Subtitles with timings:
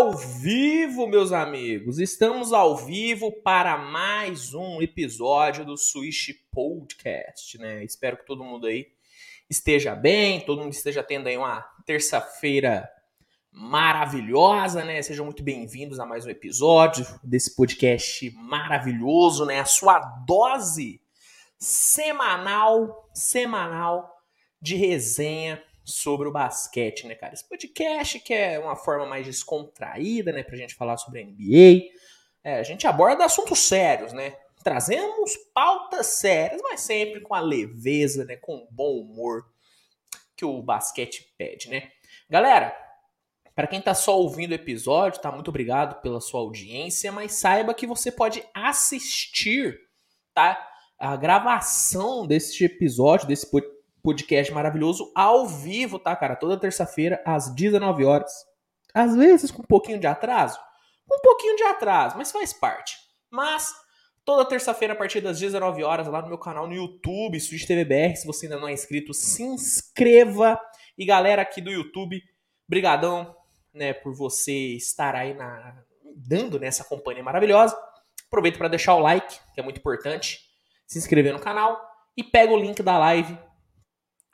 [0.00, 1.98] Ao vivo, meus amigos.
[1.98, 7.84] Estamos ao vivo para mais um episódio do Switch Podcast, né?
[7.84, 8.86] Espero que todo mundo aí
[9.50, 12.88] esteja bem, todo mundo esteja tendo aí uma terça-feira
[13.52, 15.02] maravilhosa, né?
[15.02, 19.60] Sejam muito bem-vindos a mais um episódio desse podcast maravilhoso, né?
[19.60, 20.98] A sua dose
[21.58, 24.10] semanal, semanal
[24.62, 27.34] de resenha sobre o basquete, né, cara?
[27.34, 31.88] Esse podcast que é uma forma mais descontraída, né, pra gente falar sobre a NBA.
[32.42, 34.34] É, a gente aborda assuntos sérios, né?
[34.62, 39.44] Trazemos pautas sérias, mas sempre com a leveza, né, com o bom humor
[40.36, 41.90] que o basquete pede, né?
[42.28, 42.74] Galera,
[43.54, 45.30] para quem tá só ouvindo o episódio, tá?
[45.30, 49.78] Muito obrigado pela sua audiência, mas saiba que você pode assistir,
[50.32, 50.66] tá?
[50.98, 56.36] A gravação desse episódio, desse podcast podcast maravilhoso ao vivo, tá, cara?
[56.36, 58.32] Toda terça-feira, às 19 horas.
[58.94, 60.58] Às vezes com um pouquinho de atraso.
[61.10, 62.96] Um pouquinho de atraso, mas faz parte.
[63.30, 63.72] Mas,
[64.24, 68.16] toda terça-feira, a partir das 19 horas, lá no meu canal no YouTube, Switch TVBR.
[68.16, 70.60] Se você ainda não é inscrito, se inscreva.
[70.96, 72.22] E galera aqui do YouTube,
[72.68, 73.34] brigadão,
[73.72, 75.82] né, por você estar aí na,
[76.14, 77.76] dando nessa companhia maravilhosa.
[78.26, 80.40] Aproveita para deixar o like, que é muito importante.
[80.86, 81.80] Se inscrever no canal.
[82.16, 83.38] E pega o link da live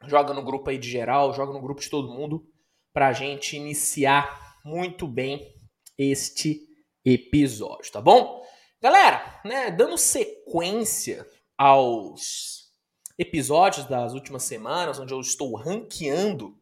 [0.04, 2.46] joga no grupo aí de geral, joga no grupo de todo mundo,
[2.92, 5.54] pra gente iniciar muito bem
[5.98, 6.60] este
[7.04, 8.44] episódio, tá bom?
[8.80, 12.70] Galera, né, dando sequência aos
[13.18, 16.58] episódios das últimas semanas, onde eu estou ranqueando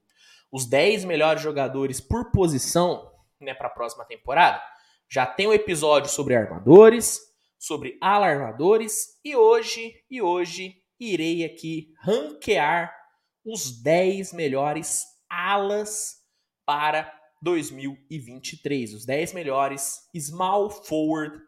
[0.53, 3.11] os 10 melhores jogadores por posição,
[3.41, 4.63] né, para a próxima temporada.
[5.09, 7.21] Já tem um episódio sobre armadores,
[7.59, 13.04] sobre alarmadores e hoje e hoje irei aqui ranquear
[13.45, 16.17] os 10 melhores alas
[16.65, 17.13] para
[17.43, 21.39] 2023, os 10 melhores small forward,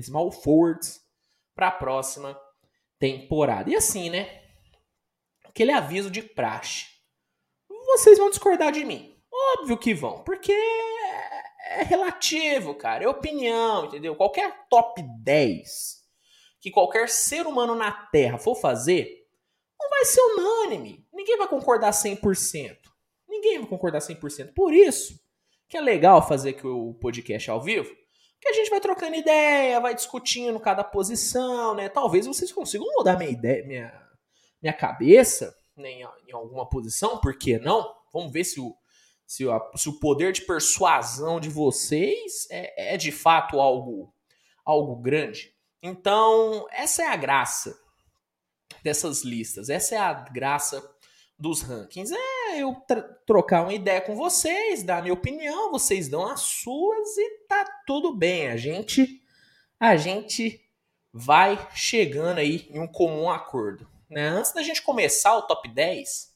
[0.00, 1.00] small forwards
[1.54, 2.40] para a próxima
[2.98, 3.70] temporada.
[3.70, 4.42] E assim, né?
[5.44, 6.86] Aquele aviso de praxe.
[7.86, 9.16] Vocês vão discordar de mim.
[9.58, 13.04] Óbvio que vão, porque é relativo, cara.
[13.04, 14.14] É opinião, entendeu?
[14.14, 16.00] Qualquer top 10
[16.60, 19.19] que qualquer ser humano na Terra for fazer,
[19.80, 21.06] não vai ser unânime.
[21.12, 22.76] Ninguém vai concordar 100%.
[23.28, 24.52] Ninguém vai concordar 100%.
[24.52, 25.18] Por isso
[25.68, 27.94] que é legal fazer aqui o podcast ao vivo,
[28.40, 31.88] que a gente vai trocando ideia, vai discutindo cada posição, né?
[31.88, 34.08] Talvez vocês consigam mudar minha ideia, minha,
[34.60, 37.94] minha cabeça né, em, alguma posição, por que não?
[38.12, 38.74] Vamos ver se o,
[39.24, 39.44] se
[39.76, 44.12] se o poder de persuasão de vocês é, é de fato algo,
[44.64, 45.54] algo grande.
[45.82, 47.78] Então, essa é a graça
[48.82, 49.68] dessas listas.
[49.68, 50.82] Essa é a graça
[51.38, 52.12] dos rankings.
[52.12, 52.76] É eu
[53.26, 57.64] trocar uma ideia com vocês, dar a minha opinião, vocês dão as suas e tá
[57.86, 58.48] tudo bem.
[58.48, 59.20] A gente
[59.78, 60.60] a gente
[61.12, 63.88] vai chegando aí em um comum acordo.
[64.10, 64.28] Né?
[64.28, 66.34] Antes da gente começar o top 10,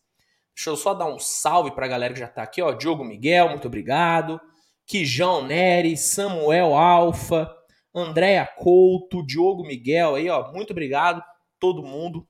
[0.55, 2.73] deixa eu só dar um salve pra galera que já tá aqui, ó.
[2.73, 4.41] Diogo Miguel, muito obrigado.
[4.87, 7.55] Kijão Nery, Samuel Alfa,
[7.95, 10.51] Andréa Couto, Diogo Miguel aí, ó.
[10.53, 11.23] Muito obrigado
[11.59, 12.27] todo mundo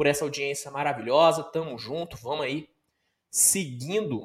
[0.00, 1.42] por essa audiência maravilhosa.
[1.42, 2.70] Tamo junto, vamos aí
[3.30, 4.24] seguindo,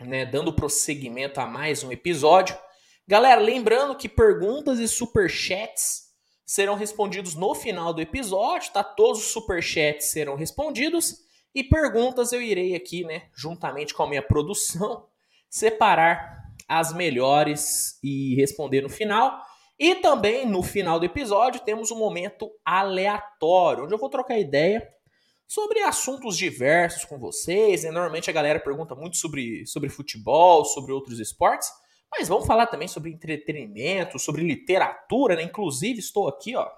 [0.00, 2.58] né, dando prosseguimento a mais um episódio.
[3.06, 6.06] Galera, lembrando que perguntas e superchats
[6.44, 8.82] serão respondidos no final do episódio, tá?
[8.82, 11.20] Todos os superchats serão respondidos
[11.54, 15.06] e perguntas eu irei aqui, né, juntamente com a minha produção,
[15.48, 19.40] separar as melhores e responder no final.
[19.78, 24.86] E também no final do episódio temos um momento aleatório, onde eu vou trocar ideia
[25.46, 27.84] sobre assuntos diversos com vocês.
[27.84, 27.90] Né?
[27.90, 31.70] Normalmente a galera pergunta muito sobre, sobre futebol, sobre outros esportes,
[32.10, 35.42] mas vamos falar também sobre entretenimento, sobre literatura, né?
[35.42, 36.70] Inclusive estou aqui, ó,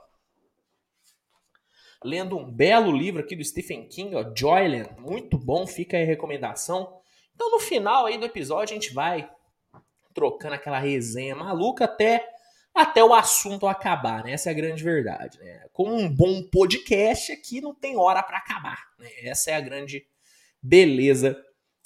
[2.03, 6.07] lendo um belo livro aqui do Stephen King, ó, Joyland, muito bom, fica aí a
[6.07, 7.01] recomendação.
[7.35, 9.31] Então no final aí do episódio a gente vai
[10.15, 12.27] trocando aquela resenha maluca até
[12.81, 14.33] até o assunto acabar, né?
[14.33, 15.67] Essa é a grande verdade, né?
[15.73, 19.09] Como um bom podcast aqui não tem hora para acabar, né?
[19.23, 20.07] Essa é a grande
[20.63, 21.37] beleza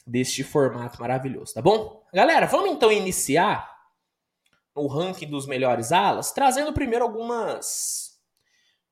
[0.06, 2.04] deste formato maravilhoso, tá bom?
[2.12, 3.70] Galera, vamos então iniciar
[4.74, 8.18] o ranking dos melhores alas, trazendo primeiro algumas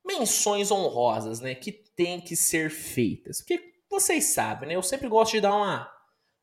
[0.05, 3.38] menções honrosas, né, que tem que ser feitas.
[3.38, 3.61] Porque
[3.91, 4.76] vocês sabem, né?
[4.76, 5.91] Eu sempre gosto de dar uma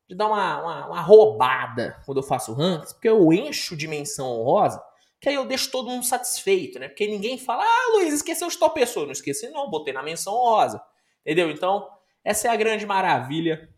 [0.08, 4.26] de dar uma, uma, uma roubada quando eu faço rankings, porque eu encho de menção
[4.26, 4.82] honrosa
[5.20, 6.88] que aí eu deixo todo mundo satisfeito, né?
[6.88, 9.06] Porque ninguém fala, ah, Luiz, esqueceu de tal pessoa.
[9.06, 10.80] Não esqueci, não, botei na menção rosa.
[11.24, 11.50] Entendeu?
[11.50, 11.88] Então,
[12.24, 13.68] essa é a grande maravilha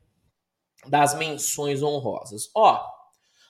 [0.87, 2.51] das menções honrosas.
[2.55, 2.83] Ó,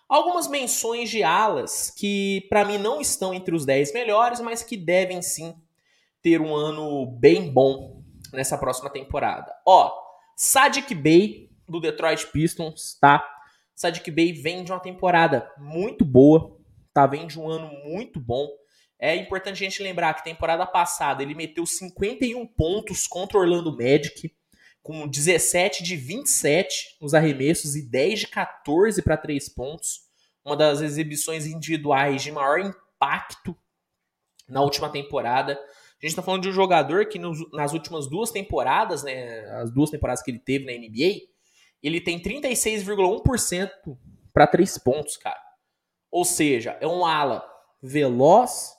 [0.08, 4.76] algumas menções de alas que para mim não estão entre os 10 melhores, mas que
[4.76, 5.54] devem sim
[6.22, 8.02] ter um ano bem bom
[8.32, 9.52] nessa próxima temporada.
[9.66, 9.93] Ó,
[10.36, 13.25] Sadiq Bey do Detroit Pistons, tá?
[13.75, 16.59] Sadiq Bey vem de uma temporada muito boa,
[17.00, 17.06] tá?
[17.06, 18.49] Vem de um ano muito bom.
[18.99, 23.75] É importante a gente lembrar que temporada passada ele meteu 51 pontos contra o Orlando
[23.75, 24.31] Magic,
[24.82, 30.02] com 17 de 27 nos arremessos e 10 de 14 para 3 pontos.
[30.44, 33.56] Uma das exibições individuais de maior impacto
[34.49, 35.53] na última temporada.
[35.53, 39.70] A gente está falando de um jogador que nos, nas últimas duas temporadas, né, as
[39.70, 41.26] duas temporadas que ele teve na NBA,
[41.82, 43.70] ele tem 36,1%
[44.32, 45.50] para 3 pontos, cara.
[46.10, 47.48] Ou seja, é um ala
[47.82, 48.76] veloz,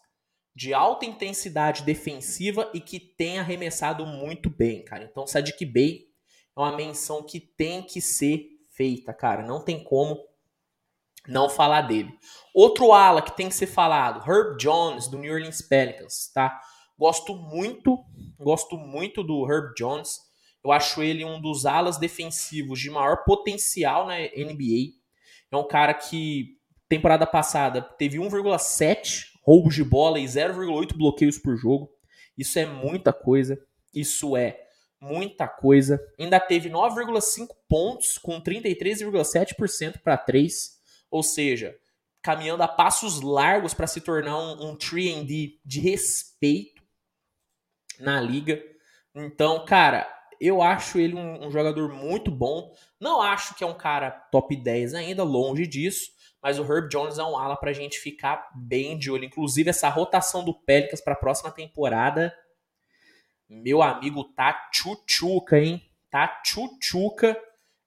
[0.53, 5.05] de alta intensidade defensiva e que tem arremessado muito bem, cara.
[5.05, 6.07] Então, Sadiq Bey
[6.55, 9.43] é uma menção que tem que ser feita, cara.
[9.43, 10.19] Não tem como
[11.27, 12.13] não falar dele.
[12.53, 16.59] Outro ala que tem que ser falado, Herb Jones, do New Orleans Pelicans, tá?
[16.97, 17.97] Gosto muito,
[18.37, 20.19] gosto muito do Herb Jones.
[20.63, 24.99] Eu acho ele um dos alas defensivos de maior potencial na NBA.
[25.49, 26.60] É um cara que
[26.91, 31.89] temporada passada teve 1,7 roubos de bola e 0,8 bloqueios por jogo.
[32.37, 33.57] Isso é muita coisa.
[33.93, 34.59] Isso é
[34.99, 36.01] muita coisa.
[36.19, 40.71] Ainda teve 9,5 pontos com 33,7% para 3,
[41.09, 41.73] ou seja,
[42.21, 46.83] caminhando a passos largos para se tornar um, um 3D de respeito
[48.01, 48.61] na liga.
[49.15, 50.07] Então, cara,
[50.41, 52.73] eu acho ele um, um, jogador muito bom.
[52.99, 56.11] Não acho que é um cara top 10 ainda, longe disso.
[56.41, 59.25] Mas o Herb Jones é um ala pra gente ficar bem de olho.
[59.25, 62.35] Inclusive, essa rotação do Pelicans pra próxima temporada,
[63.47, 65.81] meu amigo, tá tchutchuca, hein?
[66.09, 67.37] Tá tchutchuca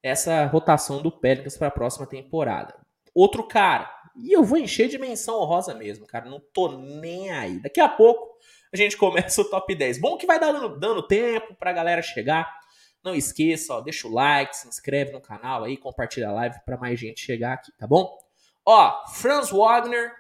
[0.03, 2.79] essa rotação do Pelicans pra próxima temporada.
[3.15, 6.27] Outro cara, e eu vou encher de menção honrosa mesmo, cara.
[6.29, 7.61] Não tô nem aí.
[7.61, 8.35] Daqui a pouco
[8.73, 10.01] a gente começa o top 10.
[10.01, 12.61] Bom que vai dando, dando tempo pra galera chegar.
[13.03, 16.77] Não esqueça, ó, deixa o like, se inscreve no canal aí, compartilha a live para
[16.77, 18.24] mais gente chegar aqui, tá bom?
[18.67, 20.13] Ó, Franz Wagner,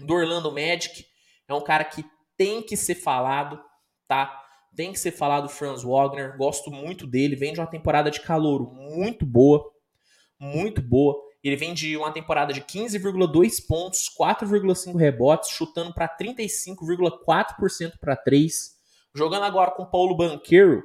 [0.00, 1.04] do Orlando Magic,
[1.48, 2.04] é um cara que
[2.36, 3.60] tem que ser falado,
[4.06, 4.44] tá?
[4.76, 8.72] Tem que ser falado Franz Wagner, gosto muito dele, vem de uma temporada de calor
[8.72, 9.64] muito boa,
[10.38, 11.16] muito boa.
[11.42, 18.76] Ele vem de uma temporada de 15,2 pontos, 4,5 rebotes, chutando para 35,4% para 3.
[19.14, 20.82] Jogando agora com Paulo Banqueiro,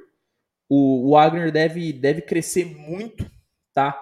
[0.68, 3.30] o Wagner deve, deve crescer muito,
[3.72, 4.00] tá?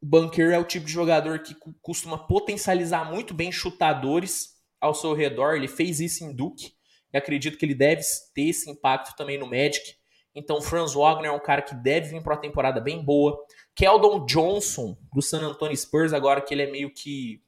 [0.00, 5.14] O Banqueiro é o tipo de jogador que costuma potencializar muito bem chutadores ao seu
[5.14, 5.54] redor.
[5.54, 6.72] Ele fez isso em Duke
[7.12, 8.02] e acredito que ele deve
[8.34, 10.00] ter esse impacto também no Magic.
[10.34, 13.36] Então, Franz Wagner é um cara que deve vir para uma temporada bem boa.
[13.74, 17.42] Keldon Johnson, do San Antonio Spurs, agora que ele é meio que.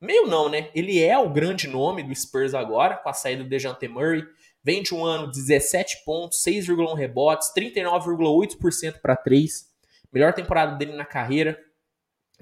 [0.00, 0.70] Meio não, né?
[0.74, 4.24] Ele é o grande nome do Spurs agora, com a saída do Dejante Murray.
[4.62, 9.68] Vem de um ano 17 pontos, 6,1 rebotes, 39,8% para 3.
[10.12, 11.58] Melhor temporada dele na carreira.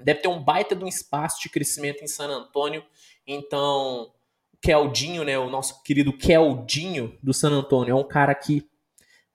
[0.03, 2.83] Deve ter um baita de um espaço de crescimento em San Antônio.
[3.25, 4.11] Então,
[4.53, 8.67] o Keldinho, né, o nosso querido Keldinho do San Antônio, é um cara que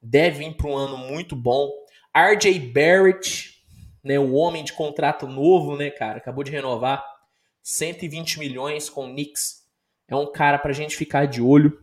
[0.01, 1.71] deve vir para um ano muito bom.
[2.15, 3.55] RJ Barrett,
[4.03, 7.05] né, o homem de contrato novo, né, cara, acabou de renovar
[7.63, 9.65] 120 milhões com o Knicks.
[10.07, 11.83] É um cara pra gente ficar de olho.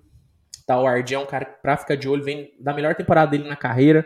[0.65, 3.49] Tá, o RJ é um cara pra ficar de olho, vem da melhor temporada dele
[3.49, 4.05] na carreira.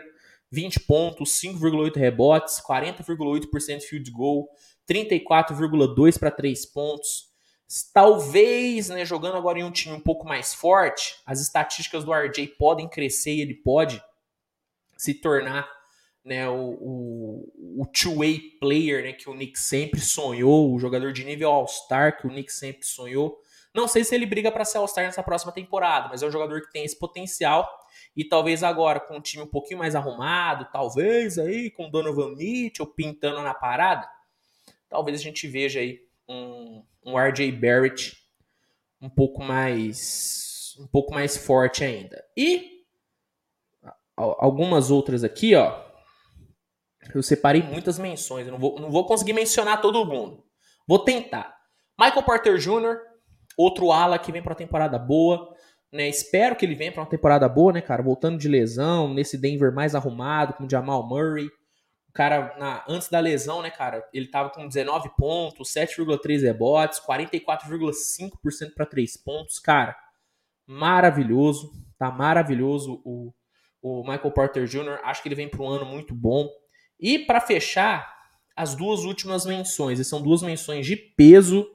[0.50, 4.48] 20 pontos, 5,8 rebotes, 40,8% field goal,
[4.88, 7.26] 34,2 para 3 pontos.
[7.92, 12.46] Talvez, né, jogando agora em um time um pouco mais forte, as estatísticas do RJ
[12.58, 14.00] podem crescer e ele pode
[14.96, 15.68] se tornar
[16.24, 21.24] né, o, o, o two-way player né, que o Nick sempre sonhou, o jogador de
[21.24, 23.40] nível All-Star que o Nick sempre sonhou.
[23.74, 26.62] Não sei se ele briga para ser All-Star nessa próxima temporada, mas é um jogador
[26.62, 27.68] que tem esse potencial
[28.16, 32.86] e talvez agora com um time um pouquinho mais arrumado, talvez aí com Donovan Mitchell
[32.86, 34.08] pintando na parada,
[34.88, 38.16] talvez a gente veja aí um, um RJ Barrett
[39.00, 42.22] um pouco mais um pouco mais forte ainda.
[42.36, 42.84] E
[44.16, 45.84] algumas outras aqui, ó.
[47.14, 50.44] Eu separei muitas menções, eu não vou, não vou conseguir mencionar todo mundo.
[50.86, 51.56] Vou tentar.
[51.98, 52.98] Michael Porter Jr.,
[53.56, 55.54] outro ala que vem para uma temporada boa.
[55.96, 56.08] Né?
[56.08, 58.02] Espero que ele venha para uma temporada boa, né, cara?
[58.02, 61.46] Voltando de lesão, nesse Denver mais arrumado, com o Jamal Murray.
[62.08, 67.00] O cara, na, antes da lesão, né, cara, ele tava com 19 pontos, 7,3 rebotes,
[67.00, 69.58] 44,5% para 3 pontos.
[69.58, 69.96] Cara,
[70.66, 73.32] maravilhoso, tá maravilhoso o,
[73.82, 75.00] o Michael Porter Jr.
[75.02, 76.48] Acho que ele vem para um ano muito bom.
[77.00, 78.16] E para fechar,
[78.54, 79.98] as duas últimas menções.
[79.98, 81.66] E são duas menções de peso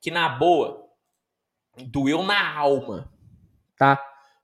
[0.00, 0.82] que, na boa,
[1.86, 3.11] doeu na alma,
[3.82, 4.00] tá?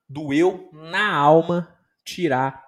[0.08, 2.66] Doeu na alma tirar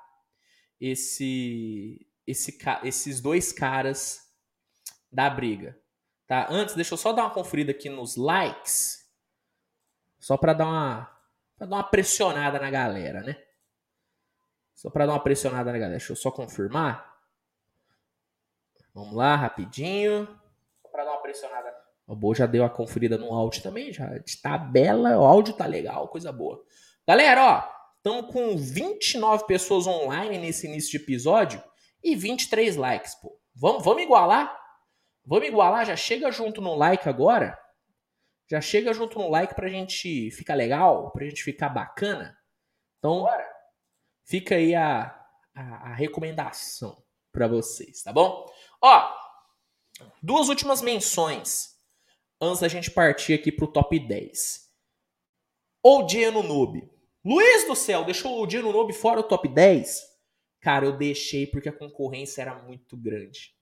[0.81, 4.33] esse, esse esses dois caras
[5.11, 5.77] da briga.
[6.29, 6.47] Tá?
[6.49, 9.05] Antes, deixa eu só dar uma conferida aqui nos likes.
[10.21, 11.21] Só para dar uma
[11.59, 13.43] para dar uma pressionada na galera, né?
[14.73, 15.99] Só para dar uma pressionada na galera.
[15.99, 17.19] Deixa eu só confirmar.
[18.95, 20.27] Vamos lá, rapidinho.
[20.83, 21.75] Só para dar uma pressionada.
[22.11, 25.65] O Bo já deu a conferida no áudio também, já de tabela, o áudio tá
[25.65, 26.61] legal, coisa boa.
[27.07, 31.63] Galera, ó, estamos com 29 pessoas online nesse início de episódio
[32.03, 33.41] e 23 likes, pô.
[33.55, 34.53] Vamos, vamos igualar?
[35.25, 35.87] Vamos igualar?
[35.87, 37.57] Já chega junto no like agora?
[38.51, 42.37] Já chega junto no like pra gente ficar legal, pra gente ficar bacana?
[42.99, 43.49] Então, Bora.
[44.25, 45.17] fica aí a,
[45.55, 47.01] a, a recomendação
[47.31, 48.53] para vocês, tá bom?
[48.83, 49.15] Ó,
[50.21, 51.70] duas últimas menções
[52.41, 54.69] antes da gente partir aqui pro top 10.
[55.85, 56.89] OG no Noob.
[57.25, 60.09] Luiz do céu, deixou o OG no Noob fora do top 10?
[60.61, 63.55] Cara, eu deixei porque a concorrência era muito grande.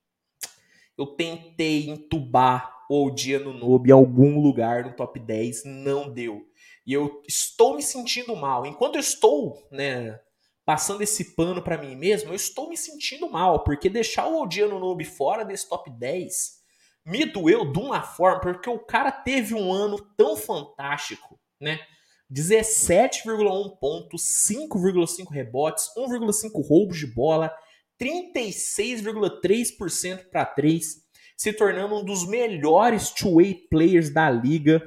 [0.97, 6.47] Eu tentei entubar o OG no Noob em algum lugar no top 10, não deu.
[6.87, 8.65] E eu estou me sentindo mal.
[8.65, 10.19] Enquanto eu estou, né,
[10.65, 14.79] passando esse pano para mim mesmo, eu estou me sentindo mal, porque deixar o Odiano
[14.79, 16.58] Noob fora desse top 10
[17.09, 21.81] me doeu de uma forma, porque o cara teve um ano tão fantástico, né?
[22.31, 27.51] 17,1 pontos, 5,5 rebotes, 1,5 roubos de bola,
[27.99, 31.03] 36,3% para 3,
[31.35, 34.87] se tornando um dos melhores two-way players da liga.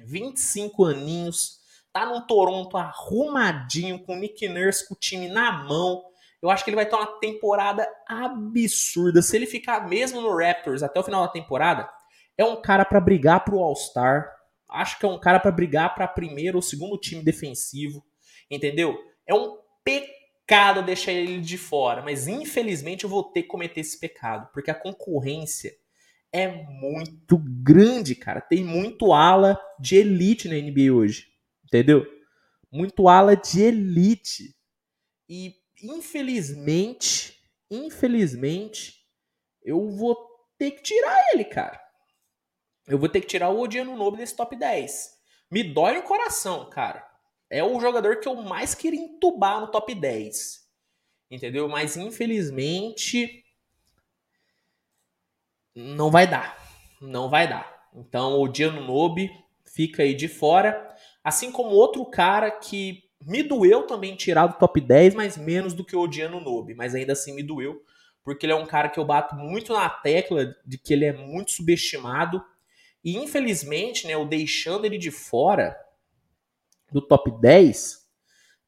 [0.00, 1.60] 25 aninhos,
[1.92, 6.02] tá num Toronto arrumadinho, com o Nick Nurse com o time na mão.
[6.40, 9.20] Eu acho que ele vai ter uma temporada absurda.
[9.22, 11.88] Se ele ficar mesmo no Raptors até o final da temporada,
[12.36, 14.30] é um cara para brigar pro All-Star.
[14.70, 18.04] Acho que é um cara para brigar para primeiro ou segundo time defensivo,
[18.50, 18.96] entendeu?
[19.26, 23.98] É um pecado deixar ele de fora, mas infelizmente eu vou ter que cometer esse
[23.98, 25.72] pecado, porque a concorrência
[26.32, 28.40] é muito grande, cara.
[28.40, 32.06] Tem muito ala de elite na NBA hoje entendeu?
[32.72, 34.54] Muito ala de elite.
[35.28, 37.38] E infelizmente,
[37.70, 39.04] infelizmente,
[39.62, 40.16] eu vou
[40.56, 41.80] ter que tirar ele, cara.
[42.86, 45.18] Eu vou ter que tirar o Odiano Nobre desse top 10.
[45.50, 47.06] Me dói o coração, cara.
[47.50, 50.66] É o jogador que eu mais queria entubar no top 10.
[51.30, 51.68] Entendeu?
[51.68, 53.44] Mas infelizmente
[55.74, 56.58] não vai dar.
[57.00, 57.88] Não vai dar.
[57.94, 59.30] Então o Odiano Nobe
[59.64, 60.94] fica aí de fora.
[61.22, 65.84] Assim como outro cara que me doeu também tirar do top 10, mas menos do
[65.84, 67.82] que o Odiano Nobe, mas ainda assim me doeu,
[68.22, 71.12] porque ele é um cara que eu bato muito na tecla de que ele é
[71.12, 72.44] muito subestimado.
[73.02, 75.76] E infelizmente, né, eu deixando ele de fora
[76.92, 78.06] do top 10,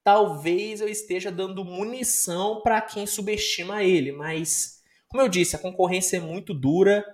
[0.03, 4.81] talvez eu esteja dando munição para quem subestima ele, mas
[5.11, 7.05] como eu disse, a concorrência é muito dura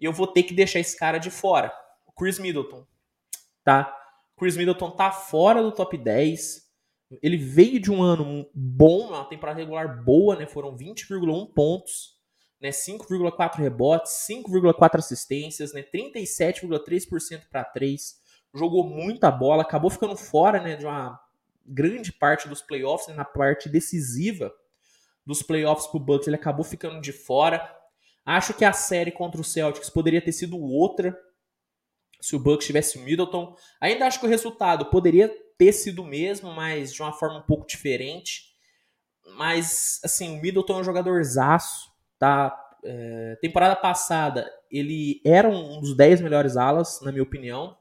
[0.00, 1.72] e eu vou ter que deixar esse cara de fora.
[2.06, 2.86] O Chris Middleton,
[3.62, 3.94] tá?
[4.38, 6.62] Chris Middleton tá fora do top 10.
[7.22, 10.46] Ele veio de um ano bom, uma temporada regular boa, né?
[10.46, 12.16] Foram 20,1 pontos,
[12.60, 12.70] né?
[12.70, 15.82] 5,4 rebotes, 5,4 assistências, né?
[15.82, 18.20] 37,3% para 3.
[18.54, 21.18] Jogou muita bola, acabou ficando fora, né, de uma
[21.64, 24.52] grande parte dos playoffs, né, na parte decisiva
[25.24, 27.66] dos playoffs pro Bucks, ele acabou ficando de fora.
[28.24, 31.16] Acho que a série contra o Celtics poderia ter sido outra,
[32.20, 33.56] se o Bucks tivesse o Middleton.
[33.80, 37.42] Ainda acho que o resultado poderia ter sido o mesmo, mas de uma forma um
[37.42, 38.52] pouco diferente.
[39.36, 42.58] Mas, assim, o Middleton é um jogador zaço, tá?
[42.84, 47.76] É, temporada passada, ele era um dos 10 melhores alas, na minha opinião.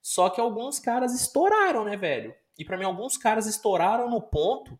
[0.00, 2.32] Só que alguns caras estouraram, né, velho?
[2.56, 4.78] E para mim, alguns caras estouraram no ponto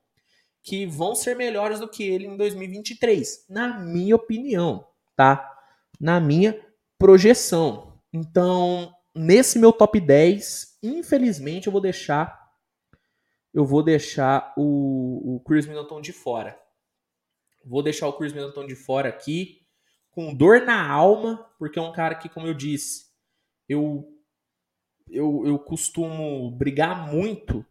[0.62, 5.52] que vão ser melhores do que ele em 2023, na minha opinião, tá?
[6.00, 6.58] Na minha
[6.96, 7.98] projeção.
[8.12, 12.43] Então, nesse meu top 10, infelizmente eu vou deixar
[13.54, 16.60] eu vou deixar o, o Chris Middleton de fora.
[17.64, 19.64] Vou deixar o Chris Middleton de fora aqui
[20.10, 23.06] com dor na alma, porque é um cara que, como eu disse,
[23.68, 24.10] eu
[25.08, 27.64] eu, eu costumo brigar muito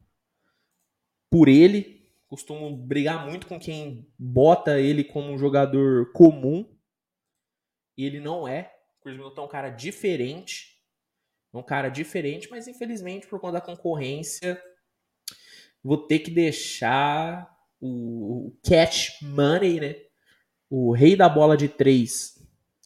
[1.30, 6.66] por ele, costumo brigar muito com quem bota ele como um jogador comum.
[7.98, 8.74] E ele não é.
[9.00, 10.74] O Chris Middleton é um cara diferente
[11.54, 14.60] um cara diferente, mas infelizmente, por conta da concorrência,
[15.84, 19.96] vou ter que deixar o, o cash money, né?
[20.76, 22.34] o rei da bola de três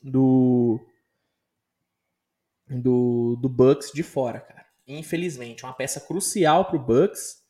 [0.03, 0.77] do,
[2.67, 4.65] do, do Bucks de fora, cara.
[4.85, 7.41] Infelizmente, uma peça crucial pro Bucks,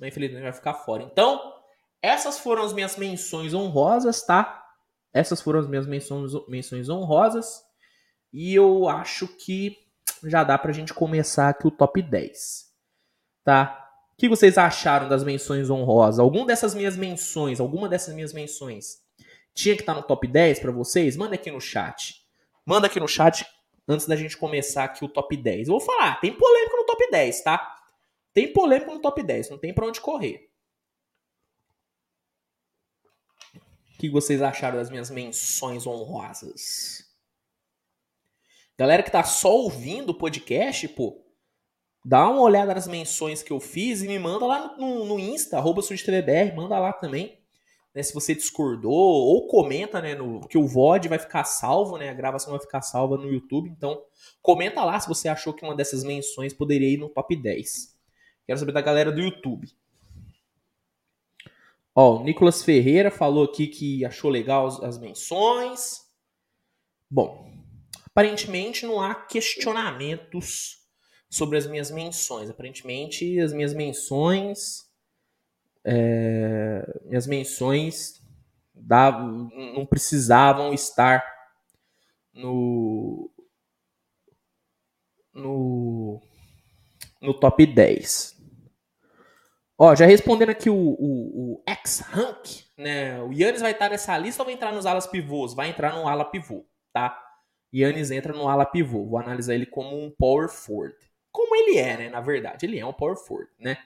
[0.00, 1.04] mas infelizmente vai ficar fora.
[1.04, 1.54] Então,
[2.02, 4.64] essas foram as minhas menções honrosas, tá?
[5.12, 7.62] Essas foram as minhas menções, menções honrosas.
[8.32, 9.76] E eu acho que
[10.24, 12.66] já dá pra gente começar aqui o top 10.
[13.44, 13.85] Tá?
[14.16, 16.18] O que vocês acharam das menções honrosas?
[16.18, 19.04] Alguma dessas minhas menções, alguma dessas minhas menções
[19.52, 21.16] tinha que estar no top 10 para vocês?
[21.16, 22.26] Manda aqui no chat.
[22.64, 23.46] Manda aqui no chat
[23.86, 25.68] antes da gente começar aqui o top 10.
[25.68, 27.76] Eu vou falar, tem polêmica no top 10, tá?
[28.32, 30.50] Tem polêmica no top 10, não tem para onde correr.
[33.94, 37.04] O que vocês acharam das minhas menções honrosas?
[38.78, 41.25] Galera que tá só ouvindo o podcast, pô,
[42.06, 45.58] dá uma olhada nas menções que eu fiz e me manda lá no, no Insta,
[45.58, 45.82] arroba
[46.54, 47.40] manda lá também.
[47.92, 52.10] Né, se você discordou, ou comenta, né, no, que o VOD vai ficar salvo, né,
[52.10, 54.00] a gravação vai ficar salva no YouTube, então
[54.40, 57.98] comenta lá se você achou que uma dessas menções poderia ir no top 10.
[58.46, 59.66] Quero saber da galera do YouTube.
[61.92, 66.02] Ó, o Nicolas Ferreira falou aqui que achou legal as menções.
[67.10, 67.50] Bom,
[68.04, 70.85] aparentemente não há questionamentos
[71.28, 72.50] sobre as minhas menções.
[72.50, 74.86] Aparentemente, as minhas menções.
[75.84, 78.20] É, minhas menções
[78.74, 81.24] davam, não precisavam estar
[82.34, 83.30] no,
[85.32, 86.20] no,
[87.20, 88.36] no top 10.
[89.78, 93.20] Ó, já respondendo aqui o, o, o X-Rank, né?
[93.22, 95.54] O Yannis vai estar nessa lista ou vai entrar nos alas pivôs?
[95.54, 97.22] Vai entrar no ala pivô, tá?
[97.74, 99.04] Yannis entra no ala pivô.
[99.04, 100.96] Vou analisar ele como um power forward.
[101.36, 102.08] Como ele é, né?
[102.08, 103.76] Na verdade, ele é um power forward, né?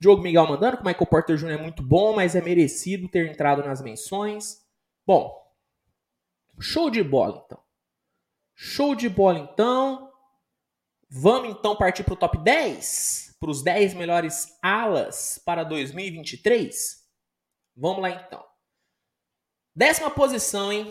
[0.00, 1.50] Diogo Miguel mandando que o Michael Porter Jr.
[1.50, 4.66] é muito bom, mas é merecido ter entrado nas menções.
[5.06, 5.32] Bom,
[6.58, 7.62] show de bola então.
[8.56, 10.10] Show de bola então.
[11.08, 13.30] Vamos então partir para o top 10?
[13.40, 17.02] para os 10 melhores alas para 2023?
[17.74, 18.44] Vamos lá então.
[19.74, 20.84] Décima posição, hein?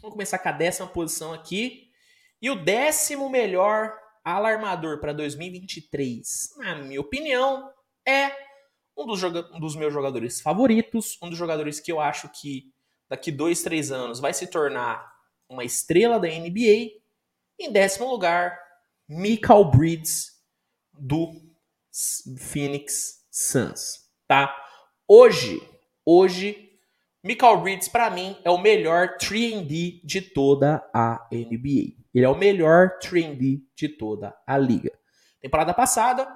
[0.00, 1.90] Vamos começar com a décima posição aqui.
[2.40, 7.70] E o décimo melhor alarmador para 2023, na minha opinião,
[8.06, 8.30] é
[8.96, 12.72] um dos, um dos, meus jogadores favoritos, um dos jogadores que eu acho que
[13.08, 15.10] daqui dois, três anos vai se tornar
[15.48, 17.00] uma estrela da NBA.
[17.58, 18.58] Em décimo lugar,
[19.08, 20.40] Michael Bridges,
[20.92, 21.32] do
[22.38, 24.54] Phoenix Suns, tá?
[25.08, 25.60] Hoje,
[26.04, 26.70] hoje,
[27.22, 31.99] Michael Bridges para mim é o melhor 3D de toda a NBA.
[32.14, 34.92] Ele é o melhor 3D de toda a liga.
[35.40, 36.28] Temporada passada,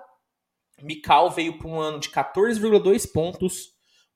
[0.80, 3.74] Mikal veio para um ano de 14,2 pontos,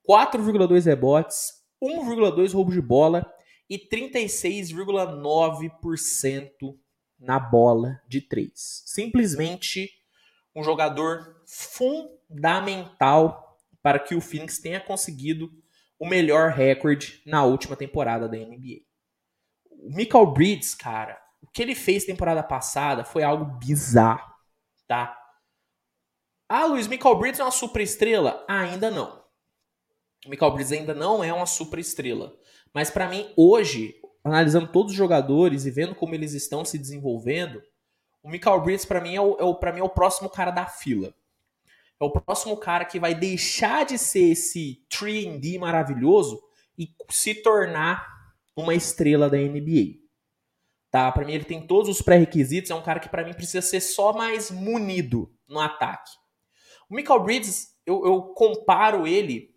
[0.09, 3.31] 4,2 rebotes, 1,2 roubo de bola
[3.69, 6.79] e 36,9%
[7.19, 8.51] na bola de 3.
[8.55, 9.91] Simplesmente
[10.55, 15.51] um jogador fundamental para que o Phoenix tenha conseguido
[15.99, 18.83] o melhor recorde na última temporada da NBA.
[19.71, 21.19] O Michael Bridges, cara,
[21.59, 24.33] que ele fez temporada passada foi algo bizarro,
[24.87, 25.19] tá?
[26.49, 28.45] Ah, Luiz, Michael Bridges é uma super estrela?
[28.49, 29.25] Ainda não.
[30.25, 32.33] Michael Bridges ainda não é uma super estrela.
[32.73, 37.61] Mas para mim, hoje, analisando todos os jogadores e vendo como eles estão se desenvolvendo,
[38.23, 40.53] o Michael Bridges, para mim, é o, é o, pra mim, é o próximo cara
[40.53, 41.13] da fila.
[42.01, 46.41] É o próximo cara que vai deixar de ser esse 3D maravilhoso
[46.79, 48.07] e se tornar
[48.55, 50.08] uma estrela da NBA.
[50.91, 51.11] Tá?
[51.13, 52.71] Para mim, ele tem todos os pré-requisitos.
[52.71, 56.11] É um cara que, para mim, precisa ser só mais munido no ataque.
[56.89, 59.55] O Michael Bridges, eu, eu comparo ele,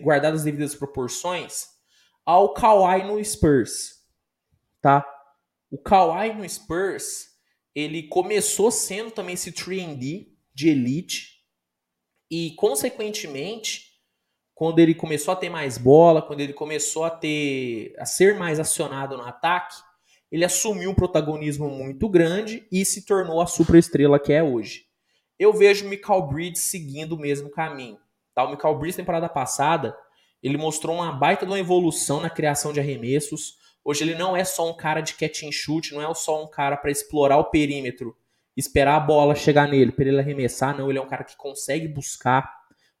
[0.00, 1.66] guardado as devidas proporções,
[2.24, 4.02] ao Kawhi no Spurs.
[4.80, 5.06] Tá?
[5.70, 7.32] O Kawhi no Spurs
[7.74, 11.42] ele começou sendo também esse 3D de elite
[12.30, 13.92] e consequentemente
[14.54, 18.60] quando ele começou a ter mais bola, quando ele começou a ter a ser mais
[18.60, 19.74] acionado no ataque,
[20.32, 24.86] ele assumiu um protagonismo muito grande e se tornou a superestrela que é hoje.
[25.38, 27.98] Eu vejo o Michael Bridges seguindo o mesmo caminho.
[28.34, 28.42] Tá?
[28.44, 29.96] O Michael Bridges temporada passada,
[30.42, 34.44] ele mostrou uma baita de uma evolução na criação de arremessos, Hoje ele não é
[34.44, 37.50] só um cara de catch and shoot, não é só um cara para explorar o
[37.50, 38.16] perímetro,
[38.56, 41.88] esperar a bola chegar nele, para ele arremessar, não, ele é um cara que consegue
[41.88, 42.48] buscar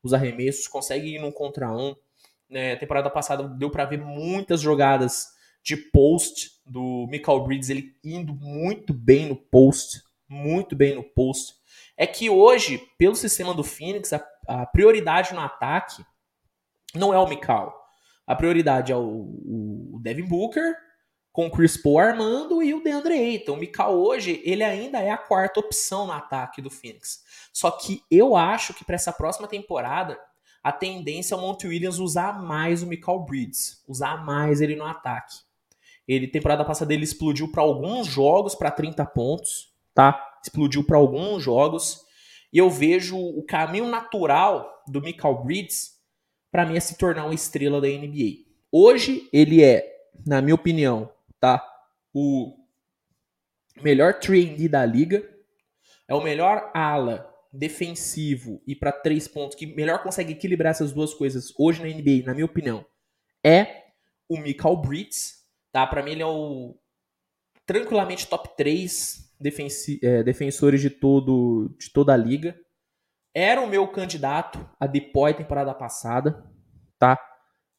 [0.02, 1.94] os arremessos, consegue ir num contra um.
[2.50, 2.74] Né?
[2.76, 5.28] Temporada passada deu para ver muitas jogadas
[5.62, 11.54] de post do Michael Bridges, ele indo muito bem no post, muito bem no post.
[11.96, 16.04] É que hoje, pelo sistema do Phoenix, a, a prioridade no ataque
[16.94, 17.80] não é o Mikal.
[18.26, 20.74] A prioridade é o, o Devin Booker,
[21.32, 23.54] com o Chris Paul armando e o DeAndre Ayton.
[23.54, 27.22] O Mikal hoje, ele ainda é a quarta opção no ataque do Phoenix.
[27.52, 30.18] Só que eu acho que para essa próxima temporada,
[30.62, 34.84] a tendência é o Monte Williams usar mais o Mikal Bridges, usar mais ele no
[34.84, 35.36] ataque.
[36.06, 40.38] Ele temporada passada ele explodiu para alguns jogos para 30 pontos, tá?
[40.42, 42.00] Explodiu para alguns jogos.
[42.52, 45.92] E eu vejo o caminho natural do Mikal Bridges
[46.50, 48.44] para mim é se tornar uma estrela da NBA.
[48.70, 49.90] Hoje ele é,
[50.26, 51.10] na minha opinião,
[51.40, 51.66] tá?
[52.12, 52.54] O
[53.80, 55.26] melhor 3D da liga,
[56.06, 61.14] é o melhor ala defensivo e para três pontos que melhor consegue equilibrar essas duas
[61.14, 62.84] coisas hoje na NBA, na minha opinião,
[63.44, 63.84] é
[64.28, 65.41] o Mikal Bridges,
[65.72, 65.86] tá?
[65.86, 66.78] Para mim ele é o
[67.66, 69.32] tranquilamente top 3
[70.02, 72.56] é, defensores de todo de toda a liga.
[73.34, 76.44] Era o meu candidato a Depoy temporada passada,
[76.98, 77.18] tá?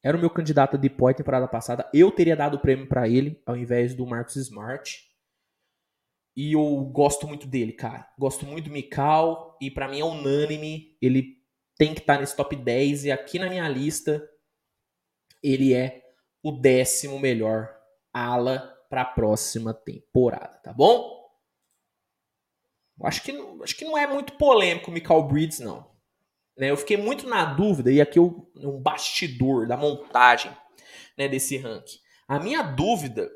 [0.03, 1.89] Era o meu candidato a Depoy temporada passada.
[1.93, 5.09] Eu teria dado o prêmio para ele ao invés do Marcus Smart.
[6.35, 8.11] E eu gosto muito dele, cara.
[8.17, 11.37] Gosto muito do Mikal e para mim é unânime, ele
[11.77, 14.27] tem que estar tá nesse top 10 e aqui na minha lista
[15.43, 16.01] ele é
[16.41, 17.82] o décimo melhor
[18.13, 21.23] ala para a próxima temporada, tá bom?
[23.01, 23.31] Acho que,
[23.63, 25.91] acho que não é muito polêmico o Mikal Bridges, não.
[26.55, 30.55] Né, eu fiquei muito na dúvida, e aqui eu, um bastidor da montagem
[31.17, 31.97] né, desse ranking.
[32.27, 33.29] A minha dúvida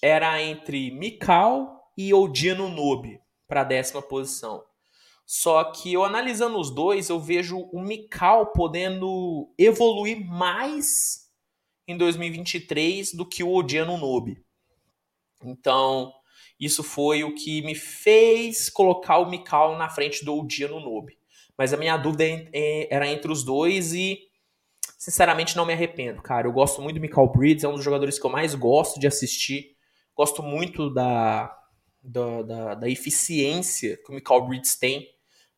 [0.00, 4.64] era entre Mikal e Odiano Nobe para a décima posição.
[5.26, 11.21] Só que eu analisando os dois, eu vejo o Mikal podendo evoluir mais
[11.86, 14.42] em 2023 do que o Odiano Nobe.
[15.44, 16.12] Então,
[16.58, 21.18] isso foi o que me fez colocar o Mikal na frente do Odiano Nobe.
[21.56, 24.18] Mas a minha dúvida é, era entre os dois e,
[24.98, 26.46] sinceramente, não me arrependo, cara.
[26.46, 29.06] Eu gosto muito do Mikal Bridges, é um dos jogadores que eu mais gosto de
[29.06, 29.76] assistir.
[30.14, 31.54] Gosto muito da,
[32.02, 35.08] da, da, da eficiência que o Mikal Bridges tem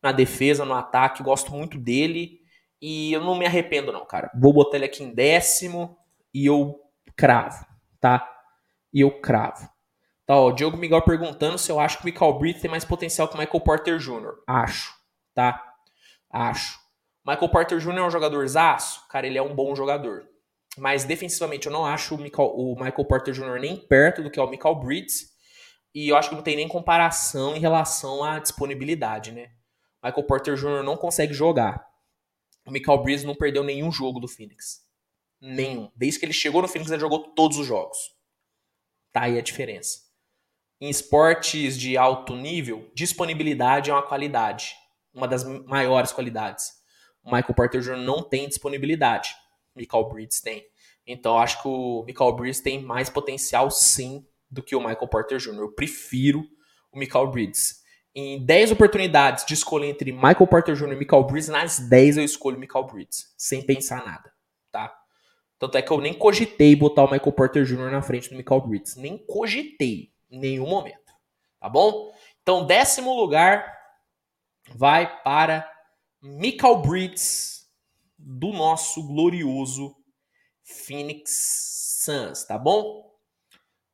[0.01, 1.23] na defesa, no ataque.
[1.23, 2.39] Gosto muito dele
[2.81, 4.29] e eu não me arrependo, não, cara.
[4.39, 5.97] Vou botar ele aqui em décimo
[6.35, 6.81] e eu
[7.15, 7.65] cravo,
[8.01, 8.29] tá?
[8.93, 9.69] E eu cravo.
[10.25, 13.29] Tá, ó, Diogo Miguel perguntando se eu acho que o Michael Bridges tem mais potencial
[13.29, 14.33] que o Michael Porter Jr.
[14.45, 14.93] Acho,
[15.33, 15.63] tá?
[16.29, 16.77] Acho.
[17.25, 17.97] Michael Porter Jr.
[17.99, 19.07] é um jogador zaço?
[19.07, 20.27] Cara, ele é um bom jogador.
[20.77, 23.61] Mas defensivamente eu não acho o Michael, o Michael Porter Jr.
[23.61, 25.33] nem perto do que é o Michael Bridges.
[25.93, 29.51] E eu acho que não tem nem comparação em relação à disponibilidade, né?
[30.03, 30.83] Michael Porter Jr.
[30.83, 31.87] não consegue jogar.
[32.67, 34.84] O Michael Bridges não perdeu nenhum jogo do Phoenix.
[35.41, 35.91] Nenhum.
[35.95, 37.97] Desde que ele chegou no Phoenix, ele jogou todos os jogos.
[39.11, 39.99] Tá aí a diferença.
[40.81, 44.75] Em esportes de alto nível, disponibilidade é uma qualidade
[45.15, 46.73] uma das maiores qualidades.
[47.23, 47.97] O Michael Porter Jr.
[47.97, 49.33] não tem disponibilidade.
[49.75, 50.63] Michael Bridges tem.
[51.07, 55.37] Então acho que o Michael Bridges tem mais potencial sim do que o Michael Porter
[55.37, 55.59] Jr.
[55.59, 56.43] Eu prefiro
[56.91, 57.83] o Michael Bridges.
[58.13, 60.93] Em 10 oportunidades de escolher entre Michael Porter Jr.
[60.93, 64.31] e Michael Bridges, nas 10 eu escolho Michael Bridges, sem pensar nada?
[65.57, 67.91] Tanto é que eu nem cogitei botar o Michael Porter Jr.
[67.91, 68.95] na frente do Michael Bridges.
[68.95, 71.13] Nem cogitei em nenhum momento,
[71.59, 72.13] tá bom?
[72.41, 73.75] Então, décimo lugar,
[74.75, 75.69] vai para
[76.21, 77.71] Michael Bridges
[78.17, 79.95] do nosso glorioso
[80.63, 83.05] Phoenix Suns, tá bom?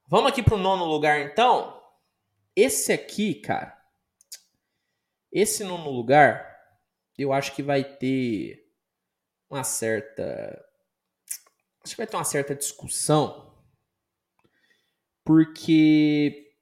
[0.07, 1.81] Vamos aqui para o nono lugar então.
[2.55, 3.77] Esse aqui, cara,
[5.31, 6.59] esse nono lugar,
[7.17, 8.67] eu acho que vai ter
[9.49, 10.65] uma certa.
[11.83, 13.55] Acho que vai ter uma certa discussão,
[15.23, 16.53] porque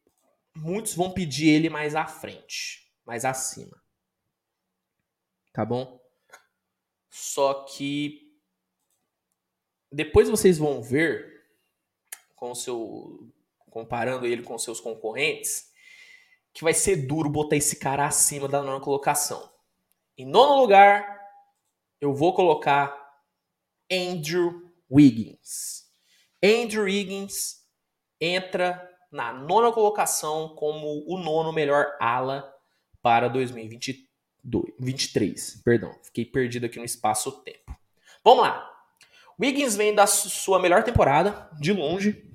[0.55, 3.79] muitos vão pedir ele mais à frente, mais acima
[5.59, 5.99] tá bom?
[7.09, 8.33] Só que
[9.91, 11.43] depois vocês vão ver
[12.33, 13.29] com o seu
[13.69, 15.69] comparando ele com seus concorrentes
[16.53, 19.53] que vai ser duro botar esse cara acima da nona colocação.
[20.17, 21.19] Em nono lugar,
[21.99, 22.97] eu vou colocar
[23.91, 25.85] Andrew Wiggins.
[26.43, 27.65] Andrew Wiggins
[28.19, 32.53] entra na nona colocação como o nono melhor ala
[33.01, 34.09] para 2023.
[34.79, 35.93] 23, perdão.
[36.03, 37.75] Fiquei perdido aqui no espaço-tempo.
[38.23, 38.67] Vamos lá.
[39.39, 42.25] Wiggins vem da sua melhor temporada, de longe.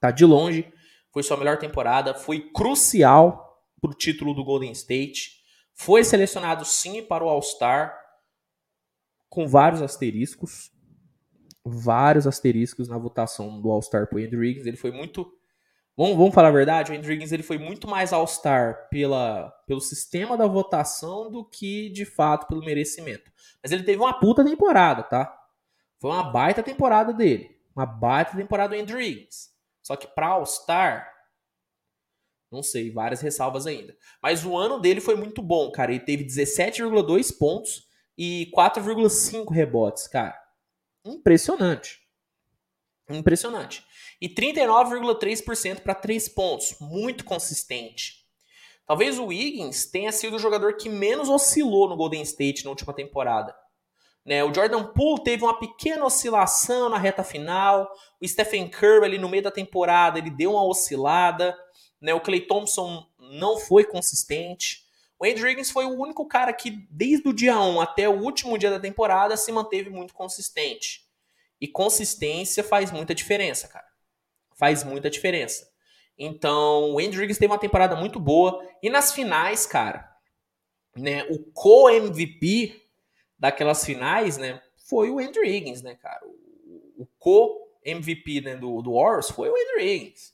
[0.00, 0.72] Tá, de longe.
[1.12, 2.14] Foi sua melhor temporada.
[2.14, 5.42] Foi crucial pro título do Golden State.
[5.74, 7.94] Foi selecionado sim para o All-Star.
[9.28, 10.70] Com vários asteriscos.
[11.68, 14.66] Vários asteriscos na votação do All-Star pro Andrew Wiggins.
[14.66, 15.30] Ele foi muito
[15.98, 19.80] Vamos, vamos falar a verdade, o Andrew Higgins ele foi muito mais All-Star pela, pelo
[19.80, 23.32] sistema da votação do que, de fato, pelo merecimento.
[23.60, 25.36] Mas ele teve uma puta temporada, tá?
[25.98, 27.50] Foi uma baita temporada dele.
[27.74, 29.48] Uma baita temporada do Andrew Wiggins.
[29.82, 31.12] Só que para All-Star,
[32.48, 33.92] não sei, várias ressalvas ainda.
[34.22, 35.90] Mas o ano dele foi muito bom, cara.
[35.90, 40.38] Ele teve 17,2 pontos e 4,5 rebotes, cara.
[41.08, 42.00] Impressionante.
[43.08, 43.84] Impressionante.
[44.20, 46.76] E 39,3% para 3 pontos.
[46.80, 48.26] Muito consistente.
[48.86, 52.92] Talvez o Wiggins tenha sido o jogador que menos oscilou no Golden State na última
[52.92, 53.54] temporada.
[54.24, 54.44] Né?
[54.44, 57.90] O Jordan Poole teve uma pequena oscilação na reta final.
[58.20, 61.56] O Stephen Curry ali no meio da temporada ele deu uma oscilada.
[62.00, 62.12] Né?
[62.12, 64.87] O Clay Thompson não foi consistente.
[65.18, 68.56] O Andrew Wiggins foi o único cara que desde o dia 1 até o último
[68.56, 71.06] dia da temporada se manteve muito consistente.
[71.60, 73.86] E consistência faz muita diferença, cara.
[74.54, 75.68] Faz muita diferença.
[76.16, 78.64] Então, o Andrew Wiggins teve uma temporada muito boa.
[78.80, 80.08] E nas finais, cara,
[80.96, 82.80] né, o co-MVP
[83.36, 86.24] daquelas finais, né, foi o Andrew Higgins, né, cara?
[86.26, 90.32] O, o co-MVP né, do, do Warriors foi o Andrew Higgins.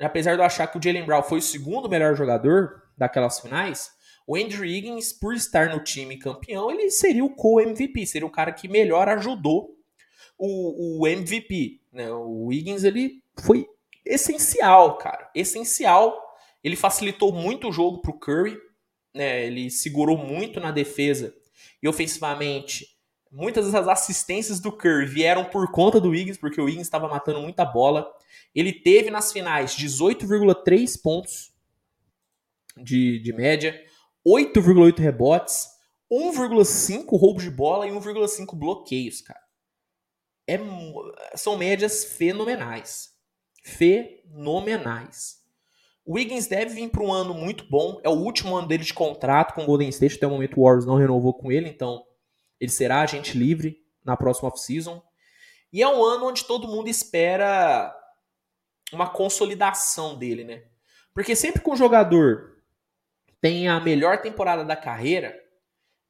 [0.00, 3.92] Apesar de eu achar que o Jalen Brown foi o segundo melhor jogador daquelas finais,
[4.28, 8.52] o Andrew Higgins, por estar no time campeão, ele seria o co-MVP, seria o cara
[8.52, 9.74] que melhor ajudou
[10.36, 11.80] o, o MVP.
[11.90, 12.10] Né?
[12.10, 13.66] O Higgins, ele foi
[14.04, 15.30] essencial, cara.
[15.34, 16.22] Essencial.
[16.62, 18.58] Ele facilitou muito o jogo pro Curry,
[19.14, 19.46] né?
[19.46, 21.34] Ele segurou muito na defesa
[21.82, 22.86] e ofensivamente,
[23.32, 27.40] muitas das assistências do Curry vieram por conta do Wiggins, porque o Wiggins estava matando
[27.40, 28.06] muita bola.
[28.54, 31.50] Ele teve nas finais 18,3 pontos
[32.76, 33.87] de, de média,
[34.26, 35.68] 8,8 rebotes,
[36.10, 39.40] 1,5 roubos de bola e 1,5 bloqueios, cara.
[40.48, 40.58] É,
[41.36, 43.10] são médias fenomenais.
[43.62, 45.38] Fenomenais.
[46.04, 48.00] O Wiggins deve vir para um ano muito bom.
[48.02, 50.16] É o último ano dele de contrato com o Golden State.
[50.16, 52.02] Até o momento o Warriors não renovou com ele, então
[52.58, 55.02] ele será agente livre na próxima off-season.
[55.70, 57.94] E é um ano onde todo mundo espera
[58.90, 60.64] uma consolidação dele, né?
[61.12, 62.57] Porque sempre que um jogador
[63.40, 65.34] tem a melhor temporada da carreira,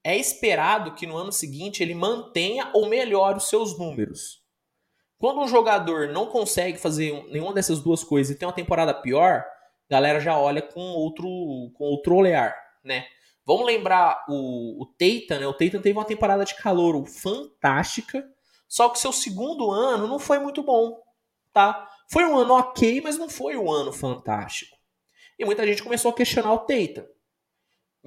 [0.03, 4.43] é esperado que no ano seguinte ele mantenha ou melhore os seus números.
[5.19, 9.45] Quando um jogador não consegue fazer nenhuma dessas duas coisas e tem uma temporada pior,
[9.91, 11.27] galera já olha com outro,
[11.75, 13.07] com outro olhar, né?
[13.45, 15.47] Vamos lembrar o, o Tatum, né?
[15.47, 18.25] O Tatum teve uma temporada de calor fantástica,
[18.69, 21.03] só que seu segundo ano não foi muito bom,
[21.53, 21.89] tá?
[22.11, 24.77] Foi um ano ok, mas não foi um ano fantástico.
[25.39, 27.07] E muita gente começou a questionar o Tatum.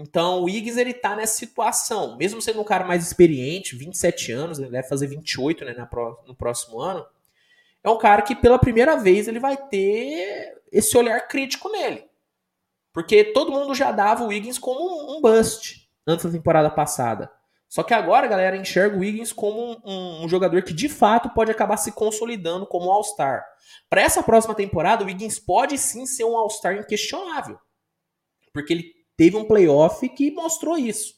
[0.02, 4.58] Então o Iggs ele tá nessa situação, mesmo sendo um cara mais experiente, 27 anos,
[4.58, 5.88] ele deve fazer 28 né,
[6.28, 7.06] no próximo ano.
[7.84, 12.06] É um cara que pela primeira vez ele vai ter esse olhar crítico nele.
[12.92, 17.32] Porque todo mundo já dava o Wiggins como um bust antes da temporada passada.
[17.70, 21.30] Só que agora a galera enxerga o Wiggins como um, um, jogador que de fato
[21.30, 23.46] pode acabar se consolidando como um All-Star.
[23.90, 27.58] Para essa próxima temporada, o Wiggins pode sim ser um All-Star inquestionável.
[28.52, 31.14] Porque ele teve um playoff que mostrou isso.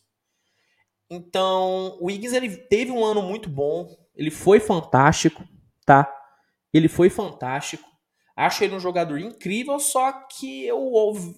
[1.09, 5.41] Então, o Wiggins ele teve um ano muito bom, ele foi fantástico,
[5.85, 6.13] tá?
[6.73, 7.89] Ele foi fantástico.
[8.35, 10.77] Acho ele um jogador incrível, só que eu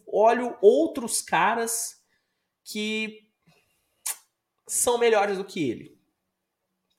[0.08, 2.02] olho outros caras
[2.64, 3.30] que
[4.68, 6.02] são melhores do que ele.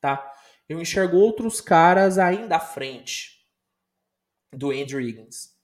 [0.00, 0.32] Tá?
[0.68, 3.44] Eu enxergo outros caras ainda à frente
[4.52, 5.56] do Andrew Higgins.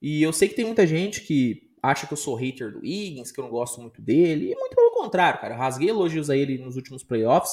[0.00, 3.32] E eu sei que tem muita gente que acha que eu sou hater do Higgins,
[3.32, 4.52] que eu não gosto muito dele.
[4.52, 5.54] E muito pelo contrário, cara.
[5.54, 7.52] Eu rasguei elogios a ele nos últimos playoffs.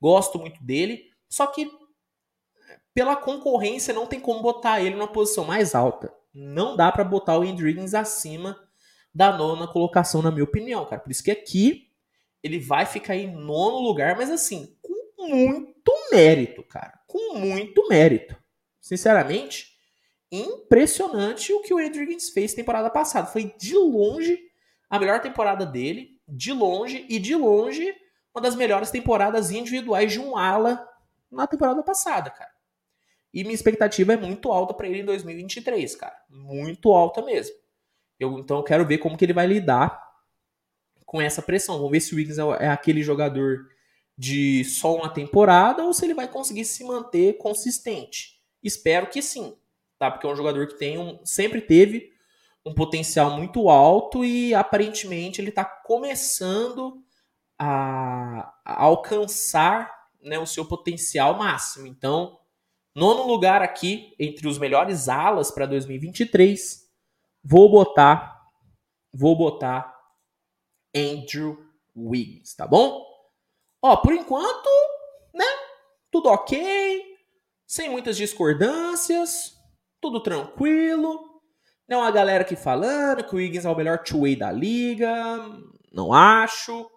[0.00, 1.04] Gosto muito dele.
[1.28, 1.70] Só que
[2.98, 6.12] pela concorrência, não tem como botar ele numa posição mais alta.
[6.34, 8.58] Não dá para botar o Andrew Higgins acima
[9.14, 11.00] da nona colocação, na minha opinião, cara.
[11.00, 11.92] Por isso que aqui
[12.42, 16.98] ele vai ficar em nono lugar, mas assim, com muito mérito, cara.
[17.06, 18.36] Com muito mérito.
[18.80, 19.77] Sinceramente,
[20.30, 23.26] impressionante o que o Andrew Higgins fez temporada passada.
[23.26, 24.38] Foi de longe
[24.88, 27.94] a melhor temporada dele, de longe e de longe
[28.34, 30.86] uma das melhores temporadas individuais de um ala
[31.30, 32.50] na temporada passada, cara.
[33.32, 36.16] E minha expectativa é muito alta para ele em 2023, cara.
[36.30, 37.54] Muito alta mesmo.
[38.18, 40.02] Eu, então quero ver como que ele vai lidar
[41.04, 41.76] com essa pressão.
[41.76, 43.68] Vamos ver se o Wiggins é, é aquele jogador
[44.16, 48.40] de só uma temporada ou se ele vai conseguir se manter consistente.
[48.62, 49.56] Espero que sim,
[49.98, 50.10] tá?
[50.10, 52.12] Porque é um jogador que tem um, sempre teve
[52.64, 57.02] um potencial muito alto e aparentemente ele está começando
[57.58, 61.86] a, a alcançar né, o seu potencial máximo.
[61.86, 62.38] Então,
[62.98, 66.84] Nono lugar aqui, entre os melhores alas para 2023,
[67.44, 68.42] vou botar,
[69.14, 69.96] vou botar
[70.92, 71.64] Andrew
[71.96, 73.06] Wiggins, tá bom?
[73.80, 74.68] Ó, por enquanto,
[75.32, 75.44] né?
[76.10, 77.16] tudo ok,
[77.68, 79.56] sem muitas discordâncias,
[80.00, 81.40] tudo tranquilo.
[81.88, 85.14] Não há galera aqui falando que o Wiggins é o melhor two-way da liga,
[85.92, 86.90] não acho.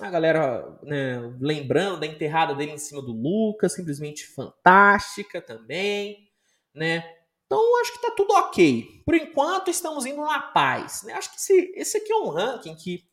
[0.00, 6.28] A galera né, lembrando da enterrada dele em cima do Lucas, simplesmente fantástica também,
[6.74, 7.04] né?
[7.46, 9.02] Então acho que tá tudo ok.
[9.04, 11.02] Por enquanto estamos indo na paz.
[11.04, 11.12] Né?
[11.12, 13.04] Acho que esse, esse aqui é um ranking que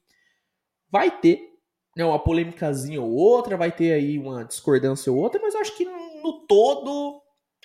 [0.89, 1.51] vai ter
[1.95, 5.86] né, uma polêmicazinha ou outra, vai ter aí uma discordância ou outra, mas acho que
[5.86, 7.20] no todo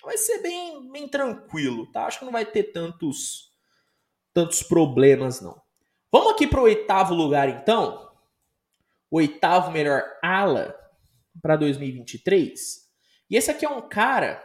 [0.06, 2.06] vai ser bem, bem tranquilo, tá?
[2.06, 3.50] Acho que não vai ter tantos,
[4.32, 5.60] tantos problemas, não.
[6.10, 8.10] Vamos aqui para o oitavo lugar, então.
[9.10, 10.74] Oitavo melhor ala
[11.42, 12.86] para 2023.
[13.28, 14.42] E esse aqui é um cara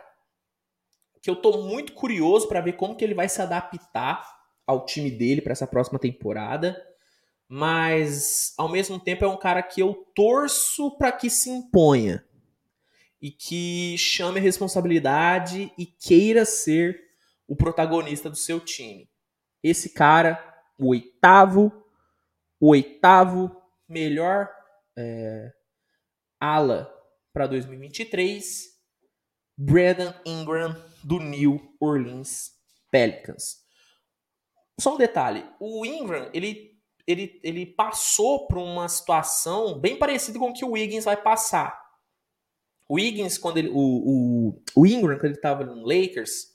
[1.22, 4.28] que eu tô muito curioso para ver como que ele vai se adaptar
[4.66, 6.76] ao time dele para essa próxima temporada.
[7.48, 12.26] Mas ao mesmo tempo é um cara que eu torço para que se imponha
[13.22, 17.00] e que chame a responsabilidade e queira ser
[17.48, 19.10] o protagonista do seu time.
[19.62, 20.42] Esse cara,
[20.80, 21.72] o oitavo,
[22.60, 23.56] o oitavo
[23.88, 24.50] melhor
[24.98, 25.52] é,
[26.40, 26.92] ala
[27.32, 28.70] para 2023,
[29.58, 32.52] Brandon Ingram do New Orleans
[32.90, 33.62] Pelicans.
[34.80, 40.50] Só um detalhe, o Ingram ele, ele, ele passou por uma situação bem parecida com
[40.50, 41.81] o que o Wiggins vai passar.
[42.92, 42.98] O
[43.40, 43.70] quando ele.
[43.70, 46.48] O, o, o Ingram, quando ele estava no Lakers,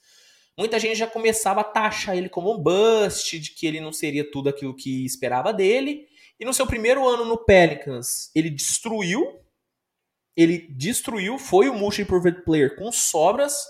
[0.59, 4.31] muita gente já começava a taxar ele como um bust, de que ele não seria
[4.31, 6.07] tudo aquilo que esperava dele.
[6.39, 9.41] E no seu primeiro ano no Pelicans, ele destruiu.
[10.37, 13.65] Ele destruiu, foi o Most Improved Player com sobras.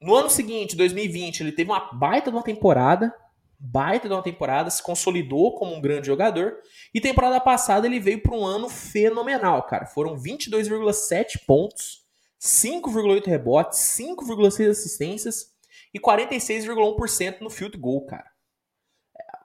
[0.00, 3.12] No ano seguinte, 2020, ele teve uma baita de uma temporada
[3.60, 6.56] baita de uma temporada, se consolidou como um grande jogador.
[6.94, 9.84] E temporada passada ele veio para um ano fenomenal, cara.
[9.84, 12.02] Foram 22,7 pontos,
[12.40, 15.50] 5,8 rebotes, 5,6 assistências
[15.92, 18.30] e 46,1% no field goal, cara.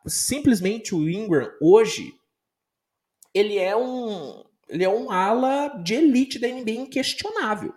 [0.08, 2.14] Simplesmente o Ingram hoje
[3.34, 7.74] ele é um ele é um ala de elite da NBA inquestionável.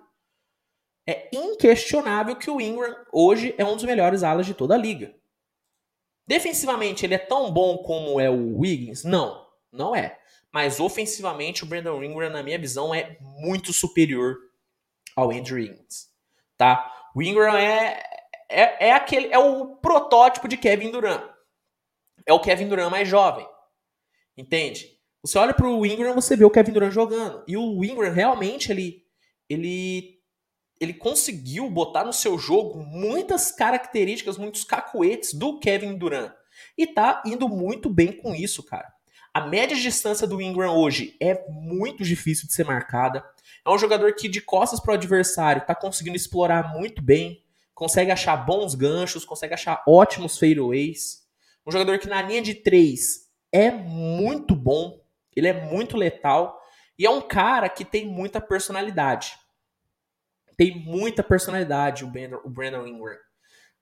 [1.07, 5.18] É inquestionável que o Ingram hoje é um dos melhores alas de toda a liga.
[6.29, 9.03] Defensivamente, ele é tão bom como é o Wiggins?
[9.03, 10.19] Não, não é.
[10.53, 14.37] Mas ofensivamente, o Brandon Ingram, na minha visão, é muito superior
[15.17, 16.09] ao Andrew Wiggins.
[16.59, 17.11] Tá?
[17.15, 18.03] O Ingram é,
[18.47, 21.25] é, é, aquele, é o protótipo de Kevin Durant.
[22.27, 23.49] É o Kevin Durant mais jovem.
[24.37, 24.99] Entende?
[25.23, 27.43] Você olha para o Ingram, você vê o Kevin Durant jogando.
[27.49, 29.03] E o Ingram realmente ele,
[29.49, 30.18] ele
[30.81, 36.33] ele conseguiu botar no seu jogo muitas características, muitos cacuetes do Kevin Durant.
[36.77, 38.93] E tá indo muito bem com isso, cara.
[39.35, 43.25] A média de distância do Ingram hoje é muito difícil de ser marcada.
[43.65, 48.11] É um jogador que, de costas para o adversário, tá conseguindo explorar muito bem, consegue
[48.11, 51.27] achar bons ganchos, consegue achar ótimos fadeaways.
[51.67, 55.01] Um jogador que, na linha de três, é muito bom,
[55.37, 56.61] ele é muito letal.
[56.99, 59.37] E é um cara que tem muita personalidade
[60.59, 63.17] tem muita personalidade o Brandon, o Brandon Ingram.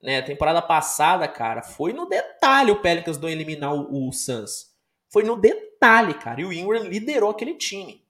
[0.03, 4.77] Né, temporada passada, cara, foi no detalhe o Pelicans não eliminar o, o Suns.
[5.11, 6.43] Foi no detalhe, cara.
[6.43, 8.07] E o Ingram liderou aquele time.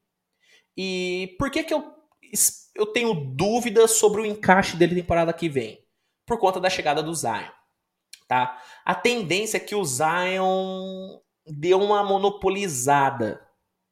[0.76, 1.94] E por que que eu,
[2.74, 5.86] eu tenho dúvidas sobre o encaixe dele temporada que vem?
[6.26, 7.48] Por conta da chegada do Zion.
[8.26, 8.60] Tá?
[8.84, 13.46] A tendência é que o Zion deu uma monopolizada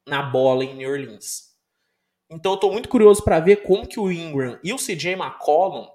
[0.05, 1.54] na bola em New Orleans.
[2.29, 5.87] Então eu tô muito curioso para ver como que o Ingram e o CJ McCollum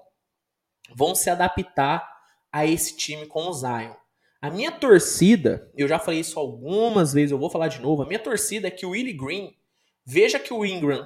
[0.95, 2.07] vão se adaptar
[2.51, 3.93] a esse time com o Zion.
[4.41, 8.07] A minha torcida, eu já falei isso algumas vezes, eu vou falar de novo, a
[8.07, 9.55] minha torcida é que o Willie Green
[10.05, 11.05] veja que o Ingram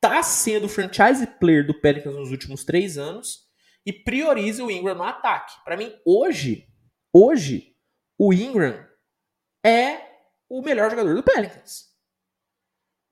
[0.00, 3.46] tá sendo franchise player do Pelicans nos últimos três anos
[3.86, 5.54] e priorize o Ingram no ataque.
[5.64, 6.66] Para mim, hoje,
[7.12, 7.76] hoje,
[8.18, 8.84] o Ingram
[9.64, 10.00] é
[10.48, 11.91] o melhor jogador do Pelicans.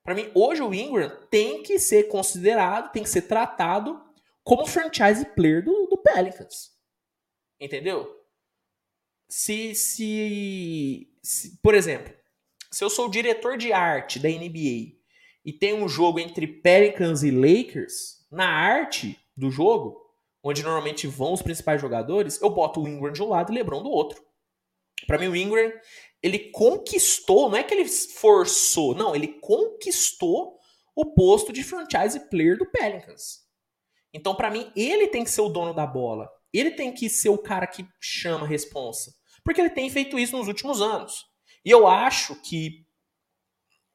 [0.03, 4.01] Para mim, hoje o Ingram tem que ser considerado, tem que ser tratado
[4.43, 6.71] como franchise player do, do Pelicans.
[7.59, 8.19] Entendeu?
[9.29, 12.13] Se, se, se, por exemplo,
[12.71, 14.97] se eu sou diretor de arte da NBA
[15.45, 20.01] e tem um jogo entre Pelicans e Lakers, na arte do jogo,
[20.43, 23.83] onde normalmente vão os principais jogadores, eu boto o Ingram de um lado e LeBron
[23.83, 24.23] do outro.
[25.05, 25.71] Para mim, o Ingram
[26.21, 30.59] ele conquistou, não é que ele forçou, não, ele conquistou
[30.95, 33.41] o posto de franchise player do Pelicans.
[34.13, 36.29] Então, para mim, ele tem que ser o dono da bola.
[36.53, 39.13] Ele tem que ser o cara que chama a responsa.
[39.43, 41.25] Porque ele tem feito isso nos últimos anos.
[41.63, 42.85] E eu acho que,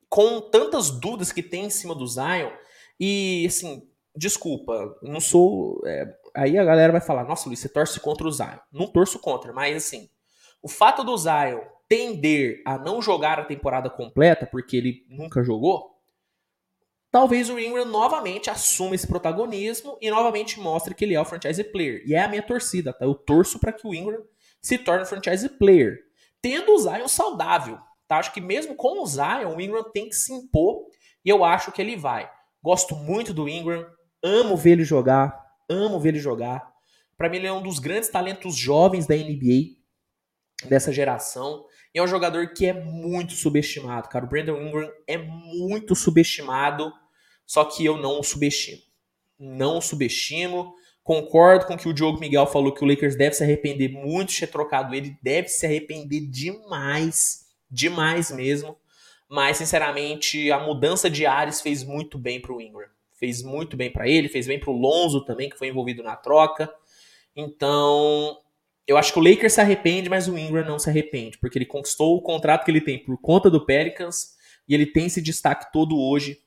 [0.08, 2.50] com tantas dúvidas que tem em cima do Zion,
[2.98, 5.82] e assim, desculpa, não sou.
[5.84, 8.58] É, aí a galera vai falar, nossa, Luiz, você torce contra o Zion.
[8.72, 10.08] Não torço contra, mas assim,
[10.62, 15.96] o fato do Zion tender a não jogar a temporada completa, porque ele nunca jogou,
[17.10, 21.62] talvez o Ingram novamente assuma esse protagonismo e novamente mostre que ele é o franchise
[21.64, 22.02] player.
[22.06, 23.04] E é a minha torcida, tá?
[23.04, 24.22] Eu torço para que o Ingram
[24.60, 25.98] se torne franchise player,
[26.42, 27.78] tendo o Zion saudável.
[28.08, 28.18] Tá?
[28.18, 30.86] Acho que mesmo com o Zion, o Ingram tem que se impor
[31.24, 32.30] e eu acho que ele vai.
[32.62, 33.86] Gosto muito do Ingram,
[34.22, 36.72] amo ver ele jogar, amo ver ele jogar.
[37.16, 39.76] Para mim ele é um dos grandes talentos jovens da NBA
[40.68, 41.64] dessa geração.
[41.96, 44.26] E é um jogador que é muito subestimado, cara.
[44.26, 46.92] O Brandon Ingram é muito subestimado,
[47.46, 48.82] só que eu não o subestimo.
[49.38, 50.74] Não o subestimo.
[51.02, 54.30] Concordo com o que o Diogo Miguel falou que o Lakers deve se arrepender muito
[54.30, 58.76] de ter trocado ele, deve se arrepender demais, demais mesmo.
[59.26, 62.88] Mas sinceramente, a mudança de ares fez muito bem para o Ingram.
[63.14, 66.14] Fez muito bem para ele, fez bem para o Lonzo também, que foi envolvido na
[66.14, 66.70] troca.
[67.34, 68.36] Então,
[68.86, 71.66] eu acho que o Lakers se arrepende, mas o Ingram não se arrepende, porque ele
[71.66, 74.36] conquistou o contrato que ele tem por conta do Pelicans
[74.68, 76.40] e ele tem esse destaque todo hoje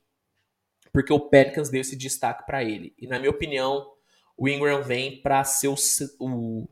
[0.91, 2.93] porque o Pelicans deu esse destaque para ele.
[2.97, 3.91] E na minha opinião,
[4.37, 5.75] o Ingram vem para ser o,
[6.19, 6.67] o,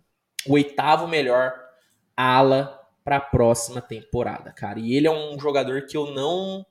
[0.47, 1.53] o, oitavo melhor
[2.15, 4.79] ala para a próxima temporada, cara.
[4.79, 6.65] E ele é um jogador que eu não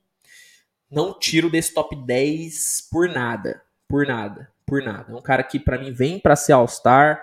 [0.89, 5.11] não tiro desse top 10 por nada, por nada, por nada.
[5.11, 7.21] É um cara que para mim vem para ser All-Star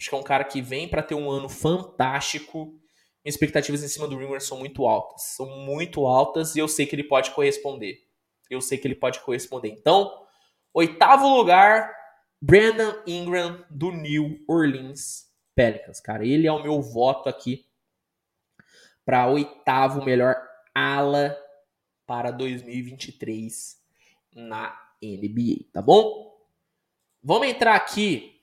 [0.00, 2.66] Acho que é um cara que vem para ter um ano fantástico.
[3.24, 5.22] Minhas expectativas em cima do Ringer são muito altas.
[5.34, 7.98] São muito altas e eu sei que ele pode corresponder.
[8.48, 9.68] Eu sei que ele pode corresponder.
[9.68, 10.24] Então,
[10.72, 11.94] oitavo lugar,
[12.40, 16.00] Brandon Ingram do New Orleans Pelicans.
[16.00, 17.66] Cara, ele é o meu voto aqui
[19.04, 20.36] para oitavo melhor
[20.74, 21.36] ala
[22.06, 23.76] para 2023
[24.34, 26.38] na NBA, tá bom?
[27.22, 28.37] Vamos entrar aqui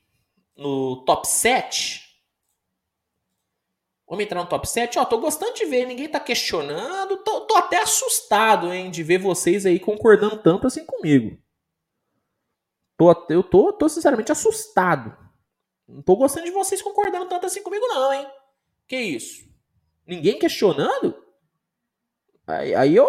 [0.56, 2.06] no top 7.
[4.08, 4.98] Vamos entrar no top 7.
[4.98, 7.16] Ó, tô gostando de ver, ninguém tá questionando.
[7.18, 11.36] Tô, tô até assustado, hein, de ver vocês aí concordando tanto assim comigo.
[12.96, 15.16] Tô, eu tô, tô sinceramente assustado.
[15.86, 18.26] Não tô gostando de vocês concordando tanto assim comigo, não, hein?
[18.88, 19.44] Que isso?
[20.06, 21.22] Ninguém questionando?
[22.46, 23.06] Aí, aí eu,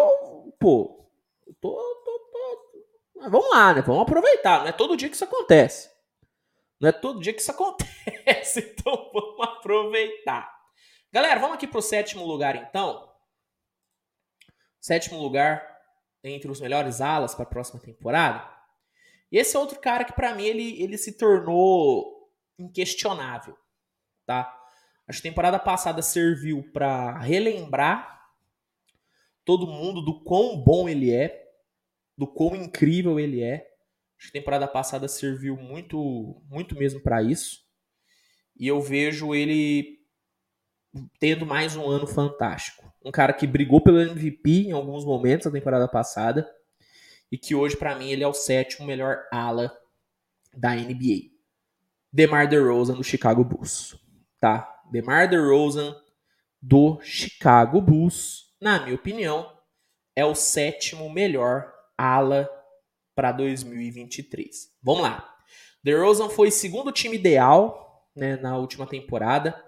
[0.58, 1.08] pô,
[1.46, 1.70] eu tô,
[2.04, 3.30] tô, tô.
[3.30, 3.82] Vamos lá, né?
[3.82, 4.60] Vamos aproveitar.
[4.60, 5.90] Não é todo dia que isso acontece.
[6.80, 10.56] Não é todo dia que isso acontece, então vamos aproveitar.
[11.12, 13.08] Galera, vamos aqui para o sétimo lugar então.
[14.80, 15.66] Sétimo lugar
[16.22, 18.48] entre os melhores alas para a próxima temporada.
[19.30, 23.56] E esse é outro cara que para mim ele, ele se tornou inquestionável,
[24.26, 24.54] tá?
[25.06, 28.18] Acho que a temporada passada serviu para relembrar
[29.44, 31.50] todo mundo do quão bom ele é,
[32.16, 33.67] do quão incrível ele é.
[34.18, 37.60] Acho que a temporada passada serviu muito, muito mesmo para isso.
[38.56, 39.98] E eu vejo ele
[41.20, 42.92] tendo mais um ano fantástico.
[43.04, 46.48] Um cara que brigou pelo MVP em alguns momentos da temporada passada
[47.30, 49.72] e que hoje para mim ele é o sétimo melhor ala
[50.52, 51.30] da NBA.
[52.12, 53.96] DeMar DeRozan do Chicago Bulls,
[54.40, 54.82] tá?
[54.90, 55.94] DeMar DeRozan
[56.60, 59.52] do Chicago Bulls, na minha opinião,
[60.16, 62.48] é o sétimo melhor ala
[63.18, 64.70] para 2023.
[64.80, 65.28] Vamos lá.
[65.82, 69.60] DeRozan foi segundo time ideal né, na última temporada.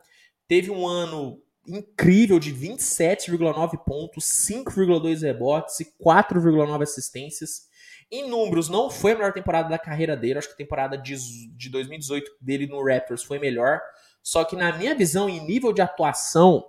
[0.46, 7.62] Teve um ano incrível de 27,9 pontos, 5,2 rebotes e 4,9 assistências.
[8.08, 10.38] Em números, não foi a melhor temporada da carreira dele.
[10.38, 11.16] Acho que a temporada de,
[11.56, 13.80] de 2018 dele no Raptors foi melhor.
[14.22, 16.64] Só que na minha visão, em nível de atuação,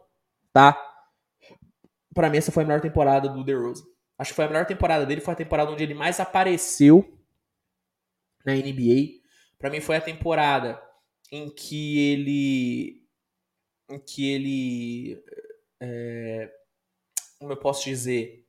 [0.52, 0.76] tá?
[2.12, 3.91] Para mim, essa foi a melhor temporada do DeRozan.
[4.22, 7.18] Acho que foi a melhor temporada dele, foi a temporada onde ele mais apareceu
[8.46, 9.20] na NBA.
[9.58, 10.80] Para mim foi a temporada
[11.32, 13.04] em que ele
[13.90, 15.24] em que ele
[15.80, 16.52] é,
[17.40, 18.46] como eu posso dizer,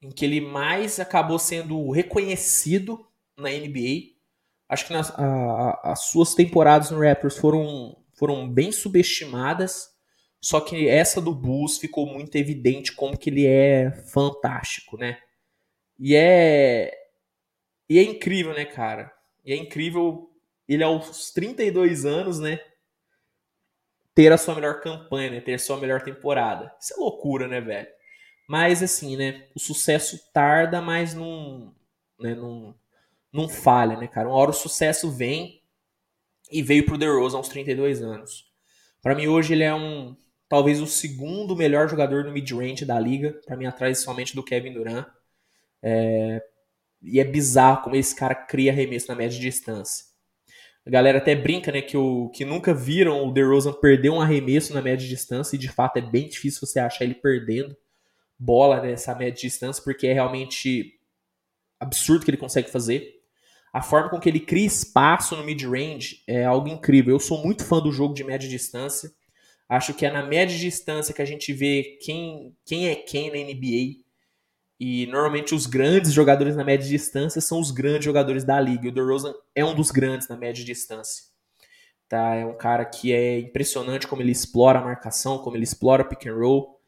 [0.00, 3.04] em que ele mais acabou sendo reconhecido
[3.36, 4.14] na NBA.
[4.68, 9.97] Acho que nas, a, a, as suas temporadas no Raptors foram, foram bem subestimadas.
[10.40, 15.18] Só que essa do Bulls ficou muito evidente como que ele é fantástico, né?
[15.98, 16.92] E é
[17.88, 19.12] e é incrível, né, cara?
[19.44, 20.30] E é incrível
[20.68, 22.60] ele aos 32 anos, né,
[24.14, 26.74] ter a sua melhor campanha, né, ter a sua melhor temporada.
[26.80, 27.88] Isso é loucura, né, velho?
[28.46, 31.74] Mas assim, né, o sucesso tarda, mas não,
[32.20, 32.74] né, não,
[33.32, 34.28] não falha, né, cara?
[34.28, 35.62] Uma hora o sucesso vem
[36.50, 38.52] e veio pro DeRozan aos 32 anos.
[39.00, 40.16] Para mim hoje ele é um
[40.48, 44.72] talvez o segundo melhor jogador no mid-range da liga, para mim atrás somente do Kevin
[44.72, 45.06] Durant.
[45.82, 46.42] É,
[47.02, 50.06] E é bizarro como esse cara cria arremesso na média distância.
[50.86, 54.72] A galera até brinca, né, que, o, que nunca viram o DeRozan perder um arremesso
[54.74, 57.76] na média distância, e de fato é bem difícil você achar ele perdendo
[58.38, 60.94] bola nessa média distância, porque é realmente
[61.78, 63.16] absurdo que ele consegue fazer.
[63.72, 67.14] A forma com que ele cria espaço no mid-range é algo incrível.
[67.14, 69.10] Eu sou muito fã do jogo de média distância.
[69.68, 73.36] Acho que é na média distância que a gente vê quem, quem é quem na
[73.36, 74.02] NBA.
[74.80, 78.86] E normalmente os grandes jogadores na média distância são os grandes jogadores da liga.
[78.86, 81.24] E o DeRozan é um dos grandes na média distância.
[82.08, 82.34] Tá?
[82.36, 86.26] É um cara que é impressionante como ele explora a marcação, como ele explora pick
[86.26, 86.80] and roll.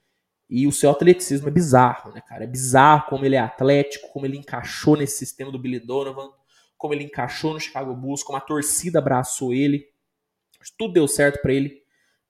[0.48, 2.42] E o seu atleticismo é bizarro, né, cara?
[2.42, 6.28] É bizarro como ele é atlético, como ele encaixou nesse sistema do Billy Donovan,
[6.76, 9.86] como ele encaixou no Chicago Bulls, como a torcida abraçou ele.
[10.76, 11.79] Tudo deu certo para ele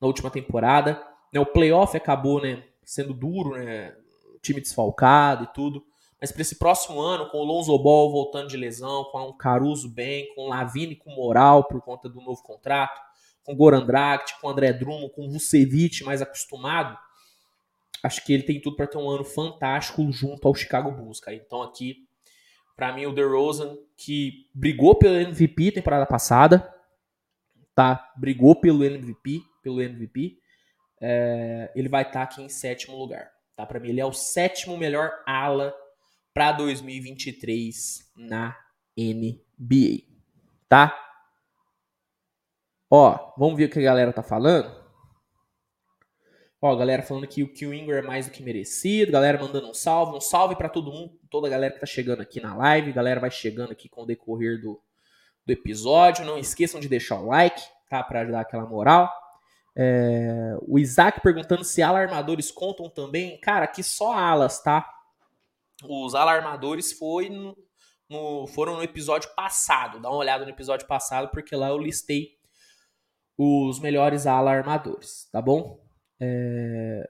[0.00, 1.02] na última temporada.
[1.32, 3.94] Né, o playoff acabou né, sendo duro, né,
[4.42, 5.84] time desfalcado e tudo.
[6.20, 9.88] Mas para esse próximo ano, com o Lonzo Ball voltando de lesão, com o Caruso
[9.88, 13.00] bem, com o Lavine com moral por conta do novo contrato,
[13.42, 16.98] com o Goran Dragic, com o André Drummond, com o Vucevic mais acostumado,
[18.02, 21.36] acho que ele tem tudo para ter um ano fantástico junto ao Chicago Bulls, cara.
[21.36, 22.06] Então aqui,
[22.76, 26.72] para mim, o DeRozan, que brigou pelo MVP temporada passada,
[27.74, 28.12] tá?
[28.16, 30.38] Brigou pelo MVP, pelo MVP,
[31.00, 33.64] é, ele vai estar tá aqui em sétimo lugar, tá?
[33.64, 35.74] Para mim, ele é o sétimo melhor ala
[36.34, 38.56] para 2023 na
[38.96, 40.04] NBA,
[40.68, 40.96] tá?
[42.90, 44.80] Ó, vamos ver o que a galera tá falando.
[46.62, 50.14] Ó, galera falando que o Kill é mais do que merecido, galera mandando um salve,
[50.14, 53.18] um salve para todo mundo, toda a galera que tá chegando aqui na live, galera
[53.18, 54.78] vai chegando aqui com o decorrer do,
[55.46, 59.10] do episódio, não esqueçam de deixar o like, tá, para ajudar aquela moral.
[59.76, 64.88] É, o Isaac perguntando se alarmadores contam também, cara, aqui só alas, tá?
[65.84, 67.56] Os alarmadores foi no,
[68.08, 72.38] no, foram no episódio passado, dá uma olhada no episódio passado, porque lá eu listei
[73.38, 75.80] os melhores alarmadores, tá bom?
[76.20, 77.08] É...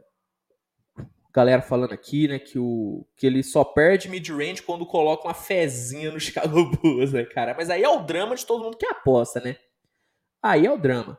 [1.32, 6.10] Galera falando aqui, né, que, o, que ele só perde mid-range quando coloca uma fezinha
[6.10, 7.54] no Chicago Bulls, né, cara?
[7.54, 9.56] Mas aí é o drama de todo mundo que aposta, né?
[10.42, 11.18] Aí é o drama.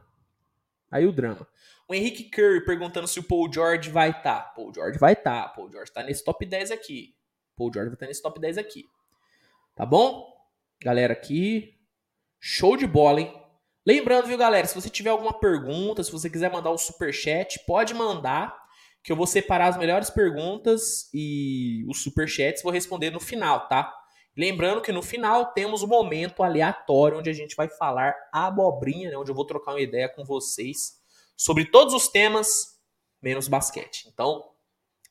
[0.92, 1.48] Aí o drama.
[1.88, 4.42] O Henrique Curry perguntando se o Paul George vai estar.
[4.42, 4.50] Tá.
[4.50, 5.44] Paul George vai estar.
[5.44, 5.50] Tá.
[5.50, 7.16] Paul George tá nesse top 10 aqui.
[7.56, 8.86] Paul George vai estar tá nesse top 10 aqui.
[9.76, 10.28] Tá bom?
[10.82, 11.78] Galera aqui.
[12.40, 13.42] Show de bola, hein?
[13.86, 17.60] Lembrando, viu, galera, se você tiver alguma pergunta, se você quiser mandar um super chat,
[17.66, 18.56] pode mandar,
[19.04, 23.68] que eu vou separar as melhores perguntas e os super chats vou responder no final,
[23.68, 23.92] tá?
[24.36, 29.18] Lembrando que no final temos um momento aleatório onde a gente vai falar abobrinha, né,
[29.18, 31.00] onde eu vou trocar uma ideia com vocês
[31.36, 32.80] sobre todos os temas
[33.22, 34.08] menos basquete.
[34.08, 34.52] Então,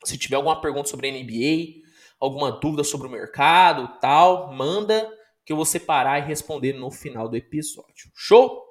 [0.05, 1.87] se tiver alguma pergunta sobre NBA,
[2.19, 5.11] alguma dúvida sobre o mercado, tal, manda
[5.45, 8.11] que eu vou separar e responder no final do episódio.
[8.15, 8.65] Show?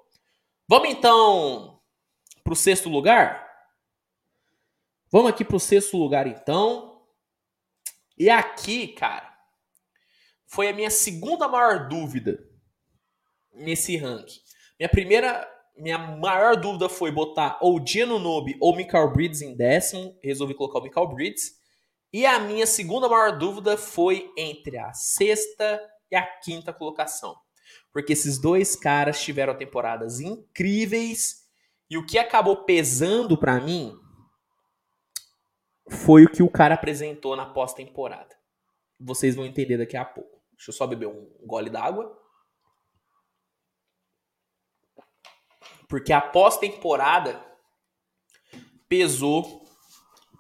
[0.67, 1.79] Vamos então
[2.43, 3.47] para o sexto lugar?
[5.11, 7.03] Vamos aqui para o sexto lugar então.
[8.17, 9.28] E aqui, cara,
[10.49, 12.43] foi a minha segunda maior dúvida
[13.53, 14.39] nesse ranking.
[14.79, 15.47] Minha primeira,
[15.77, 20.17] minha maior dúvida foi botar ou Gino Nobe ou Michael Bridges em décimo.
[20.23, 21.51] Resolvi colocar o Michael Bridges.
[22.11, 25.79] E a minha segunda maior dúvida foi entre a sexta
[26.09, 27.35] e a quinta colocação.
[27.93, 31.47] Porque esses dois caras tiveram temporadas incríveis
[31.87, 33.95] e o que acabou pesando para mim
[35.87, 38.35] foi o que o cara apresentou na pós-temporada.
[38.99, 40.38] Vocês vão entender daqui a pouco.
[40.60, 42.22] Deixa eu só beber um gole d'água.
[45.88, 47.41] Porque a pós-temporada
[48.89, 49.66] pesou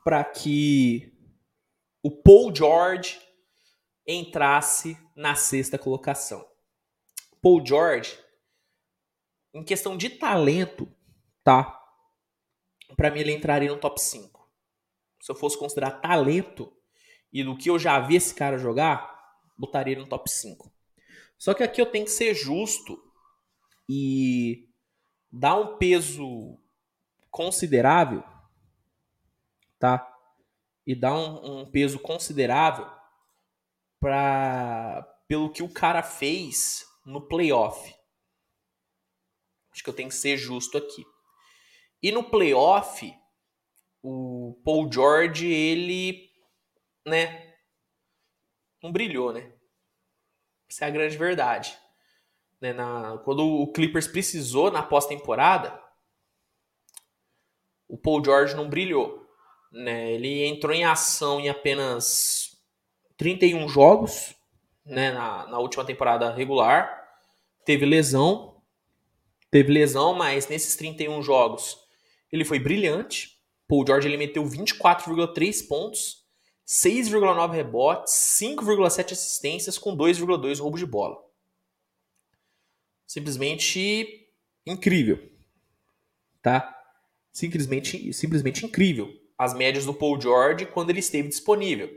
[0.03, 1.17] para que
[2.03, 3.17] o Paul George
[4.05, 6.45] entrasse na sexta colocação.
[7.41, 8.19] Paul George,
[9.53, 10.93] em questão de talento,
[11.45, 11.81] tá?
[12.97, 14.51] Para mim ele entraria no top 5.
[15.21, 16.75] Se eu fosse considerar talento
[17.31, 19.18] e do que eu já vi esse cara jogar,
[19.59, 20.71] botaria ele no top 5.
[21.37, 22.97] Só que aqui eu tenho que ser justo
[23.87, 24.67] e
[25.31, 26.57] dar um peso
[27.29, 28.23] considerável,
[29.77, 30.05] tá?
[30.87, 32.89] E dar um, um peso considerável
[33.99, 37.93] pra, pelo que o cara fez no playoff.
[39.71, 41.05] Acho que eu tenho que ser justo aqui.
[42.01, 43.13] E no playoff,
[44.01, 46.31] o Paul George, ele,
[47.05, 47.48] né,
[48.81, 49.51] não brilhou, né?
[50.69, 51.77] Essa é a grande verdade.
[52.61, 55.81] Né, na, quando o Clippers precisou na pós-temporada,
[57.87, 59.25] o Paul George não brilhou.
[59.71, 60.13] Né?
[60.13, 62.57] Ele entrou em ação em apenas
[63.17, 64.35] 31 jogos,
[64.85, 67.07] né, na, na última temporada regular.
[67.65, 68.61] Teve lesão,
[69.51, 71.77] teve lesão, mas nesses 31 jogos
[72.31, 73.39] ele foi brilhante.
[73.67, 76.18] Paul George ele meteu 24,3 pontos,
[76.69, 81.17] 6,9 rebotes, 5,7 assistências com 2,2 roubos de bola.
[83.07, 84.29] Simplesmente
[84.63, 85.17] incrível,
[86.43, 86.79] tá?
[87.31, 91.89] Simplesmente, simplesmente incrível as médias do Paul George quando ele esteve disponível.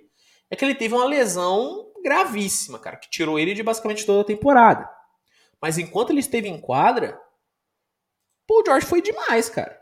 [0.48, 4.24] É que ele teve uma lesão gravíssima, cara, que tirou ele de basicamente toda a
[4.24, 4.88] temporada.
[5.60, 7.20] Mas enquanto ele esteve em quadra,
[8.46, 9.78] Paul George foi demais, cara.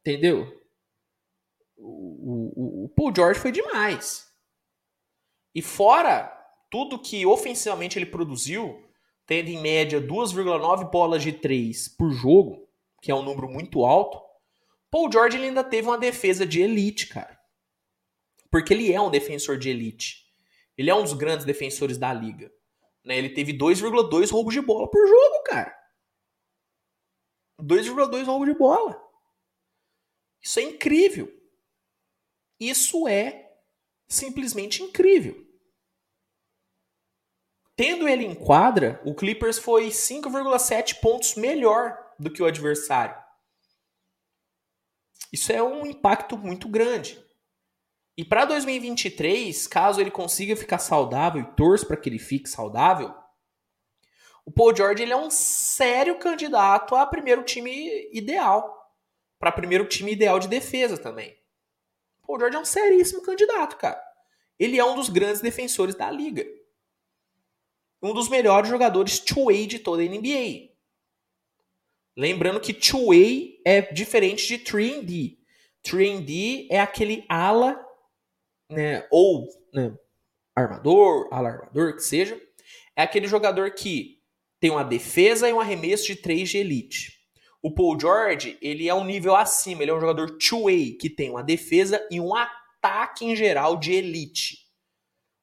[0.00, 0.59] Entendeu?
[1.82, 4.30] O, o, o Paul George foi demais.
[5.54, 6.36] E fora
[6.70, 8.84] tudo que ofensivamente ele produziu,
[9.26, 12.68] tendo em média 2,9 bolas de 3 por jogo,
[13.02, 14.20] que é um número muito alto,
[14.90, 17.38] Paul George ele ainda teve uma defesa de elite, cara.
[18.50, 20.26] Porque ele é um defensor de elite.
[20.76, 22.52] Ele é um dos grandes defensores da liga.
[23.04, 23.16] Né?
[23.16, 25.76] Ele teve 2,2 roubos de bola por jogo, cara.
[27.60, 29.00] 2,2 roubos de bola.
[30.42, 31.39] Isso é incrível.
[32.60, 33.50] Isso é
[34.06, 35.46] simplesmente incrível.
[37.74, 43.16] Tendo ele em quadra, o Clippers foi 5,7 pontos melhor do que o adversário.
[45.32, 47.18] Isso é um impacto muito grande.
[48.18, 53.14] E para 2023, caso ele consiga ficar saudável e torço para que ele fique saudável,
[54.44, 58.76] o Paul George ele é um sério candidato a primeiro time ideal.
[59.38, 61.39] Para primeiro time ideal de defesa também.
[62.30, 64.00] Paul George é um seríssimo candidato, cara.
[64.58, 66.46] Ele é um dos grandes defensores da liga.
[68.00, 70.70] Um dos melhores jogadores two-way de toda a NBA.
[72.16, 75.38] Lembrando que two-way é diferente de 3D.
[75.84, 77.84] 3D é aquele ala
[78.70, 79.96] né, ou né,
[80.54, 82.40] armador, alarmador, que seja,
[82.94, 84.20] é aquele jogador que
[84.60, 87.19] tem uma defesa e um arremesso de 3 de elite.
[87.62, 91.30] O Paul George, ele é um nível acima, ele é um jogador two-way, que tem
[91.30, 94.66] uma defesa e um ataque em geral de elite.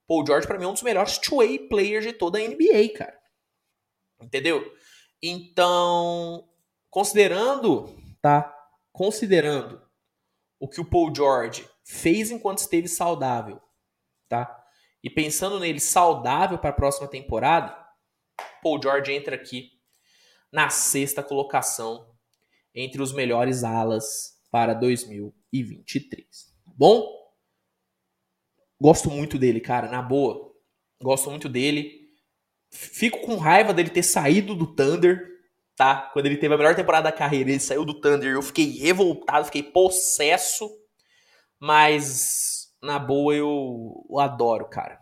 [0.08, 3.20] Paul George, para mim, é um dos melhores two-way players de toda a NBA, cara.
[4.20, 4.74] Entendeu?
[5.22, 6.50] Então,
[6.90, 8.56] considerando, tá?
[8.92, 9.82] Considerando
[10.60, 13.62] o que o Paul George fez enquanto esteve saudável,
[14.28, 14.66] tá?
[15.04, 17.78] E pensando nele saudável para a próxima temporada,
[18.64, 19.77] Paul George entra aqui
[20.52, 22.08] na sexta colocação
[22.74, 26.26] entre os melhores alas para 2023.
[26.66, 27.08] Tá bom?
[28.80, 30.54] Gosto muito dele, cara, na boa.
[31.02, 32.08] Gosto muito dele.
[32.70, 35.28] Fico com raiva dele ter saído do Thunder,
[35.76, 36.10] tá?
[36.14, 38.34] Quando ele teve a melhor temporada da carreira, ele saiu do Thunder.
[38.34, 40.70] Eu fiquei revoltado, fiquei possesso.
[41.60, 45.00] Mas, na boa, eu, eu adoro, cara.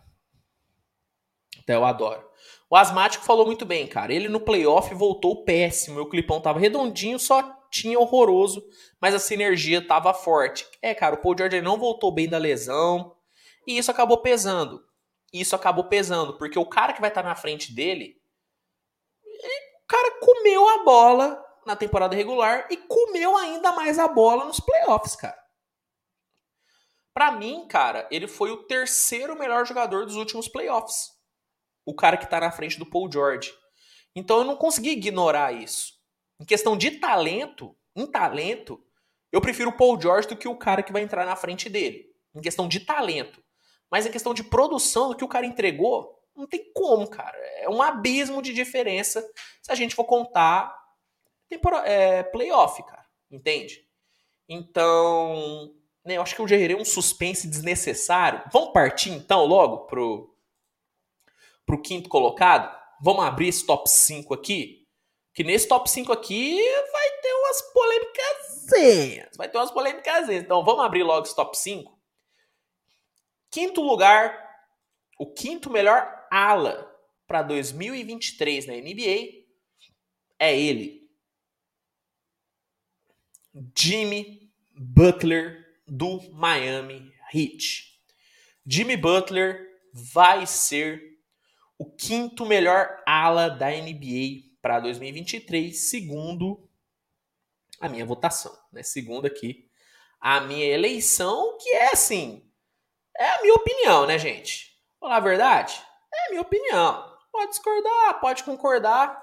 [1.58, 2.25] Então, eu adoro.
[2.68, 4.12] O Asmático falou muito bem, cara.
[4.12, 6.00] Ele no playoff voltou péssimo.
[6.00, 8.66] O clipão tava redondinho, só tinha horroroso,
[9.00, 10.66] mas a sinergia tava forte.
[10.82, 13.14] É, cara, o Paul George não voltou bem da lesão.
[13.66, 14.84] E isso acabou pesando.
[15.32, 18.16] Isso acabou pesando, porque o cara que vai estar na frente dele,
[19.82, 24.60] o cara comeu a bola na temporada regular e comeu ainda mais a bola nos
[24.60, 25.38] playoffs, cara.
[27.12, 31.15] Para mim, cara, ele foi o terceiro melhor jogador dos últimos playoffs.
[31.86, 33.50] O cara que tá na frente do Paul George.
[34.14, 35.94] Então eu não consegui ignorar isso.
[36.38, 38.82] Em questão de talento, em talento,
[39.32, 42.06] eu prefiro o Paul George do que o cara que vai entrar na frente dele.
[42.34, 43.42] Em questão de talento.
[43.90, 47.36] Mas em questão de produção, do que o cara entregou, não tem como, cara.
[47.58, 49.26] É um abismo de diferença
[49.62, 50.76] se a gente for contar
[51.48, 53.06] tempora é, playoff, cara.
[53.30, 53.86] Entende?
[54.48, 55.74] Então,
[56.04, 58.42] né, eu acho que eu gerei um suspense desnecessário.
[58.52, 60.35] Vamos partir então logo pro,
[61.66, 62.74] pro quinto colocado?
[63.02, 64.86] Vamos abrir esse top 5 aqui?
[65.34, 66.58] Que nesse top 5 aqui
[66.90, 68.66] vai ter umas polêmicas.
[69.36, 70.30] Vai ter umas polêmicas.
[70.30, 71.94] Então vamos abrir logo esse top 5.
[73.50, 74.48] Quinto lugar,
[75.18, 76.90] o quinto melhor ala
[77.26, 79.44] para 2023 na NBA
[80.38, 81.06] é ele.
[83.76, 87.98] Jimmy Butler do Miami Heat.
[88.66, 91.15] Jimmy Butler vai ser
[91.78, 96.68] o quinto melhor ala da NBA para 2023, segundo
[97.80, 98.82] a minha votação, né?
[98.82, 99.70] Segundo aqui
[100.20, 102.50] a minha eleição, que é assim,
[103.16, 104.76] é a minha opinião, né, gente?
[104.98, 105.80] Falar a verdade,
[106.12, 107.16] é a minha opinião.
[107.30, 109.22] Pode discordar, pode concordar,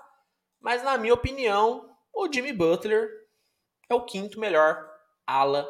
[0.61, 3.09] mas na minha opinião, o Jimmy Butler
[3.89, 4.87] é o quinto melhor
[5.25, 5.67] ala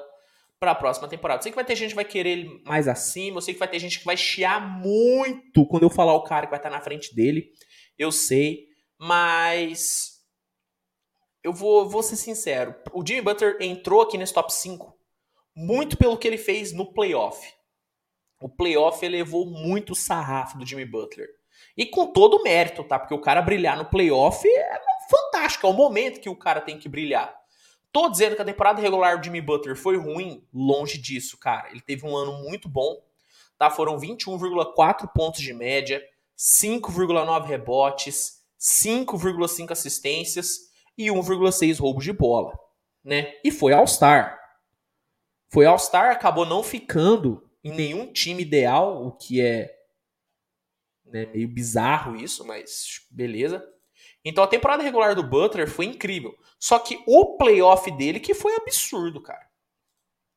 [0.64, 1.40] para a próxima temporada.
[1.40, 3.60] Eu sei que vai ter gente que vai querer ele mais acima, eu sei que
[3.60, 6.70] vai ter gente que vai chiar muito quando eu falar o cara que vai estar
[6.70, 7.52] na frente dele.
[7.98, 10.22] Eu sei, mas
[11.44, 12.74] eu vou, vou ser sincero.
[12.94, 14.98] O Jimmy Butler entrou aqui nesse top 5
[15.54, 17.46] muito pelo que ele fez no playoff.
[18.42, 21.28] O playoff elevou muito o sarrafo do Jimmy Butler.
[21.76, 22.98] E com todo o mérito, tá?
[22.98, 26.80] Porque o cara brilhar no playoff é fantástico, é o momento que o cara tem
[26.80, 27.36] que brilhar.
[27.94, 31.70] Tô dizendo que a temporada regular do Jimmy Butler foi ruim, longe disso, cara.
[31.70, 33.00] Ele teve um ano muito bom,
[33.56, 33.70] tá?
[33.70, 36.04] Foram 21,4 pontos de média,
[36.36, 42.58] 5,9 rebotes, 5,5 assistências e 1,6 roubos de bola,
[43.04, 43.36] né?
[43.44, 44.40] E foi All-Star.
[45.50, 49.72] Foi All-Star, acabou não ficando em nenhum time ideal, o que é
[51.06, 53.64] né, meio bizarro isso, mas beleza.
[54.26, 56.36] Então a temporada regular do Butler foi incrível.
[56.64, 59.46] Só que o playoff dele que foi absurdo, cara.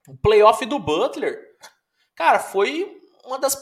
[0.08, 1.40] O playoff do Butler,
[2.16, 3.56] cara, foi uma das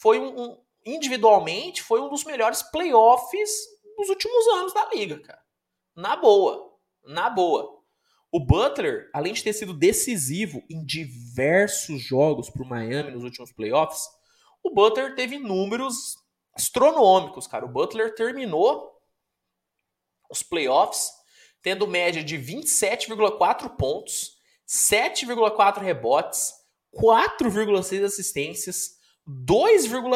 [0.00, 0.56] foi um,
[0.86, 3.50] individualmente foi um dos melhores playoffs
[3.96, 5.42] dos últimos anos da liga, cara.
[5.96, 6.78] Na boa.
[7.02, 7.82] Na boa.
[8.30, 13.50] O Butler, além de ter sido decisivo em diversos jogos para o Miami nos últimos
[13.50, 14.04] playoffs,
[14.62, 16.16] o Butler teve números
[16.54, 17.66] astronômicos, cara.
[17.66, 19.02] O Butler terminou
[20.30, 21.23] os playoffs
[21.64, 24.36] tendo média de 27,4 pontos,
[24.68, 26.52] 7,4 rebotes,
[26.94, 30.12] 4,6 assistências, 2,1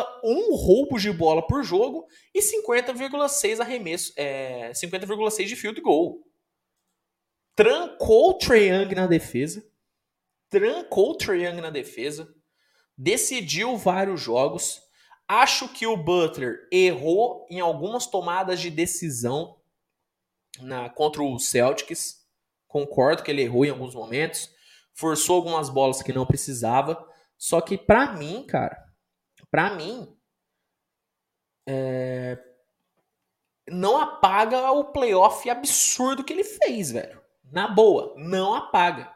[0.54, 6.22] roubos de bola por jogo e 50,6 arremesso, é, 50,6 de field goal.
[7.56, 9.66] Trancou o Trae Young na defesa.
[10.50, 12.28] Trancou o Trae Young na defesa.
[12.94, 14.82] Decidiu vários jogos.
[15.26, 19.57] Acho que o Butler errou em algumas tomadas de decisão
[20.60, 22.26] na, contra o Celtics.
[22.66, 24.50] Concordo que ele errou em alguns momentos.
[24.92, 27.06] Forçou algumas bolas que não precisava.
[27.36, 28.84] Só que para mim, cara,
[29.50, 30.14] para mim,
[31.66, 32.38] é...
[33.68, 37.22] não apaga o playoff absurdo que ele fez, velho.
[37.50, 39.14] Na boa, não apaga.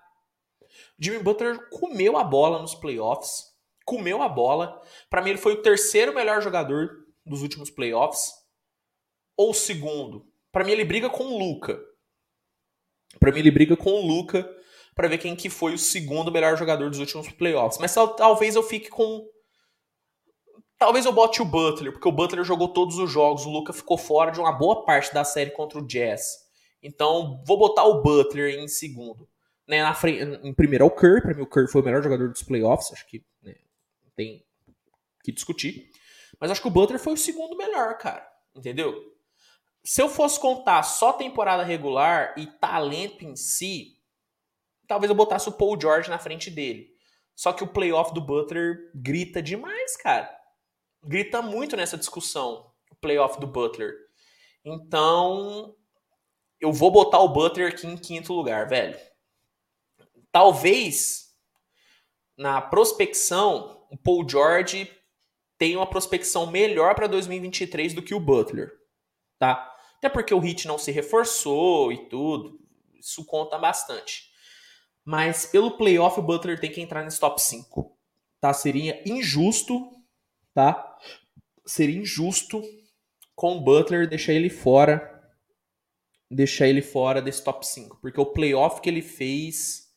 [0.98, 3.52] Jimmy Butler comeu a bola nos playoffs,
[3.84, 4.80] comeu a bola.
[5.10, 8.32] Para mim, ele foi o terceiro melhor jogador dos últimos playoffs,
[9.36, 10.31] ou segundo.
[10.52, 11.82] Para mim, ele briga com o Luca.
[13.18, 14.48] Para mim, ele briga com o Luca
[14.94, 17.80] para ver quem que foi o segundo melhor jogador dos últimos playoffs.
[17.80, 19.26] Mas talvez eu fique com
[20.82, 23.96] Talvez eu bote o Butler, porque o Butler jogou todos os jogos, o Luca ficou
[23.96, 26.38] fora de uma boa parte da série contra o Jazz.
[26.82, 29.28] Então, vou botar o Butler em segundo.
[29.64, 32.02] Né, na frente, em primeiro é o Curry, para mim o Curry foi o melhor
[32.02, 33.54] jogador dos playoffs, acho que né,
[34.16, 34.44] tem
[35.22, 35.88] que discutir.
[36.40, 38.28] Mas acho que o Butler foi o segundo melhor, cara.
[38.52, 39.11] Entendeu?
[39.84, 43.98] Se eu fosse contar só temporada regular e talento em si,
[44.86, 46.92] talvez eu botasse o Paul George na frente dele.
[47.34, 50.42] Só que o playoff do Butler grita demais, cara
[51.04, 53.94] grita muito nessa discussão, o playoff do Butler.
[54.64, 55.74] Então,
[56.60, 58.98] eu vou botar o Butler aqui em quinto lugar, velho.
[60.30, 61.34] Talvez
[62.36, 64.90] na prospecção, o Paul George
[65.58, 68.72] tenha uma prospecção melhor para 2023 do que o Butler,
[69.38, 69.71] tá?
[70.02, 72.58] Até porque o Hit não se reforçou e tudo,
[72.98, 74.30] isso conta bastante.
[75.04, 77.96] Mas pelo playoff o Butler tem que entrar nesse top 5,
[78.40, 78.52] tá?
[78.52, 80.02] Seria injusto
[80.54, 80.98] tá?
[81.66, 82.62] Seria injusto
[83.34, 85.10] com o Butler deixar ele fora
[86.30, 89.90] deixar ele fora desse top 5, porque o playoff que ele fez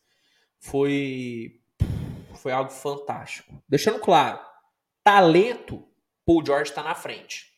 [0.60, 1.62] foi
[2.36, 3.64] foi algo fantástico.
[3.68, 4.39] Deixando claro,
[5.03, 5.88] talento,
[6.26, 7.55] Paul George tá na frente.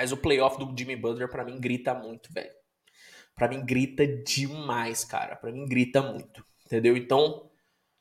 [0.00, 2.54] Mas o playoff do Jimmy Butler para mim grita muito, velho.
[3.34, 5.36] Para mim grita demais, cara.
[5.36, 6.96] Para mim grita muito, entendeu?
[6.96, 7.50] Então,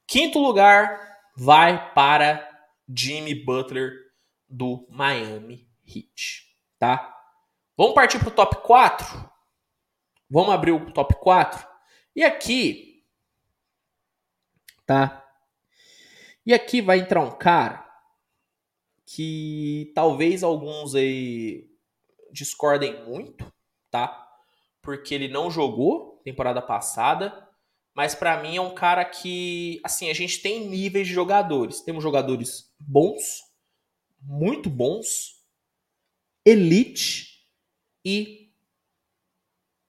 [0.08, 0.98] quinto lugar
[1.36, 2.50] vai para
[2.88, 3.92] Jimmy Butler
[4.48, 7.22] do Miami Heat, tá?
[7.76, 9.32] Vamos partir para o top 4?
[10.30, 11.68] Vamos abrir o top 4?
[12.16, 13.04] E aqui,
[14.86, 15.30] tá?
[16.46, 17.86] E aqui vai entrar um cara
[19.06, 21.69] que talvez alguns aí
[22.32, 23.52] discordem muito,
[23.90, 24.28] tá?
[24.82, 27.48] Porque ele não jogou temporada passada,
[27.94, 31.82] mas para mim é um cara que, assim, a gente tem níveis de jogadores.
[31.82, 33.42] Temos jogadores bons,
[34.22, 35.44] muito bons,
[36.46, 37.46] elite
[38.06, 38.54] e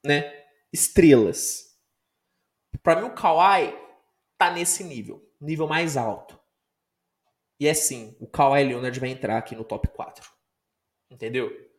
[0.04, 1.78] né, estrelas.
[2.82, 3.74] Para mim o Kawhi
[4.38, 6.40] tá nesse nível, nível mais alto.
[7.58, 10.28] E é sim, o Kawhi Leonard vai entrar aqui no top 4.
[11.10, 11.69] Entendeu?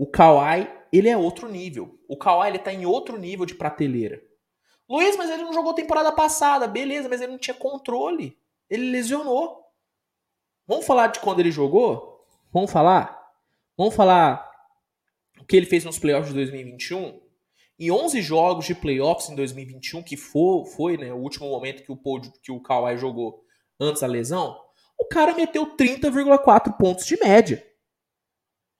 [0.00, 2.00] O Kawhi, ele é outro nível.
[2.08, 4.18] O Kawhi ele tá em outro nível de prateleira.
[4.88, 6.66] Luiz, mas ele não jogou temporada passada.
[6.66, 8.34] Beleza, mas ele não tinha controle.
[8.70, 9.62] Ele lesionou.
[10.66, 12.24] Vamos falar de quando ele jogou?
[12.50, 13.30] Vamos falar?
[13.76, 14.50] Vamos falar
[15.38, 17.20] o que ele fez nos playoffs de 2021?
[17.78, 21.92] Em 11 jogos de playoffs em 2021, que foi, foi né, o último momento que
[21.92, 23.44] o, que o Kawhi jogou
[23.78, 24.58] antes da lesão,
[24.98, 27.69] o cara meteu 30,4 pontos de média.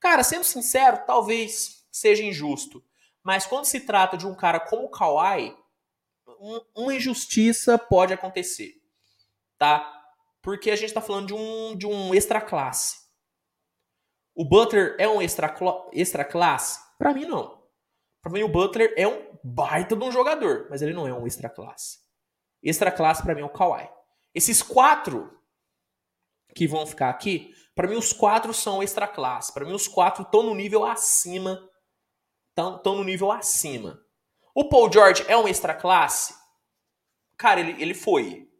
[0.00, 2.82] Cara, sendo sincero, talvez seja injusto.
[3.22, 5.54] Mas quando se trata de um cara como o Kawhi,
[6.40, 8.74] um, uma injustiça pode acontecer.
[9.58, 10.00] Tá?
[10.40, 12.98] Porque a gente está falando de um, de um extra classe.
[14.34, 15.54] O Butler é um extra,
[15.92, 16.80] extra classe?
[16.96, 17.62] Para mim, não.
[18.22, 21.26] Para mim, o Butler é um baita de um jogador, mas ele não é um
[21.26, 21.98] extra classe.
[22.62, 23.88] Extra classe para mim é o Kawhi.
[24.34, 25.36] Esses quatro
[26.54, 29.52] que vão ficar aqui, para mim os quatro são extra classe.
[29.52, 31.68] Para mim os quatro estão no nível acima.
[32.50, 34.00] Estão no nível acima.
[34.54, 36.34] O Paul George é um extra classe?
[37.36, 38.50] Cara, ele, ele foi.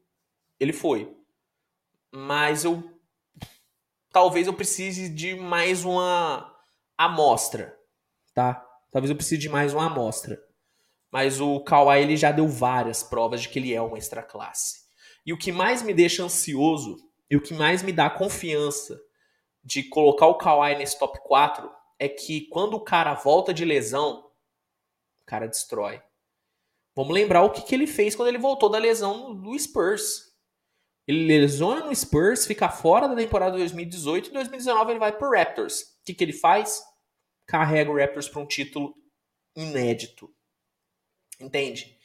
[0.58, 1.14] Ele foi.
[2.12, 2.98] Mas eu
[4.10, 6.56] talvez eu precise de mais uma
[6.98, 7.76] amostra,
[8.34, 8.66] tá?
[8.90, 10.40] Talvez eu precise de mais uma amostra.
[11.10, 14.80] Mas o Kawhi ele já deu várias provas de que ele é uma extra classe.
[15.26, 16.96] E o que mais me deixa ansioso
[17.30, 19.00] e o que mais me dá confiança
[19.62, 24.30] de colocar o Kawhi nesse top 4 é que quando o cara volta de lesão,
[25.20, 26.02] o cara destrói.
[26.96, 30.30] Vamos lembrar o que, que ele fez quando ele voltou da lesão do Spurs.
[31.06, 35.16] Ele lesiona no Spurs, fica fora da temporada de 2018 e em 2019 ele vai
[35.16, 35.82] pro Raptors.
[35.82, 36.82] O que, que ele faz?
[37.46, 38.94] Carrega o Raptors para um título
[39.56, 40.32] inédito.
[41.40, 41.96] Entende?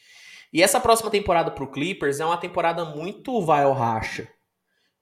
[0.54, 4.28] E essa próxima temporada pro Clippers é uma temporada muito vai ao racha.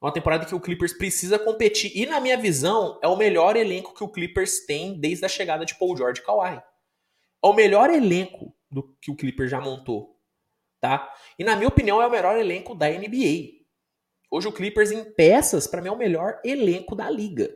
[0.01, 1.91] Uma temporada que o Clippers precisa competir.
[1.95, 5.65] E, na minha visão, é o melhor elenco que o Clippers tem desde a chegada
[5.65, 6.57] de Paul George e Kawhi.
[6.57, 10.19] É o melhor elenco do que o Clippers já montou.
[10.81, 11.13] Tá?
[11.39, 13.63] E, na minha opinião, é o melhor elenco da NBA.
[14.29, 17.49] Hoje o Clippers em peças, para mim, é o melhor elenco da liga.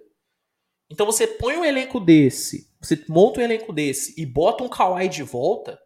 [0.89, 5.09] Então você põe um elenco desse, você monta um elenco desse e bota um Kawhi
[5.09, 5.77] de volta,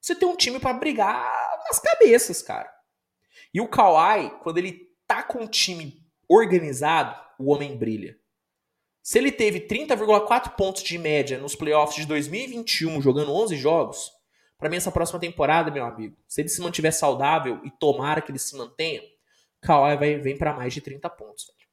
[0.00, 1.30] você tem um time para brigar
[1.68, 2.72] nas cabeças, cara.
[3.52, 8.18] E o Kawhi, quando ele tá com um time organizado, o homem brilha.
[9.02, 14.10] Se ele teve 30,4 pontos de média nos playoffs de 2021, jogando 11 jogos,
[14.56, 18.30] para mim essa próxima temporada, meu amigo, se ele se mantiver saudável e tomara que
[18.30, 19.02] ele se mantenha,
[19.60, 21.68] Kawhi vai, vem para mais de 30 pontos, velho.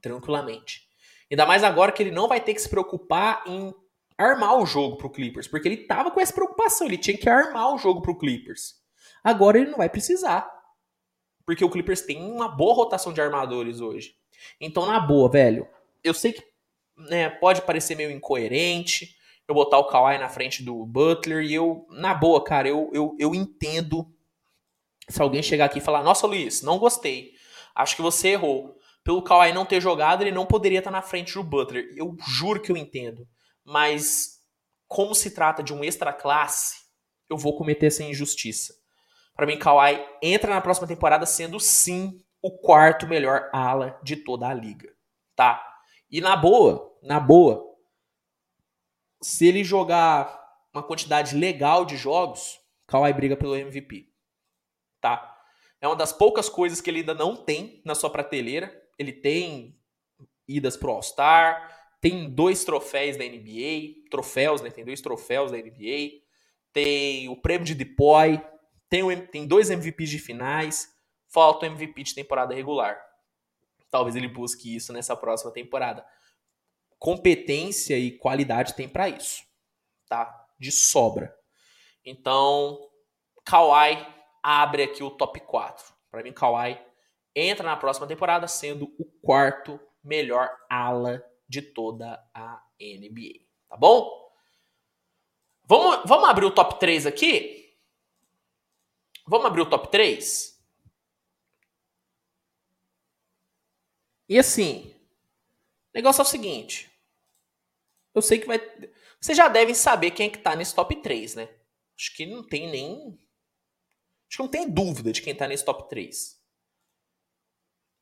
[0.00, 0.86] Tranquilamente.
[1.30, 3.74] Ainda mais agora que ele não vai ter que se preocupar em
[4.18, 7.74] armar o jogo pro Clippers, porque ele tava com essa preocupação, ele tinha que armar
[7.74, 8.74] o jogo pro Clippers.
[9.22, 10.50] Agora ele não vai precisar.
[11.44, 14.14] Porque o Clippers tem uma boa rotação de armadores hoje.
[14.60, 15.68] Então, na boa, velho,
[16.02, 16.42] eu sei que
[16.96, 19.16] né, pode parecer meio incoerente
[19.48, 23.16] eu botar o Kawhi na frente do Butler e eu, na boa, cara, eu, eu,
[23.18, 24.04] eu entendo
[25.08, 27.32] se alguém chegar aqui e falar: Nossa, Luiz, não gostei.
[27.74, 28.76] Acho que você errou.
[29.04, 31.94] Pelo Kawhi não ter jogado, ele não poderia estar na frente do Butler.
[31.96, 33.26] Eu juro que eu entendo
[33.66, 34.40] mas
[34.86, 36.76] como se trata de um extra classe,
[37.28, 38.72] eu vou cometer essa injustiça.
[39.34, 44.48] Para mim, Kawhi entra na próxima temporada sendo sim o quarto melhor ala de toda
[44.48, 44.94] a liga,
[45.34, 45.62] tá?
[46.08, 47.62] E na boa, na boa,
[49.20, 54.08] se ele jogar uma quantidade legal de jogos, Kawhi briga pelo MVP,
[55.00, 55.36] tá?
[55.80, 58.72] É uma das poucas coisas que ele ainda não tem na sua prateleira.
[58.98, 59.78] Ele tem
[60.48, 61.75] idas pro All-Star,
[62.08, 64.70] tem dois troféus da NBA, troféus, né?
[64.70, 66.22] Tem dois troféus da NBA.
[66.72, 68.40] Tem o prêmio de Depoy,
[68.88, 70.88] tem, o, tem dois MVPs de finais,
[71.26, 72.96] falta o MVP de temporada regular.
[73.90, 76.06] Talvez ele busque isso nessa próxima temporada.
[76.96, 79.42] Competência e qualidade tem para isso,
[80.08, 80.46] tá?
[80.60, 81.36] De sobra.
[82.04, 82.78] Então,
[83.44, 84.06] Kawhi
[84.44, 85.84] abre aqui o top 4.
[86.08, 86.78] Para mim, Kawhi
[87.34, 93.46] entra na próxima temporada sendo o quarto melhor ala de toda a NBA.
[93.68, 94.26] Tá bom?
[95.64, 97.76] Vamos, vamos abrir o top 3 aqui?
[99.26, 100.56] Vamos abrir o top 3?
[104.28, 104.94] E assim,
[105.92, 106.90] o negócio é o seguinte.
[108.14, 108.58] eu sei que vai.
[109.20, 111.48] Vocês já devem saber quem é que tá nesse top 3, né?
[111.98, 113.18] Acho que não tem nem.
[114.28, 116.40] Acho que não tem dúvida de quem tá nesse top 3.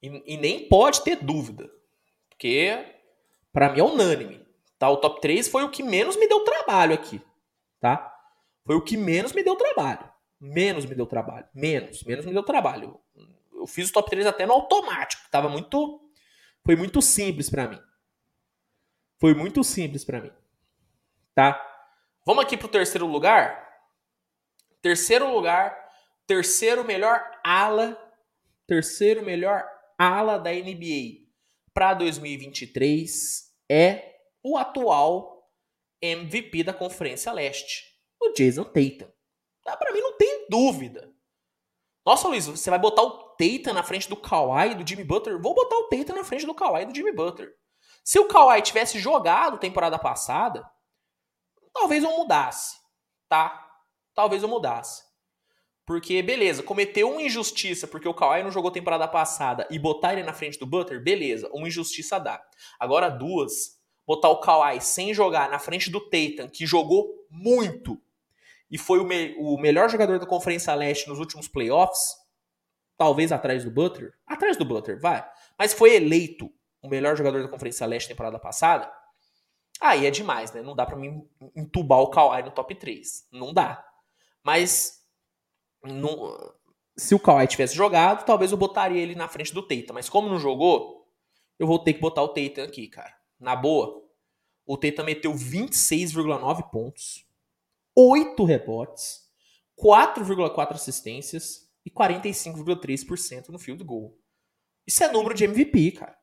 [0.02, 1.70] E, e nem pode ter dúvida.
[2.28, 2.70] Porque,
[3.54, 4.44] para mim, é unânime.
[4.80, 4.90] Tá?
[4.90, 7.22] O top 3 foi o que menos me deu trabalho aqui.
[7.80, 8.12] Tá?
[8.66, 10.10] Foi o que menos me deu trabalho.
[10.40, 11.46] Menos me deu trabalho.
[11.54, 12.02] Menos.
[12.02, 13.00] Menos me deu trabalho.
[13.54, 15.22] Eu fiz o top 3 até no automático.
[15.30, 16.00] Tava muito.
[16.64, 17.80] Foi muito simples para mim.
[19.20, 20.32] Foi muito simples para mim.
[21.32, 21.64] Tá?
[22.26, 23.68] Vamos aqui pro terceiro lugar.
[24.82, 25.78] Terceiro lugar.
[26.26, 27.96] Terceiro melhor ala.
[28.66, 29.64] Terceiro melhor
[29.96, 31.23] ala da NBA
[31.74, 35.50] para 2023 é o atual
[36.00, 37.84] MVP da Conferência Leste,
[38.22, 39.10] o Jason Tatum.
[39.66, 41.12] Ah, para mim não tem dúvida.
[42.06, 45.40] Nossa, Luiz, você vai botar o Tatum na frente do Kawhi e do Jimmy Butler?
[45.40, 47.52] Vou botar o Tatum na frente do Kawhi e do Jimmy Butler.
[48.04, 50.70] Se o Kawhi tivesse jogado temporada passada,
[51.72, 52.76] talvez eu mudasse,
[53.28, 53.66] tá?
[54.14, 55.02] Talvez eu mudasse.
[55.86, 60.22] Porque, beleza, cometeu uma injustiça porque o Kawhi não jogou temporada passada e botar ele
[60.22, 62.42] na frente do Butler, beleza, uma injustiça dá.
[62.80, 68.00] Agora duas, botar o Kawhi sem jogar na frente do Tatum, que jogou muito
[68.70, 72.16] e foi o, me o melhor jogador da Conferência Leste nos últimos playoffs,
[72.96, 75.24] talvez atrás do Butler, atrás do Butler, vai,
[75.58, 76.50] mas foi eleito
[76.82, 78.90] o melhor jogador da Conferência Leste temporada passada,
[79.80, 80.62] aí é demais, né?
[80.62, 83.28] Não dá para mim entubar o Kawhi no top 3.
[83.30, 83.84] Não dá.
[84.42, 85.03] Mas
[86.96, 89.92] se o Kawhi tivesse jogado, talvez eu botaria ele na frente do Teita.
[89.92, 91.08] Mas como não jogou,
[91.58, 93.14] eu vou ter que botar o Teita aqui, cara.
[93.38, 94.02] Na boa,
[94.66, 97.26] o Teita meteu 26,9 pontos,
[97.96, 99.24] 8 rebotes,
[99.78, 104.16] 4,4 assistências e 45,3% no field goal.
[104.86, 106.16] Isso é número de MVP, cara.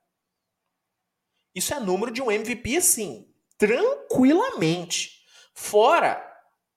[1.54, 5.22] Isso é número de um MVP, assim, tranquilamente.
[5.54, 6.28] Fora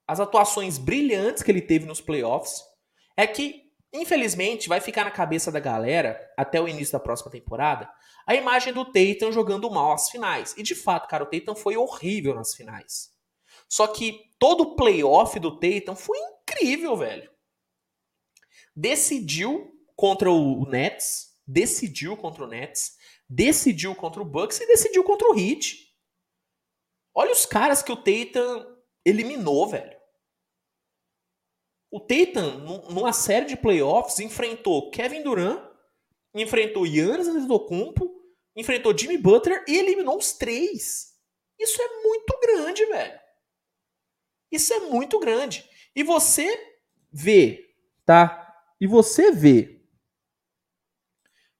[0.07, 2.63] as atuações brilhantes que ele teve nos playoffs,
[3.17, 7.91] é que, infelizmente, vai ficar na cabeça da galera, até o início da próxima temporada,
[8.27, 10.55] a imagem do Tatum jogando mal as finais.
[10.57, 13.13] E de fato, cara, o Tatum foi horrível nas finais.
[13.69, 17.31] Só que todo o playoff do Tatum foi incrível, velho.
[18.75, 22.97] Decidiu contra o Nets, decidiu contra o Nets,
[23.29, 25.79] decidiu contra o Bucks e decidiu contra o Heat.
[27.15, 28.65] Olha os caras que o Tatum
[29.05, 29.94] eliminou, velho.
[31.95, 35.63] O Tatum, numa série de playoffs, enfrentou Kevin Durant,
[36.35, 38.13] enfrentou Giannis Antetokounmpo,
[38.57, 41.17] enfrentou Jimmy Butler e eliminou os três.
[41.57, 43.21] Isso é muito grande, velho.
[44.51, 45.71] Isso é muito grande.
[45.95, 46.83] E você
[47.13, 47.73] vê,
[48.05, 48.61] tá?
[48.81, 49.81] E você vê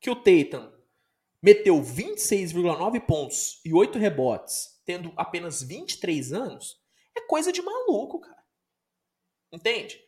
[0.01, 0.69] que o Tatum
[1.41, 6.83] meteu 26,9 pontos e 8 rebotes, tendo apenas 23 anos,
[7.17, 8.43] é coisa de maluco, cara.
[9.53, 10.04] Entende?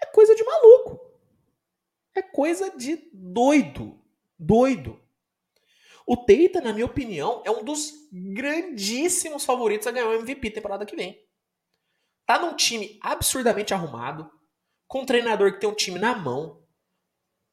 [0.00, 1.00] É coisa de maluco.
[2.14, 3.98] É coisa de doido.
[4.38, 5.00] Doido.
[6.06, 10.86] O Teita, na minha opinião, é um dos grandíssimos favoritos a ganhar o MVP temporada
[10.86, 11.22] que vem.
[12.24, 14.30] Tá num time absurdamente arrumado,
[14.86, 16.62] com um treinador que tem um time na mão.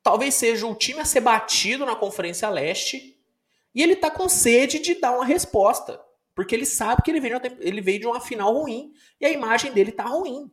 [0.01, 3.19] Talvez seja o time a ser batido na Conferência Leste.
[3.73, 6.01] E ele tá com sede de dar uma resposta.
[6.33, 8.93] Porque ele sabe que ele veio, ele veio de uma final ruim.
[9.19, 10.49] E a imagem dele tá ruim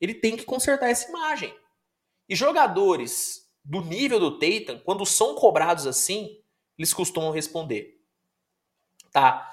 [0.00, 1.54] ele tem que consertar essa imagem.
[2.28, 6.40] E jogadores do nível do Tatum, quando são cobrados assim,
[6.78, 7.98] eles costumam responder.
[9.12, 9.50] Tá?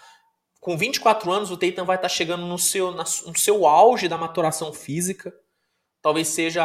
[0.60, 4.18] Com 24 anos, o Tatum vai estar tá chegando no seu, no seu auge da
[4.18, 5.34] maturação física.
[6.02, 6.64] Talvez seja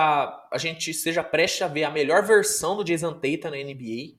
[0.52, 4.18] a gente seja prestes a ver a melhor versão do Jason Tatum na NBA.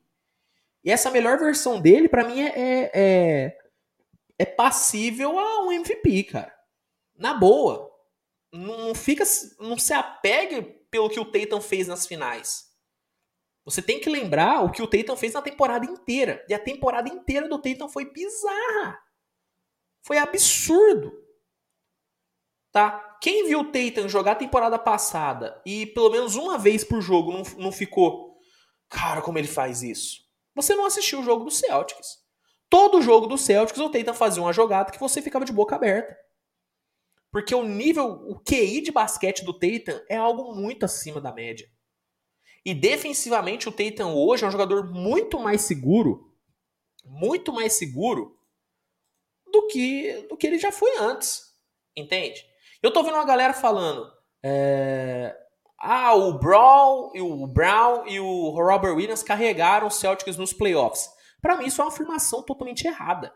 [0.83, 3.57] E essa melhor versão dele, para mim, é, é, é,
[4.39, 6.51] é passível a um MVP, cara.
[7.15, 7.90] Na boa
[8.51, 9.23] não fica,
[9.59, 12.69] não se apegue pelo que o Tatum fez nas finais.
[13.63, 16.43] Você tem que lembrar o que o Tatum fez na temporada inteira.
[16.49, 18.99] E a temporada inteira do Tatum foi bizarra.
[20.03, 21.11] Foi absurdo.
[22.71, 23.17] Tá?
[23.21, 27.31] Quem viu o Tatum jogar a temporada passada e pelo menos uma vez por jogo
[27.31, 28.37] não, não ficou,
[28.89, 30.21] cara, como ele faz isso?
[30.55, 32.19] Você não assistiu o jogo do Celtics.
[32.69, 36.17] Todo jogo do Celtics o Tatum fazia uma jogada que você ficava de boca aberta.
[37.31, 41.69] Porque o nível, o QI de basquete do Tatum é algo muito acima da média.
[42.65, 46.31] E defensivamente o Tatum hoje é um jogador muito mais seguro,
[47.03, 48.37] muito mais seguro
[49.51, 51.41] do que do que ele já foi antes,
[51.95, 52.45] entende?
[52.83, 54.11] Eu tô vendo uma galera falando,
[54.43, 55.35] é,
[55.77, 61.09] ah, o Brown, o Brown e o Robert Williams carregaram os Celtics nos playoffs.
[61.41, 63.33] Para mim isso é uma afirmação totalmente errada.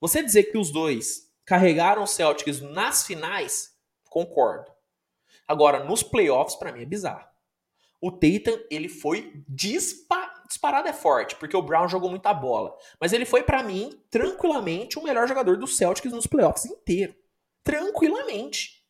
[0.00, 3.74] Você dizer que os dois carregaram o Celtics nas finais,
[4.08, 4.70] concordo.
[5.46, 7.28] Agora, nos playoffs, para mim é bizarro.
[8.00, 12.76] O Tatum, ele foi dispa disparado é forte, porque o Brown jogou muita bola.
[13.00, 17.14] Mas ele foi, para mim, tranquilamente o melhor jogador do Celtics nos playoffs inteiro.
[17.62, 18.84] Tranquilamente.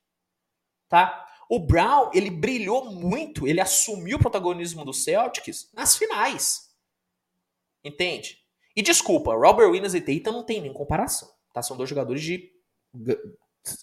[0.89, 1.27] Tá?
[1.51, 6.71] O Brown, ele brilhou muito, ele assumiu o protagonismo do Celtics nas finais.
[7.85, 8.39] Entende?
[8.75, 11.63] E desculpa, Robert Williams e Tatum não tem nem comparação, tá?
[11.63, 12.51] São dois jogadores de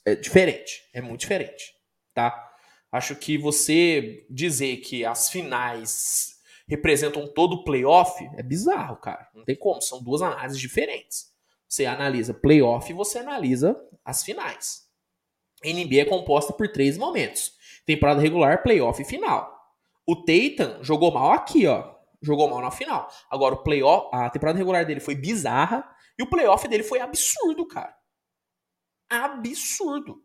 [0.05, 1.73] é diferente, é muito diferente,
[2.13, 2.51] tá?
[2.91, 6.37] Acho que você dizer que as finais
[6.67, 9.29] representam todo o playoff é bizarro, cara.
[9.33, 11.27] Não tem como, são duas análises diferentes.
[11.67, 14.87] Você analisa playoff e você analisa as finais.
[15.63, 17.53] NBA é composta por três momentos:
[17.85, 19.55] temporada regular, playoff e final.
[20.05, 21.95] O Tatum jogou mal aqui, ó.
[22.21, 23.09] Jogou mal na final.
[23.29, 25.87] Agora o playoff, a temporada regular dele foi bizarra
[26.17, 27.95] e o playoff dele foi absurdo, cara.
[29.09, 30.23] Absurdo.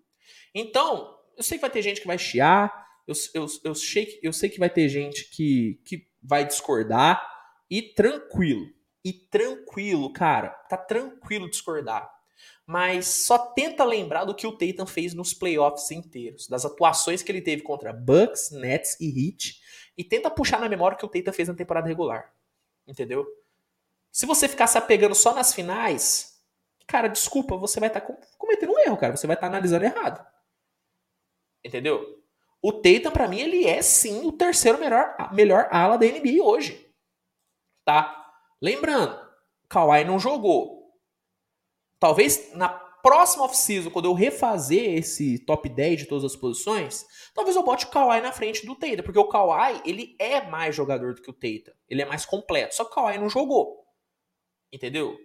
[0.54, 4.32] Então, eu sei que vai ter gente que vai chiar, eu, eu, eu, sei, eu
[4.32, 7.22] sei que vai ter gente que, que vai discordar,
[7.70, 8.66] e tranquilo.
[9.04, 10.50] E tranquilo, cara.
[10.68, 12.08] Tá tranquilo discordar.
[12.66, 17.32] Mas só tenta lembrar do que o Tatum fez nos playoffs inteiros, das atuações que
[17.32, 19.60] ele teve contra Bucks, Nets e Heat,
[19.96, 22.32] e tenta puxar na memória o que o Tatum fez na temporada regular.
[22.86, 23.26] Entendeu?
[24.12, 26.38] Se você ficar se apegando só nas finais,
[26.86, 29.16] cara, desculpa, você vai estar tá cometendo um erro, cara.
[29.16, 30.24] Você vai estar tá analisando errado.
[31.64, 32.22] Entendeu?
[32.60, 36.94] O Tatum, para mim, ele é sim o terceiro melhor, melhor ala da NBA hoje.
[37.84, 38.30] Tá?
[38.60, 39.18] Lembrando,
[39.68, 40.92] Kawhi não jogou.
[41.98, 47.04] Talvez na próxima off-season, quando eu refazer esse top 10 de todas as posições,
[47.34, 50.76] talvez eu bote o Kawhi na frente do Tatum, porque o Kawhi, ele é mais
[50.76, 51.76] jogador do que o Tatum.
[51.88, 53.81] Ele é mais completo, só que o Kawhi não jogou.
[54.72, 55.18] Entendeu?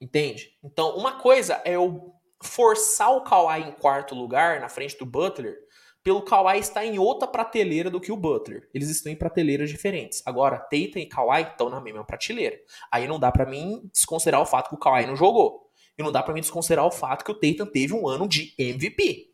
[0.00, 0.58] Entende?
[0.62, 2.12] Então, uma coisa é eu
[2.42, 5.56] forçar o Kawhi em quarto lugar, na frente do Butler,
[6.02, 8.68] pelo Kawhi estar em outra prateleira do que o Butler.
[8.72, 10.22] Eles estão em prateleiras diferentes.
[10.24, 12.58] Agora, Tatum e Kawhi estão na mesma prateleira.
[12.92, 15.68] Aí não dá para mim desconsiderar o fato que o Kawhi não jogou.
[15.98, 18.54] E não dá para mim desconsiderar o fato que o Tatum teve um ano de
[18.58, 19.32] MVP.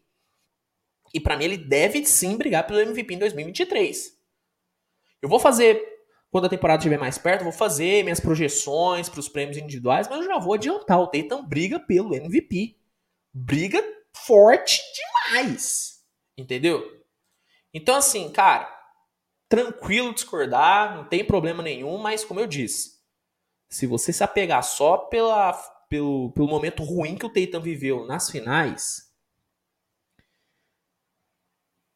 [1.12, 4.18] E para mim ele deve sim brigar pelo MVP em 2023.
[5.20, 5.91] Eu vou fazer
[6.32, 10.20] quando a temporada estiver mais perto, vou fazer minhas projeções para os prêmios individuais, mas
[10.20, 10.98] eu já vou adiantar.
[10.98, 12.74] O Tatum briga pelo MVP
[13.34, 13.82] briga
[14.16, 14.80] forte
[15.28, 16.02] demais.
[16.34, 17.04] Entendeu?
[17.74, 18.66] Então, assim, cara,
[19.46, 23.02] tranquilo discordar, não tem problema nenhum, mas como eu disse,
[23.68, 25.52] se você se apegar só pela,
[25.90, 29.14] pelo, pelo momento ruim que o Tatum viveu nas finais,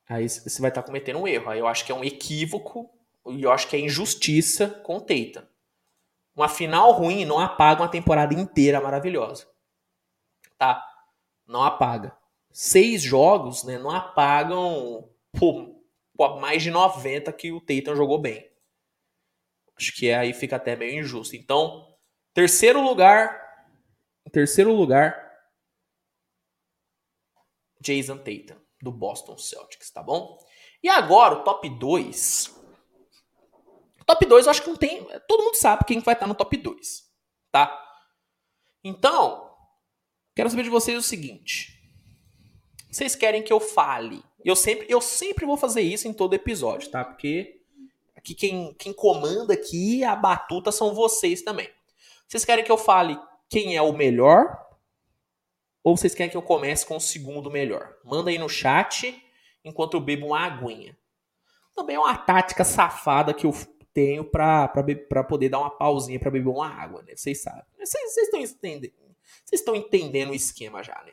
[0.07, 1.49] aí você vai estar tá cometendo um erro.
[1.49, 2.96] Aí eu acho que é um equívoco
[3.29, 5.47] e eu acho que é injustiça com o Tatum.
[6.35, 9.47] Uma final ruim não apaga uma temporada inteira maravilhosa.
[10.59, 10.83] Tá?
[11.47, 12.17] não apaga.
[12.51, 15.09] Seis jogos né, não apagam
[15.39, 15.77] pô,
[16.41, 18.51] mais de 90 que o Tatum jogou bem.
[19.77, 21.37] Acho que aí fica até meio injusto.
[21.37, 21.95] Então,
[22.33, 23.67] terceiro lugar.
[24.33, 25.25] Terceiro lugar.
[27.81, 30.39] Jason Tatum, do Boston Celtics, tá bom?
[30.83, 32.56] E agora o top 2.
[34.07, 35.05] Top 2 eu acho que não tem.
[35.27, 37.05] Todo mundo sabe quem vai estar no top 2.
[37.51, 37.83] Tá?
[38.85, 39.47] Então,
[40.37, 41.83] Quero saber de vocês o seguinte.
[42.91, 44.23] Vocês querem que eu fale?
[44.45, 47.03] Eu sempre, eu sempre vou fazer isso em todo episódio, tá?
[47.03, 47.63] Porque
[48.15, 51.71] aqui quem, quem comanda aqui a batuta são vocês também.
[52.29, 53.19] Vocês querem que eu fale
[53.49, 54.63] quem é o melhor?
[55.83, 57.97] Ou vocês querem que eu comece com o segundo melhor?
[58.05, 59.19] Manda aí no chat
[59.65, 60.99] enquanto eu bebo uma aguinha.
[61.75, 63.55] Também é uma tática safada que eu
[63.97, 64.69] tenho pra
[65.27, 67.17] poder dar uma pausinha para beber uma água, né?
[67.17, 67.65] Vocês sabem.
[67.79, 71.13] Vocês, vocês estão entendendo vocês estão entendendo o esquema já, né?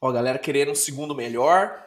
[0.00, 1.86] Ó, galera querendo um segundo melhor.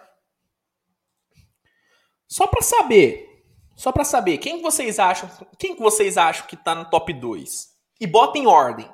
[2.30, 3.46] Só para saber,
[3.76, 7.78] só para saber, quem vocês acham, quem que vocês acham que tá no top 2?
[8.00, 8.90] E bota em ordem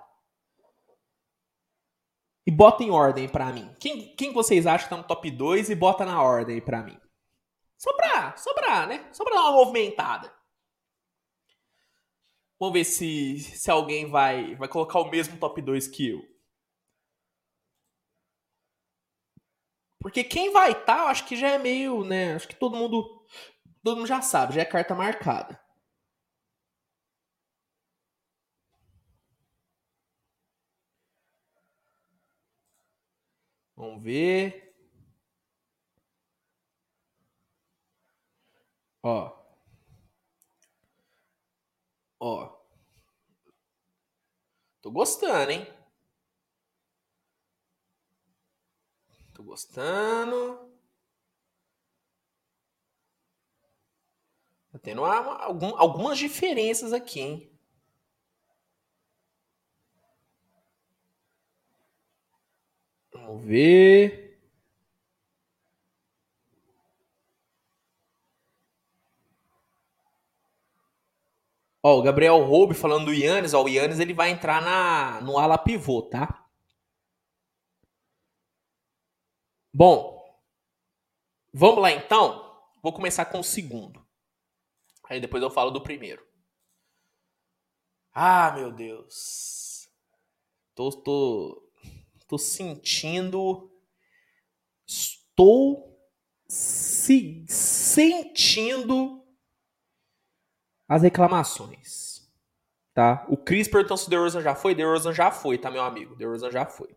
[2.47, 3.75] e bota em ordem para mim.
[3.77, 6.97] Quem, quem vocês acham que tá no top 2 e bota na ordem para mim?
[7.77, 9.09] Só pra, só pra, né?
[9.11, 10.33] Só pra dar uma movimentada.
[12.57, 16.21] Vamos ver se, se alguém vai, vai colocar o mesmo top 2 que eu.
[19.99, 22.35] Porque quem vai estar, tá, eu acho que já é meio, né?
[22.35, 23.25] Acho que todo mundo,
[23.83, 25.59] todo mundo já sabe, já é carta marcada.
[33.77, 34.73] Vamos ver.
[39.03, 39.31] Ó.
[42.19, 42.57] Ó.
[44.81, 45.67] Tô gostando, hein?
[49.35, 50.75] Tô gostando.
[54.71, 57.46] Tá tendo uma, algum, algumas diferenças aqui, hein?
[63.27, 64.39] Vamos ver.
[71.83, 75.37] Ó, o Gabriel Roube falando do Yannis, ó, o Yannis ele vai entrar na, no
[75.37, 76.47] ala pivô, tá?
[79.73, 80.25] Bom,
[81.53, 82.45] vamos lá então.
[82.81, 84.05] Vou começar com o segundo.
[85.09, 86.25] Aí depois eu falo do primeiro.
[88.13, 89.89] Ah, meu Deus.
[90.73, 91.66] Tô, tô,
[92.27, 93.71] tô sentindo.
[94.85, 95.97] Estou
[96.47, 99.23] se, sentindo
[100.87, 102.27] as reclamações.
[102.93, 103.25] Tá?
[103.29, 104.73] O Chris perguntou se o DeRozan já foi.
[104.73, 106.15] DeRozan já foi, tá, meu amigo?
[106.15, 106.95] DeRozan já foi.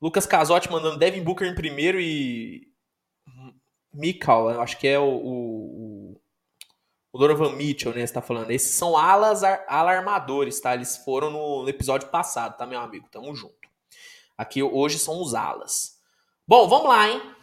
[0.00, 2.72] Lucas Casotti mandando Devin Booker em primeiro e.
[3.92, 6.20] Mikal, acho que é o, o,
[7.12, 8.06] o Donovan Mitchell, né?
[8.06, 8.50] Você tá falando.
[8.50, 10.74] Esses são alas alarmadores, tá?
[10.74, 13.08] Eles foram no, episódio passado, tá, meu amigo?
[13.10, 13.63] Tamo junto.
[14.36, 16.00] Aqui hoje são os alas.
[16.46, 17.34] Bom, vamos lá, hein?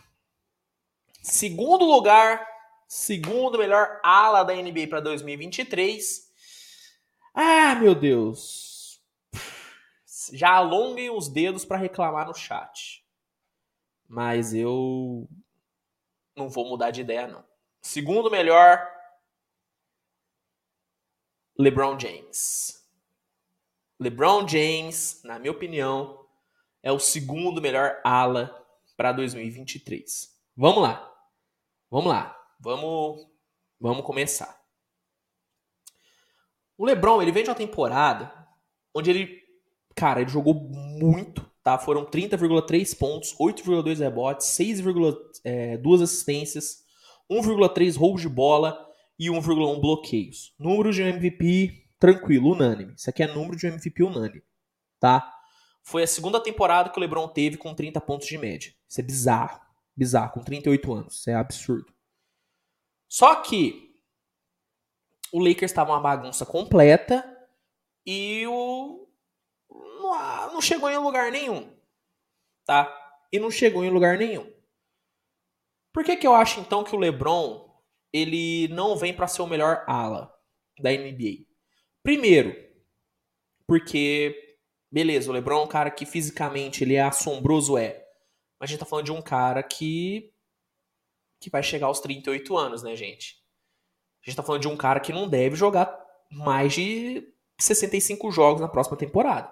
[1.22, 2.46] Segundo lugar,
[2.88, 6.32] segundo melhor ala da NBA para 2023.
[7.34, 8.72] Ah, meu Deus
[10.32, 13.06] já alonguem os dedos para reclamar no chat.
[14.08, 15.28] Mas eu
[16.36, 17.46] não vou mudar de ideia, não.
[17.82, 18.88] Segundo melhor,
[21.58, 22.88] LeBron James.
[24.00, 26.21] LeBron James, na minha opinião,
[26.84, 28.56] é o segundo melhor ala
[28.98, 30.30] para 2023.
[30.56, 31.12] Vamos lá.
[31.90, 32.38] Vamos lá.
[32.60, 33.28] Vamos,
[33.80, 34.60] vamos começar.
[36.78, 38.32] O LeBron, ele vem de uma temporada
[38.94, 39.42] onde ele
[39.96, 41.78] Cara, ele jogou muito, tá?
[41.78, 46.84] Foram 30,3 pontos, 8,2 rebotes, 6,2 é, assistências,
[47.30, 48.78] 1,3 roubos de bola
[49.20, 50.54] e 1,1 bloqueios.
[50.58, 52.94] Número de MVP tranquilo, unânime.
[52.96, 54.42] Isso aqui é número de MVP unânime,
[55.00, 55.32] tá?
[55.84, 58.74] Foi a segunda temporada que o LeBron teve com 30 pontos de média.
[58.88, 59.62] Isso é bizarro.
[59.96, 61.16] Bizarro, com 38 anos.
[61.18, 61.94] Isso é absurdo.
[63.08, 64.00] Só que
[65.32, 67.26] o Lakers estava uma bagunça completa
[68.06, 69.08] e o
[69.70, 71.74] não, não chegou em lugar nenhum.
[72.66, 72.98] Tá?
[73.32, 74.52] E não chegou em lugar nenhum.
[75.94, 77.70] Por que, que eu acho então que o LeBron
[78.14, 80.34] ele não vem para ser o melhor ala
[80.80, 81.46] da NBA?
[82.04, 82.56] Primeiro,
[83.68, 84.51] porque
[84.92, 88.06] beleza, o LeBron é um cara que fisicamente ele é assombroso é,
[88.60, 90.32] mas a gente tá falando de um cara que
[91.40, 93.42] que vai chegar aos 38 anos, né, gente?
[94.24, 95.92] A gente tá falando de um cara que não deve jogar
[96.30, 97.28] mais de
[97.60, 99.52] 65 jogos na próxima temporada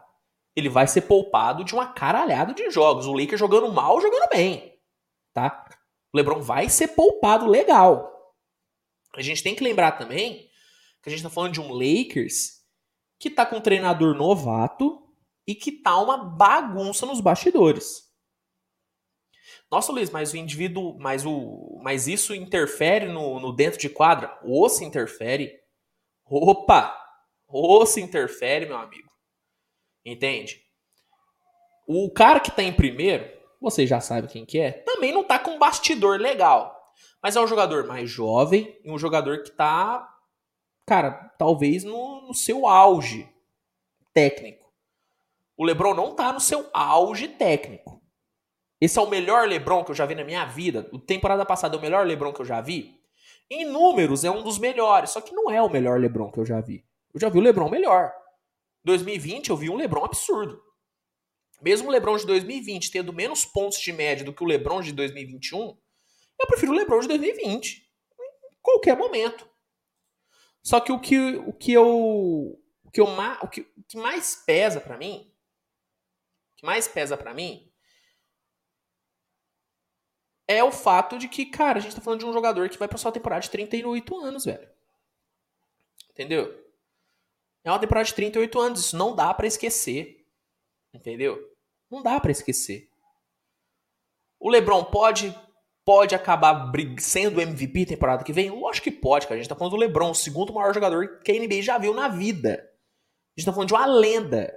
[0.59, 3.07] ele vai ser poupado de uma caralhada de jogos.
[3.07, 4.77] O Lakers jogando mal, jogando bem.
[5.33, 5.65] Tá?
[6.13, 8.11] O LeBron vai ser poupado legal.
[9.15, 10.49] A gente tem que lembrar também
[11.01, 12.59] que a gente tá falando de um Lakers
[13.17, 15.01] que tá com um treinador novato
[15.49, 18.07] e que tá uma bagunça nos bastidores.
[19.71, 24.38] Nossa, Luiz, mas o indivíduo, mas o, mas isso interfere no, no dentro de quadra?
[24.43, 25.59] Ou se interfere?
[26.23, 26.95] Opa!
[27.47, 29.09] Ou se interfere, meu amigo.
[30.05, 30.61] Entende?
[31.88, 33.27] O cara que tá em primeiro,
[33.59, 36.80] você já sabe quem que é, também não tá com um bastidor legal.
[37.23, 40.07] Mas é um jogador mais jovem e um jogador que tá,
[40.85, 43.27] cara, talvez no, no seu auge
[44.13, 44.68] técnico.
[45.60, 48.02] O LeBron não tá no seu auge técnico.
[48.80, 50.90] Esse é o melhor LeBron que eu já vi na minha vida.
[50.94, 52.98] O temporada passada é o melhor LeBron que eu já vi.
[53.52, 56.45] Em números é um dos melhores, só que não é o melhor LeBron que eu
[56.45, 56.86] já vi.
[57.14, 58.10] Eu já vi o LeBron melhor.
[58.86, 60.64] 2020 eu vi um LeBron absurdo.
[61.61, 64.94] Mesmo o LeBron de 2020 tendo menos pontos de média do que o LeBron de
[64.94, 65.77] 2021,
[66.40, 67.86] eu prefiro o LeBron de 2020
[68.18, 69.45] em qualquer momento.
[70.64, 74.41] Só que o que, o que eu o que, eu, o que, o que mais
[74.48, 75.30] pesa para mim,
[76.60, 77.72] que mais pesa para mim
[80.45, 82.88] é o fato de que, cara, a gente tá falando de um jogador que vai
[82.88, 84.68] pra sua temporada de 38 anos, velho.
[86.10, 86.68] Entendeu?
[87.64, 90.26] É uma temporada de 38 anos, isso não dá para esquecer.
[90.91, 91.40] Entendeu?
[91.90, 92.90] Não dá para esquecer.
[94.40, 95.34] O LeBron pode
[95.86, 98.49] pode acabar sendo MVP temporada que vem?
[98.49, 99.36] Lógico que pode, cara.
[99.36, 101.94] A gente tá falando do LeBron, o segundo maior jogador que a NBA já viu
[101.94, 102.69] na vida.
[103.36, 104.53] A gente tá falando de uma lenda.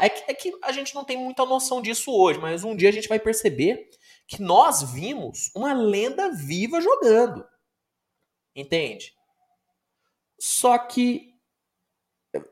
[0.00, 2.88] É que, é que a gente não tem muita noção disso hoje, mas um dia
[2.88, 3.88] a gente vai perceber
[4.26, 7.44] que nós vimos uma lenda viva jogando.
[8.54, 9.12] Entende?
[10.38, 11.34] Só que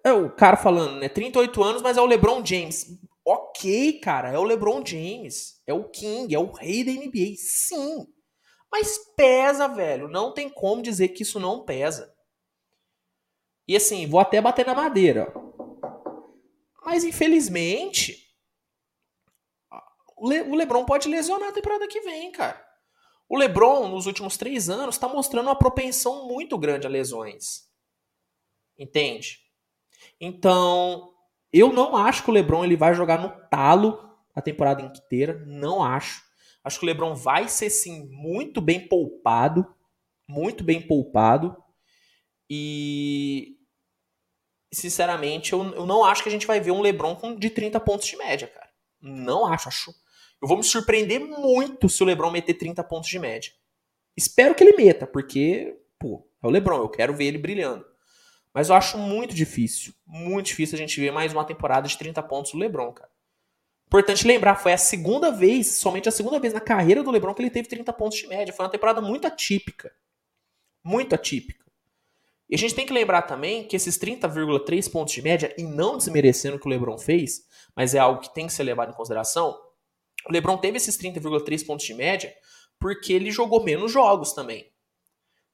[0.05, 1.09] é o cara falando, né?
[1.09, 2.87] 38 anos, mas é o LeBron James.
[3.25, 5.61] Ok, cara, é o LeBron James.
[5.67, 7.35] É o King, é o rei da NBA.
[7.37, 8.07] Sim.
[8.71, 10.09] Mas pesa, velho.
[10.09, 12.13] Não tem como dizer que isso não pesa.
[13.69, 15.33] E assim, vou até bater na madeira.
[16.85, 18.17] Mas infelizmente,
[20.17, 22.63] o, Le o LeBron pode lesionar a temporada que vem, cara.
[23.29, 27.63] O LeBron, nos últimos três anos, está mostrando uma propensão muito grande a lesões.
[28.79, 29.39] Entende?
[30.21, 31.13] Então,
[31.53, 35.43] eu não acho que o LeBron ele vai jogar no talo a temporada inteira.
[35.47, 36.23] Não acho.
[36.65, 39.67] Acho que o LeBron vai ser, sim, muito bem poupado.
[40.29, 41.57] Muito bem poupado.
[42.49, 43.59] E.
[44.73, 47.79] Sinceramente, eu, eu não acho que a gente vai ver um LeBron com, de 30
[47.81, 48.71] pontos de média, cara.
[49.01, 49.69] Não acho.
[49.69, 49.95] Acho
[50.43, 53.53] eu vou me surpreender muito se o LeBron meter 30 pontos de média.
[54.17, 57.87] Espero que ele meta, porque, pô, é o LeBron, eu quero ver ele brilhando.
[58.53, 62.21] Mas eu acho muito difícil, muito difícil a gente ver mais uma temporada de 30
[62.25, 63.11] pontos do LeBron, cara.
[63.87, 67.43] Importante lembrar, foi a segunda vez, somente a segunda vez na carreira do LeBron que
[67.43, 68.53] ele teve 30 pontos de média.
[68.53, 69.95] Foi uma temporada muito atípica.
[70.83, 71.62] Muito atípica.
[72.53, 75.97] E a gente tem que lembrar também que esses 30,3 pontos de média, e não
[75.97, 78.95] desmerecendo o que o LeBron fez, mas é algo que tem que ser levado em
[78.95, 79.59] consideração,
[80.29, 82.31] o LeBron teve esses 30,3 pontos de média
[82.79, 84.71] porque ele jogou menos jogos também.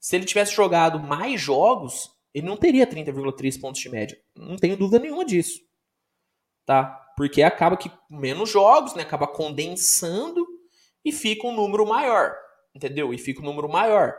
[0.00, 4.20] Se ele tivesse jogado mais jogos, ele não teria 30,3 pontos de média.
[4.34, 5.60] Não tenho dúvida nenhuma disso.
[6.66, 7.12] Tá?
[7.16, 9.04] Porque acaba que menos jogos, né?
[9.04, 10.44] Acaba condensando
[11.04, 12.34] e fica um número maior.
[12.74, 13.14] Entendeu?
[13.14, 14.16] E fica um número maior.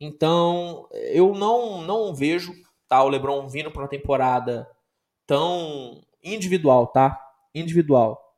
[0.00, 2.52] Então, eu não não vejo
[2.88, 4.68] tá, o LeBron vindo para uma temporada
[5.26, 7.20] tão individual, tá?
[7.54, 8.30] Individual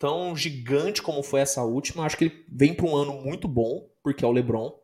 [0.00, 2.04] tão gigante como foi essa última.
[2.06, 4.74] Acho que ele vem para um ano muito bom, porque é o LeBron.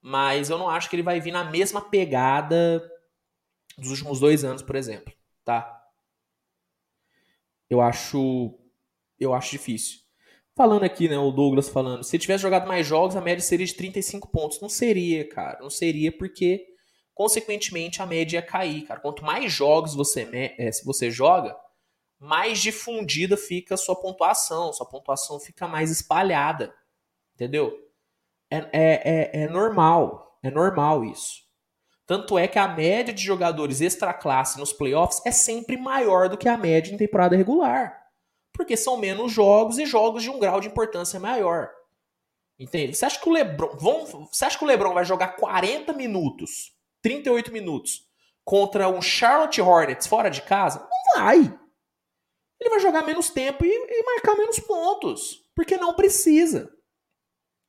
[0.00, 2.82] Mas eu não acho que ele vai vir na mesma pegada
[3.76, 5.12] dos últimos dois anos, por exemplo,
[5.44, 5.84] tá?
[7.68, 8.58] Eu acho,
[9.20, 10.00] eu acho difícil.
[10.56, 13.74] Falando aqui, né, o Douglas falando, se tivesse jogado mais jogos, a média seria de
[13.74, 14.58] 35 pontos.
[14.58, 15.60] Não seria, cara.
[15.60, 16.66] Não seria porque,
[17.12, 18.98] consequentemente, a média ia cair, cara.
[18.98, 21.54] Quanto mais jogos você, é, se você joga,
[22.18, 26.72] mais difundida fica a sua pontuação, sua pontuação fica mais espalhada,
[27.34, 27.78] entendeu?
[28.50, 31.42] É, é, é, é normal, é normal isso.
[32.06, 36.38] Tanto é que a média de jogadores extra classe nos playoffs é sempre maior do
[36.38, 38.05] que a média em temporada regular.
[38.56, 41.70] Porque são menos jogos e jogos de um grau de importância maior.
[42.58, 42.94] Entende?
[42.94, 43.76] Você acha que o LeBron,
[44.32, 46.72] você acha que o LeBron vai jogar 40 minutos,
[47.02, 48.06] 38 minutos
[48.44, 50.80] contra um Charlotte Hornets fora de casa?
[50.80, 51.58] Não vai
[52.60, 55.44] ele vai jogar menos tempo e, e marcar menos pontos.
[55.54, 56.70] Porque não precisa.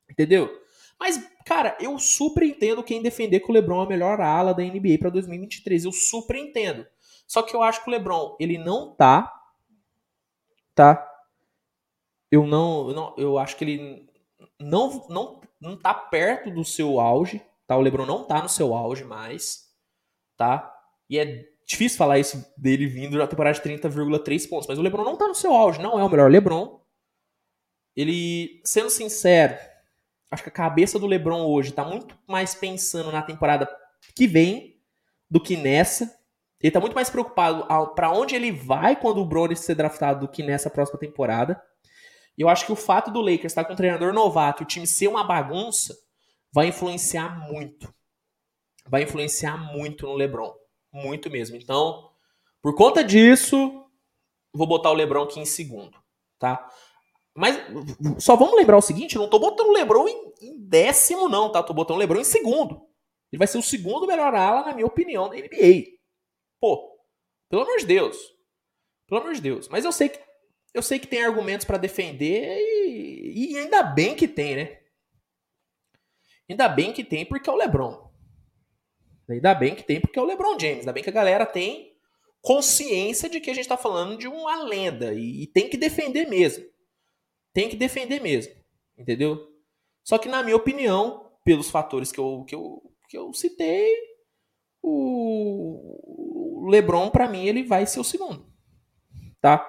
[0.09, 0.49] Entendeu?
[0.99, 4.63] Mas, cara, eu super entendo quem defender que o LeBron é a melhor ala da
[4.63, 5.85] NBA para 2023.
[5.85, 6.85] Eu super entendo.
[7.27, 9.33] Só que eu acho que o LeBron, ele não tá.
[10.77, 11.05] Tá?
[12.31, 12.89] Eu não.
[12.89, 14.09] Eu, não, eu acho que ele
[14.59, 17.41] não, não, não tá perto do seu auge.
[17.65, 17.75] Tá?
[17.75, 19.73] O LeBron não tá no seu auge mais.
[20.37, 20.73] Tá?
[21.09, 24.67] E é Difícil falar isso dele vindo na temporada de 30,3 pontos.
[24.67, 26.79] Mas o LeBron não tá no seu auge, não é o melhor LeBron.
[27.93, 29.57] Ele, sendo sincero,
[30.31, 33.69] acho que a cabeça do LeBron hoje tá muito mais pensando na temporada
[34.15, 34.79] que vem
[35.29, 36.16] do que nessa.
[36.61, 40.31] Ele tá muito mais preocupado para onde ele vai quando o Bronny ser draftado do
[40.31, 41.61] que nessa próxima temporada.
[42.37, 44.67] E eu acho que o fato do Lakers estar com um treinador novato e o
[44.67, 45.95] time ser uma bagunça
[46.51, 47.93] vai influenciar muito.
[48.87, 50.53] Vai influenciar muito no LeBron.
[50.91, 51.55] Muito mesmo.
[51.55, 52.09] Então,
[52.61, 53.85] por conta disso,
[54.53, 55.97] vou botar o Lebron aqui em segundo,
[56.39, 56.67] tá?
[57.35, 57.55] Mas
[58.17, 61.61] só vamos lembrar o seguinte, não tô botando o Lebron em, em décimo não, tá?
[61.61, 62.81] Tô botando o Lebron em segundo.
[63.31, 65.96] Ele vai ser o segundo melhor ala, na minha opinião, da NBA.
[66.59, 66.97] Pô,
[67.49, 68.17] pelo amor de Deus.
[69.07, 69.67] Pelo amor de Deus.
[69.69, 70.19] Mas eu sei que
[70.73, 74.79] eu sei que tem argumentos para defender e, e ainda bem que tem, né?
[76.49, 78.07] Ainda bem que tem porque é o LeBron.
[79.29, 80.79] Ainda bem que tem, porque é o LeBron James.
[80.79, 81.93] Ainda bem que a galera tem
[82.41, 85.13] consciência de que a gente está falando de uma lenda.
[85.13, 86.65] E, e, tem que defender mesmo.
[87.53, 88.53] Tem que defender mesmo.
[88.97, 89.45] Entendeu?
[90.03, 93.93] Só que, na minha opinião, pelos fatores que eu, que eu, que eu citei,
[94.89, 98.45] o, LeBron, para mim, ele vai ser o segundo.
[99.41, 99.65] Tá?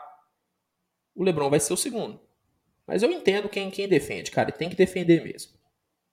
[1.14, 2.20] O LeBron vai ser o segundo.
[2.86, 4.50] Mas eu entendo quem, quem defende, cara.
[4.50, 5.52] Tem que defender mesmo.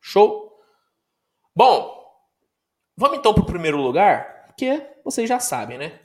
[0.02, 0.54] Show?
[1.56, 2.06] Bom,
[2.98, 6.00] Vamos então para o primeiro lugar, porque vocês já sabem, né?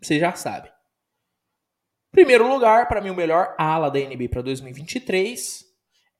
[0.00, 0.72] Vocês já sabem.
[2.10, 5.64] Primeiro lugar, para mim, o melhor ala da NBA para 2023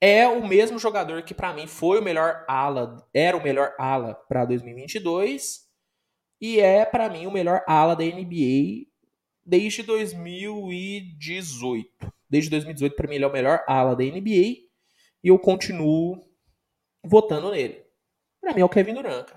[0.05, 4.17] é o mesmo jogador que para mim foi o melhor ala, era o melhor ala
[4.29, 5.61] para 2022
[6.41, 8.89] e é para mim o melhor ala da NBA
[9.47, 12.13] desde 2018.
[12.29, 14.67] Desde 2018 para mim ele é o melhor ala da NBA
[15.23, 16.21] e eu continuo
[17.05, 17.87] votando nele.
[18.41, 19.31] Para mim é o Kevin Durant.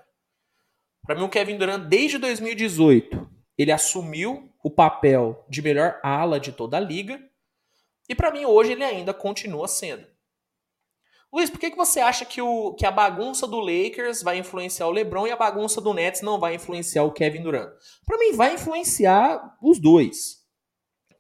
[1.06, 6.52] Para mim o Kevin Durant desde 2018 ele assumiu o papel de melhor ala de
[6.52, 7.22] toda a liga
[8.10, 10.15] e para mim hoje ele ainda continua sendo.
[11.36, 14.88] Luiz, por que, que você acha que, o, que a bagunça do Lakers vai influenciar
[14.88, 17.74] o LeBron e a bagunça do Nets não vai influenciar o Kevin Durant?
[18.06, 20.42] Para mim vai influenciar os dois,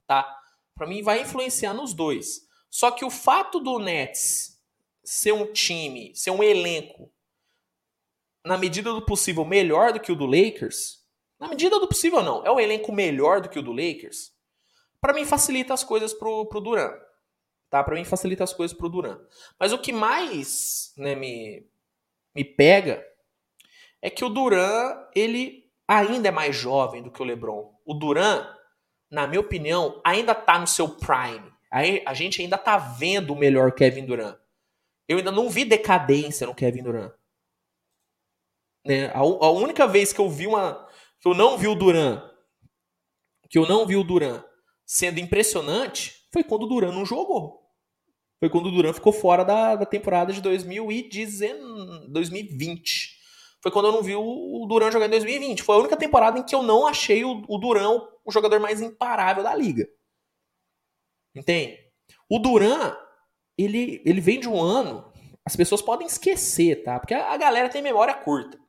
[0.07, 0.25] tá?
[0.73, 2.47] Para mim vai influenciar nos dois.
[2.71, 4.57] Só que o fato do Nets
[5.03, 7.11] ser um time, ser um elenco
[8.45, 11.03] na medida do possível melhor do que o do Lakers,
[11.37, 14.31] na medida do possível não, é um elenco melhor do que o do Lakers,
[15.01, 17.04] para mim facilita as coisas pro, pro Durant
[17.69, 17.83] tá?
[17.83, 19.19] Para mim facilita as coisas pro Duran.
[19.59, 21.67] Mas o que mais, né, me
[22.35, 23.03] me pega
[24.01, 27.73] é que o Duran, ele ainda é mais jovem do que o LeBron.
[27.85, 28.45] O Duran,
[29.09, 31.53] na minha opinião, ainda tá no seu prime.
[32.05, 34.37] A gente ainda tá vendo o melhor Kevin Durant.
[35.07, 37.13] Eu ainda não vi decadência no Kevin Durant.
[38.85, 39.07] Né?
[39.07, 40.87] A, a, única vez que eu vi uma
[41.19, 42.21] que eu não vi o Duran,
[43.49, 44.43] que eu não vi o Duran
[44.85, 47.65] sendo impressionante, foi quando o Duran não jogou
[48.39, 53.15] foi quando o Duran ficou fora da, da temporada de 2020.
[53.61, 55.63] Foi quando eu não vi o, Duran jogar em 2020.
[55.63, 58.81] Foi a única temporada em que eu não achei o, o Duran o jogador mais
[58.81, 59.87] imparável da liga.
[61.33, 61.79] Entende?
[62.29, 62.95] O Duran,
[63.57, 65.11] ele, ele vem de um ano.
[65.43, 66.99] As pessoas podem esquecer, tá?
[66.99, 68.59] Porque a, a galera tem memória curta.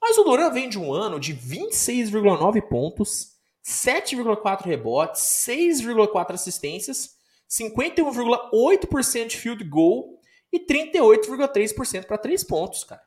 [0.00, 3.31] Mas o Duran vem de um ano de 26,9 pontos,
[3.64, 7.16] 7,4 rebotes, 6,4 assistências
[7.52, 10.18] 51,8% de field goal
[10.50, 13.02] e 38,3% para 3 pontos, cara.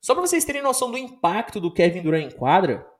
[0.00, 2.90] Só para vocês terem noção do impacto do Kevin Durant em quadra,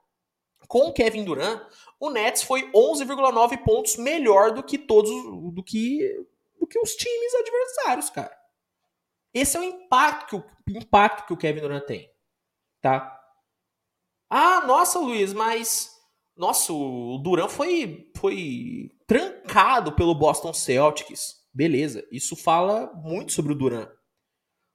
[0.68, 1.62] com o Kevin Durant,
[2.00, 5.10] o Nets foi 11,9 pontos melhor do que todos
[5.52, 6.26] do que
[6.58, 8.34] do que os times adversários, cara.
[9.32, 12.10] Esse é o impacto que o impacto que o Kevin Durant tem,
[12.80, 13.20] tá?
[14.30, 15.93] Ah, nossa, Luiz, mas
[16.36, 21.44] nossa, o Durant foi foi trancado pelo Boston Celtics.
[21.52, 23.88] Beleza, isso fala muito sobre o Durant.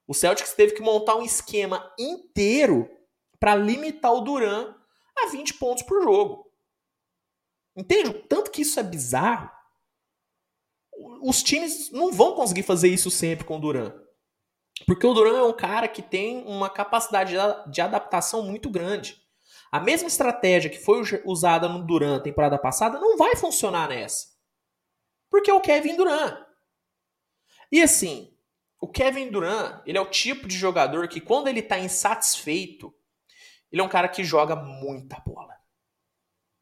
[0.07, 2.89] O Celtics teve que montar um esquema inteiro
[3.39, 4.75] para limitar o Durant
[5.17, 6.49] a 20 pontos por jogo.
[7.75, 8.13] Entende?
[8.27, 9.49] Tanto que isso é bizarro.
[11.21, 13.93] Os times não vão conseguir fazer isso sempre com o Durant.
[14.85, 17.33] Porque o Durant é um cara que tem uma capacidade
[17.67, 19.21] de adaptação muito grande.
[19.71, 24.27] A mesma estratégia que foi usada no Durant temporada passada não vai funcionar nessa.
[25.29, 26.37] Porque é o Kevin Durant.
[27.71, 28.33] E assim,
[28.81, 32.93] o Kevin Durant, ele é o tipo de jogador que quando ele tá insatisfeito,
[33.71, 35.53] ele é um cara que joga muita bola.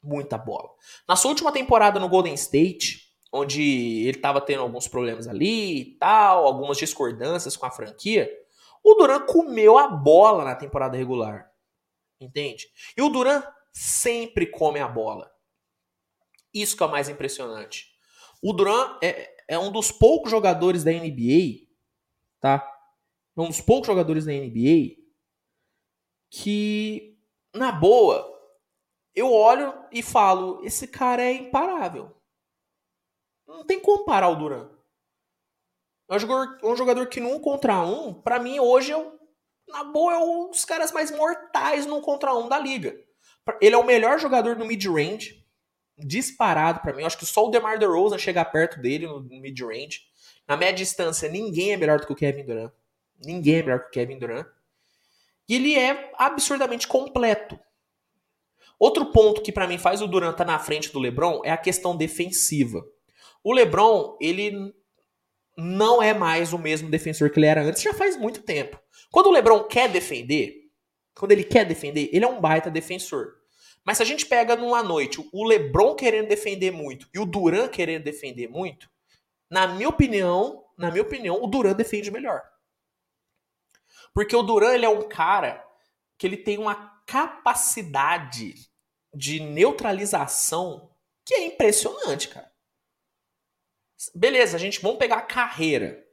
[0.04, 0.70] Muita bola.
[1.08, 5.86] Na sua última temporada no Golden State, onde ele tava tendo alguns problemas ali e
[5.98, 8.30] tal, algumas discordâncias com a franquia,
[8.84, 11.47] o Durant comeu a bola na temporada regular.
[12.19, 12.68] Entende?
[12.95, 15.31] E o Duran sempre come a bola.
[16.53, 17.94] Isso que é o mais impressionante.
[18.41, 21.68] O Duran é, é um dos poucos jogadores da NBA,
[22.39, 22.65] tá?
[23.35, 24.98] É um dos poucos jogadores da NBA
[26.30, 27.18] que,
[27.53, 28.35] na boa,
[29.15, 32.15] eu olho e falo: esse cara é imparável.
[33.48, 34.69] Não tem como parar o Duran.
[36.10, 39.18] É um jogador, um jogador que num contra um, para mim hoje é o
[39.68, 42.98] na boa, é um dos caras mais mortais no contra um da liga.
[43.61, 45.45] Ele é o melhor jogador no mid-range,
[45.98, 47.02] disparado para mim.
[47.02, 50.02] Eu acho que só o DeMar DeRozan chega perto dele no mid-range.
[50.48, 52.72] Na média distância, ninguém é melhor do que o Kevin Durant.
[53.23, 54.48] Ninguém é melhor que o Kevin Durant.
[55.49, 57.60] E ele é absurdamente completo.
[58.80, 61.52] Outro ponto que para mim faz o Durant estar tá na frente do LeBron é
[61.52, 62.85] a questão defensiva.
[63.44, 64.73] O LeBron, ele
[65.57, 68.80] não é mais o mesmo defensor que ele era antes, já faz muito tempo.
[69.12, 70.70] Quando o LeBron quer defender,
[71.16, 73.36] quando ele quer defender, ele é um baita defensor.
[73.84, 77.70] Mas se a gente pega numa noite o LeBron querendo defender muito e o Duran
[77.70, 78.90] querendo defender muito,
[79.50, 82.44] na minha opinião, na minha opinião, o Duran defende melhor.
[84.14, 85.66] Porque o Duran ele é um cara
[86.18, 88.70] que ele tem uma capacidade
[89.14, 90.92] de neutralização
[91.24, 92.52] que é impressionante, cara.
[94.14, 96.06] Beleza, a gente vamos pegar a carreira.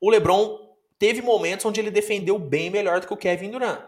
[0.00, 0.67] O LeBron
[0.98, 3.82] teve momentos onde ele defendeu bem melhor do que o Kevin Durant.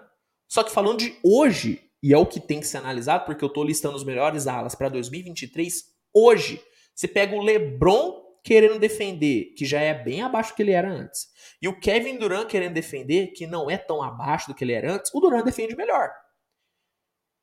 [0.48, 3.48] Só que falando de hoje, e é o que tem que ser analisado, porque eu
[3.48, 5.84] estou listando os melhores alas para 2023,
[6.14, 6.62] hoje,
[6.94, 10.90] você pega o LeBron querendo defender que já é bem abaixo do que ele era
[10.90, 11.28] antes,
[11.60, 14.94] e o Kevin Durant querendo defender que não é tão abaixo do que ele era
[14.94, 16.10] antes, o Durant defende melhor.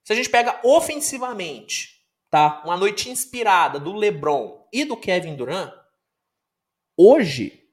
[0.03, 1.97] Se a gente pega ofensivamente,
[2.29, 2.63] tá?
[2.65, 5.71] Uma noite inspirada do LeBron e do Kevin Durant,
[6.97, 7.66] hoje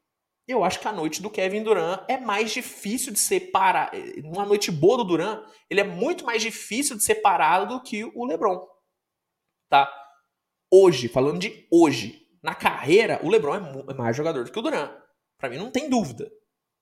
[0.47, 3.93] eu acho que a noite do Kevin Durant é mais difícil de separar.
[4.23, 8.25] Uma noite boa do Durant, ele é muito mais difícil de separar do que o
[8.27, 8.67] LeBron.
[9.71, 9.91] Tá?
[10.71, 14.63] Hoje, falando de hoje, na carreira, o LeBron é, é mais jogador do que o
[14.63, 14.91] Durant.
[15.39, 16.31] Para mim não tem dúvida.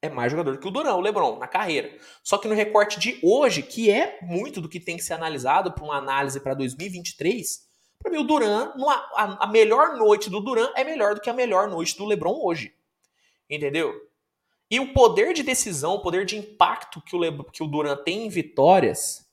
[0.01, 1.97] É mais jogador do que o Durant, o LeBron, na carreira.
[2.25, 5.73] Só que no recorte de hoje, que é muito do que tem que ser analisado
[5.73, 7.61] para uma análise para 2023,
[8.01, 8.75] para mim o Durant,
[9.15, 12.75] a melhor noite do Durant é melhor do que a melhor noite do LeBron hoje.
[13.49, 13.93] Entendeu?
[14.71, 17.31] E o poder de decisão, o poder de impacto que o, Le...
[17.53, 19.31] que o Durant tem em vitórias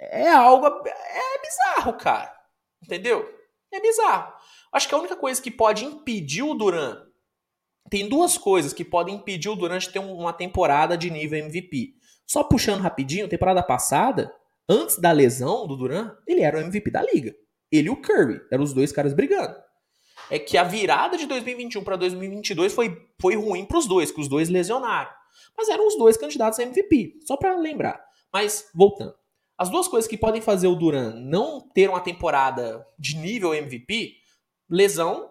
[0.00, 0.66] é algo.
[0.66, 2.34] É bizarro, cara.
[2.82, 3.32] Entendeu?
[3.72, 4.32] É bizarro.
[4.72, 7.08] Acho que a única coisa que pode impedir o Durant.
[7.88, 11.94] Tem duas coisas que podem impedir o Durant de ter uma temporada de nível MVP.
[12.26, 14.34] Só puxando rapidinho, temporada passada,
[14.68, 17.34] antes da lesão do Durant, ele era o MVP da liga.
[17.70, 18.40] Ele e o Curry.
[18.50, 19.54] Eram os dois caras brigando
[20.30, 24.20] é que a virada de 2021 para 2022 foi, foi ruim para os dois, que
[24.20, 25.10] os dois lesionaram.
[25.56, 28.02] Mas eram os dois candidatos a MVP, só para lembrar.
[28.32, 29.14] Mas, voltando.
[29.58, 34.14] As duas coisas que podem fazer o Duran não ter uma temporada de nível MVP,
[34.68, 35.28] lesão,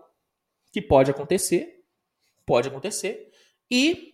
[0.72, 1.84] que pode acontecer,
[2.46, 3.32] pode acontecer,
[3.72, 4.14] e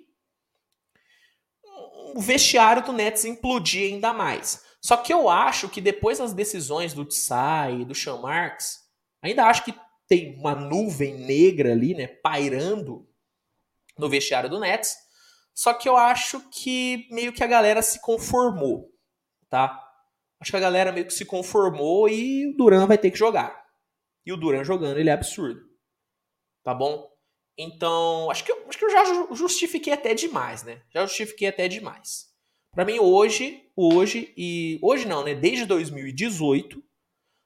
[2.16, 4.64] o vestiário do Nets implodir ainda mais.
[4.80, 8.80] Só que eu acho que depois das decisões do Tsai e do Sean Marks,
[9.22, 9.74] ainda acho que
[10.08, 13.08] tem uma nuvem negra ali, né, pairando
[13.98, 14.96] no vestiário do Nets.
[15.54, 18.92] Só que eu acho que meio que a galera se conformou,
[19.50, 19.82] tá?
[20.40, 23.66] Acho que a galera meio que se conformou e o Duran vai ter que jogar.
[24.26, 25.62] E o Duran jogando, ele é absurdo.
[26.62, 27.10] Tá bom?
[27.58, 30.82] Então, acho que, eu, acho que eu já justifiquei até demais, né?
[30.94, 32.26] Já justifiquei até demais.
[32.72, 34.78] Para mim, hoje, hoje e.
[34.82, 35.34] Hoje não, né?
[35.34, 36.84] Desde 2018,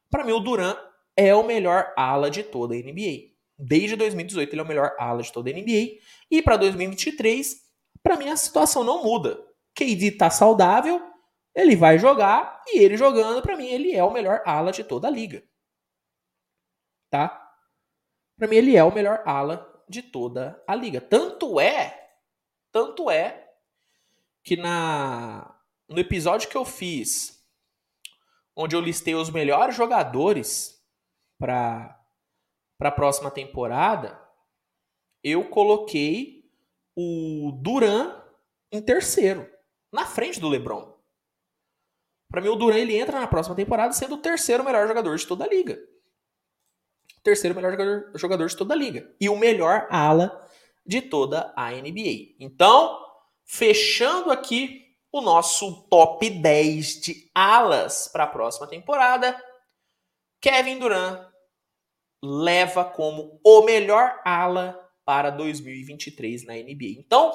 [0.10, 0.76] para mim o Duran
[1.20, 3.34] é o melhor ala de toda a NBA.
[3.58, 6.00] Desde 2018 ele é o melhor ala de toda a NBA.
[6.32, 7.58] E para 2023,
[8.02, 9.46] para mim a situação não muda.
[9.76, 11.02] KD tá saudável,
[11.54, 15.10] ele vai jogar e ele jogando, para mim ele é o melhor ala de toda
[15.10, 15.44] a liga.
[17.10, 17.28] Tá?
[18.38, 21.02] Para mim ele é o melhor ala de toda a liga.
[21.02, 22.12] Tanto é,
[22.72, 23.46] tanto é
[24.42, 25.54] que na
[25.90, 27.44] no episódio que eu fiz
[28.56, 30.79] onde eu listei os melhores jogadores
[31.40, 31.98] para
[32.80, 34.20] a próxima temporada,
[35.24, 36.52] eu coloquei
[36.96, 38.22] o Duran
[38.72, 39.50] em terceiro,
[39.92, 40.96] na frente do LeBron.
[42.30, 45.26] Para mim, o Duran ele entra na próxima temporada sendo o terceiro melhor jogador de
[45.26, 45.80] toda a liga.
[47.24, 49.16] terceiro melhor jogador, jogador de toda a liga.
[49.20, 50.48] E o melhor ala
[50.86, 52.36] de toda a NBA.
[52.40, 53.04] Então,
[53.46, 59.42] fechando aqui o nosso top 10 de alas para a próxima temporada.
[60.42, 61.29] Kevin Durant
[62.24, 67.00] leva como o melhor ala para 2023 na NBA.
[67.00, 67.32] Então,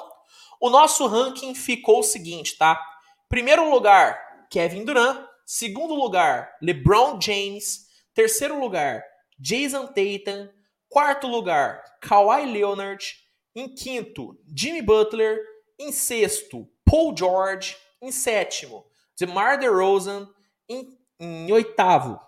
[0.61, 2.81] o nosso ranking ficou o seguinte, tá?
[3.29, 5.27] Primeiro lugar, Kevin Durant.
[5.45, 7.87] Segundo lugar, LeBron James.
[8.15, 9.03] Terceiro lugar,
[9.39, 10.49] Jason Tatum.
[10.89, 13.05] Quarto lugar, Kawhi Leonard.
[13.55, 15.41] Em quinto, Jimmy Butler.
[15.79, 17.77] Em sexto, Paul George.
[18.01, 18.87] Em sétimo,
[19.19, 20.29] DeMar DeRozan.
[20.69, 22.19] Em, em oitavo,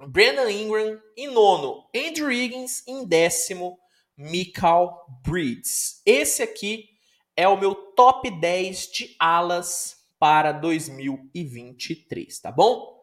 [0.00, 3.78] Brandon Ingram em nono, Andrew Higgins em décimo,
[4.16, 4.92] Michael
[5.24, 6.02] Bridges.
[6.04, 6.88] Esse aqui
[7.36, 13.00] é o meu top 10 de alas para 2023, tá bom?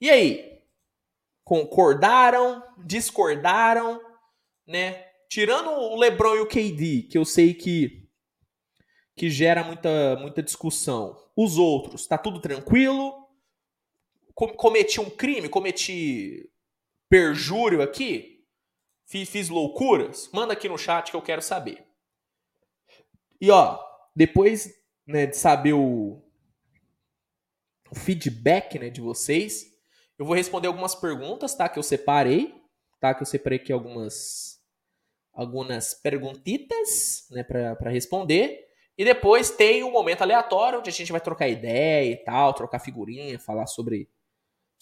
[0.00, 0.60] E aí?
[1.44, 2.62] Concordaram?
[2.84, 4.00] Discordaram?
[4.66, 5.04] Né?
[5.28, 8.02] Tirando o LeBron e o KD, que eu sei que
[9.16, 11.16] que gera muita muita discussão.
[11.36, 13.23] Os outros, tá tudo tranquilo?
[14.34, 16.50] Cometi um crime, cometi
[17.08, 18.44] perjúrio aqui,
[19.06, 21.86] fiz, fiz loucuras, manda aqui no chat que eu quero saber.
[23.40, 23.78] E ó,
[24.14, 24.72] depois
[25.06, 26.22] né, de saber o,
[27.90, 29.72] o feedback né, de vocês,
[30.18, 31.68] eu vou responder algumas perguntas, tá?
[31.68, 32.54] Que eu separei,
[33.00, 33.14] tá?
[33.14, 34.54] Que eu separei aqui algumas
[35.32, 38.68] algumas perguntitas, né, para responder.
[38.96, 42.78] E depois tem um momento aleatório onde a gente vai trocar ideia e tal, trocar
[42.78, 44.08] figurinha, falar sobre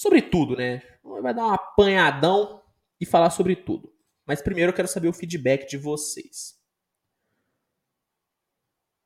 [0.02, 0.82] sobre tudo, né?
[1.22, 2.60] Vai dar um apanhadão
[3.00, 3.94] e falar sobre tudo.
[4.26, 6.60] Mas primeiro eu quero saber o feedback de vocês.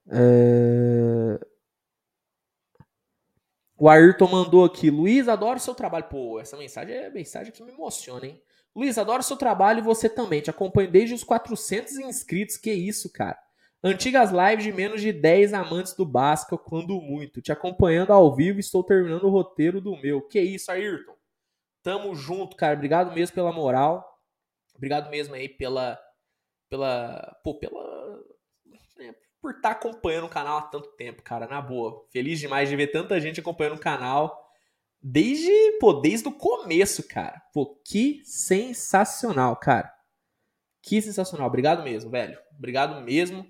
[0.09, 1.39] É...
[3.77, 4.89] O Ayrton mandou aqui.
[4.89, 6.09] Luiz, adoro seu trabalho.
[6.09, 8.43] Pô, essa mensagem é mensagem que me emociona, hein?
[8.75, 10.41] Luiz, adoro seu trabalho e você também.
[10.41, 12.57] Te acompanho desde os 400 inscritos.
[12.57, 13.39] Que isso, cara.
[13.83, 17.41] Antigas lives de menos de 10 amantes do Basca, quando muito.
[17.41, 20.23] Te acompanhando ao vivo, estou terminando o roteiro do meu.
[20.23, 21.15] Que isso, Ayrton.
[21.83, 22.75] Tamo junto, cara.
[22.75, 24.21] Obrigado mesmo pela moral.
[24.75, 25.99] Obrigado mesmo aí pela.
[26.69, 27.39] Pela.
[27.45, 28.21] Pô, pela.
[28.97, 31.47] Né, por estar tá acompanhando o canal há tanto tempo, cara.
[31.47, 32.05] Na boa.
[32.11, 34.51] Feliz demais de ver tanta gente acompanhando o canal.
[35.01, 37.41] Desde, pô, desde o começo, cara.
[37.53, 39.95] Pô, que sensacional, cara.
[40.83, 41.47] Que sensacional.
[41.47, 42.37] Obrigado mesmo, velho.
[42.59, 43.47] Obrigado mesmo.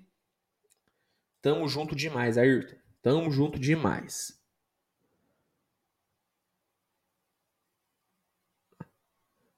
[1.47, 2.75] Tamo junto demais, Ayrton.
[3.01, 4.37] Tamo junto demais.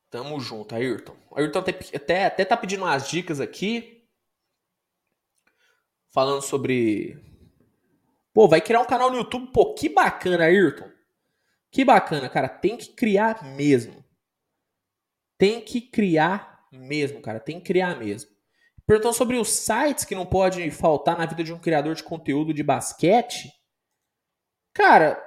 [0.07, 1.17] Tamo junto, Ayrton.
[1.35, 1.57] Ayrton
[1.95, 4.07] até, até tá pedindo umas dicas aqui.
[6.11, 7.19] Falando sobre.
[8.35, 9.51] Pô, vai criar um canal no YouTube.
[9.51, 10.91] Pô, que bacana, Ayrton.
[11.71, 12.47] Que bacana, cara.
[12.47, 14.05] Tem que criar mesmo.
[15.39, 17.39] Tem que criar mesmo, cara.
[17.39, 18.29] Tem que criar mesmo.
[18.89, 22.51] Perguntou sobre os sites que não pode faltar na vida de um criador de conteúdo
[22.51, 23.53] de basquete.
[24.73, 25.23] Cara,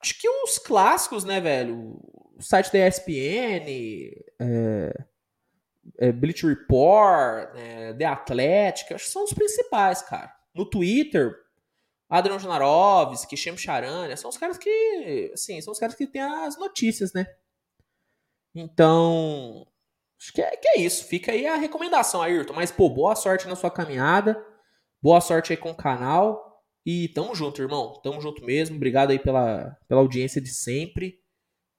[0.00, 2.00] acho que os clássicos, né, velho?
[2.36, 3.70] O site da ESPN,
[4.40, 4.92] é,
[5.96, 10.34] é, Bleach Report, é, The Athletic, acho que são os principais, cara.
[10.52, 11.36] No Twitter,
[12.08, 16.58] Adrian Janarovski, Shem Charania, são os caras que, assim, são os caras que têm as
[16.58, 17.28] notícias, né?
[18.52, 19.68] Então,
[20.22, 21.04] Acho que é, que é isso.
[21.04, 22.52] Fica aí a recomendação, Ayrton.
[22.54, 24.40] Mas, pô, boa sorte na sua caminhada.
[25.02, 26.62] Boa sorte aí com o canal.
[26.86, 28.00] E tamo junto, irmão.
[28.04, 28.76] Tamo junto mesmo.
[28.76, 31.20] Obrigado aí pela, pela audiência de sempre.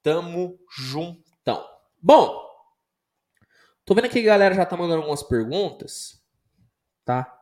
[0.02, 1.66] Tamo juntão.
[2.02, 2.38] Bom,
[3.86, 6.22] tô vendo aqui que a galera já tá mandando algumas perguntas.
[7.06, 7.34] Tá?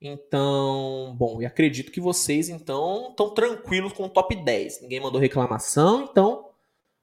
[0.00, 4.82] Então, bom, e acredito que vocês, então, estão tranquilos com o top 10.
[4.82, 6.50] Ninguém mandou reclamação, então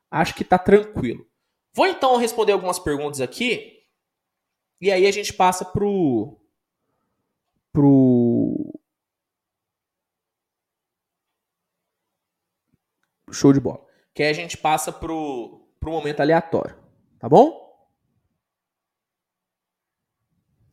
[0.10, 1.29] acho que tá tranquilo.
[1.74, 3.84] Vou então responder algumas perguntas aqui.
[4.82, 6.40] E aí a gente passa pro.
[7.72, 8.74] pro.
[13.32, 13.86] Show de bola.
[14.14, 16.76] Que aí a gente passa pro, pro momento aleatório.
[17.20, 17.70] Tá bom?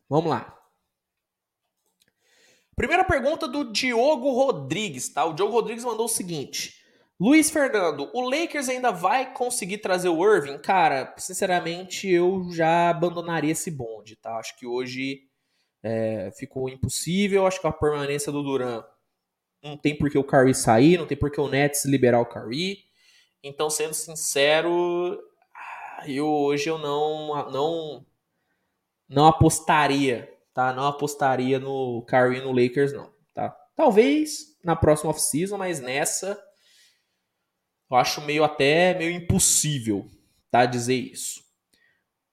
[0.08, 0.56] Vamos lá.
[2.76, 5.24] Primeira pergunta do Diogo Rodrigues, tá?
[5.24, 6.85] O Diogo Rodrigues mandou o seguinte:
[7.18, 10.58] Luiz Fernando, o Lakers ainda vai conseguir trazer o Irving?
[10.58, 14.36] Cara, sinceramente, eu já abandonaria esse bonde, tá?
[14.36, 15.22] Acho que hoje
[15.82, 17.46] é, ficou impossível.
[17.46, 18.84] Acho que a permanência do Duran
[19.62, 22.26] não tem por que o Curry sair, não tem por que o Nets liberar o
[22.26, 22.84] Curry.
[23.42, 25.18] Então, sendo sincero,
[26.06, 28.06] eu hoje eu não não
[29.08, 30.72] não apostaria, tá?
[30.74, 33.56] Não apostaria no Curry no Lakers não, tá?
[33.74, 36.38] Talvez na próxima off-season, mas nessa
[37.90, 40.06] eu acho meio até meio impossível,
[40.50, 40.66] tá?
[40.66, 41.44] Dizer isso.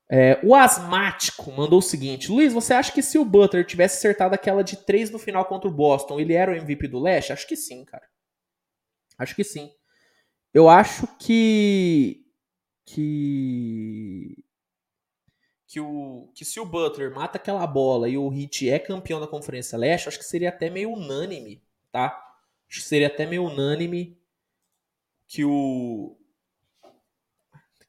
[0.10, 4.36] É, o Asmático mandou o seguinte: Luiz, você acha que se o Butler tivesse acertado
[4.36, 7.34] aquela de 3 no final contra o Boston, ele era o MVP do leste?
[7.34, 8.08] Acho que sim, cara.
[9.18, 9.72] Acho que sim.
[10.54, 12.26] Eu acho que.
[12.86, 14.44] Que.
[15.68, 19.26] Que, o, que se o Butler mata aquela bola e o Heat é campeão da
[19.26, 22.10] Conferência Leste, acho que seria até meio unânime, tá?
[22.70, 24.16] Acho que seria até meio unânime
[25.34, 26.16] que o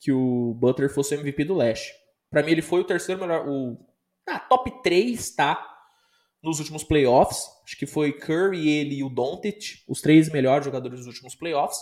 [0.00, 1.92] que o Butler fosse o MVP do leste.
[2.30, 3.78] Para mim ele foi o terceiro melhor, o
[4.26, 5.70] ah, top 3, tá?
[6.42, 11.00] Nos últimos playoffs, acho que foi Curry, ele e o Doncic, os três melhores jogadores
[11.00, 11.78] dos últimos playoffs.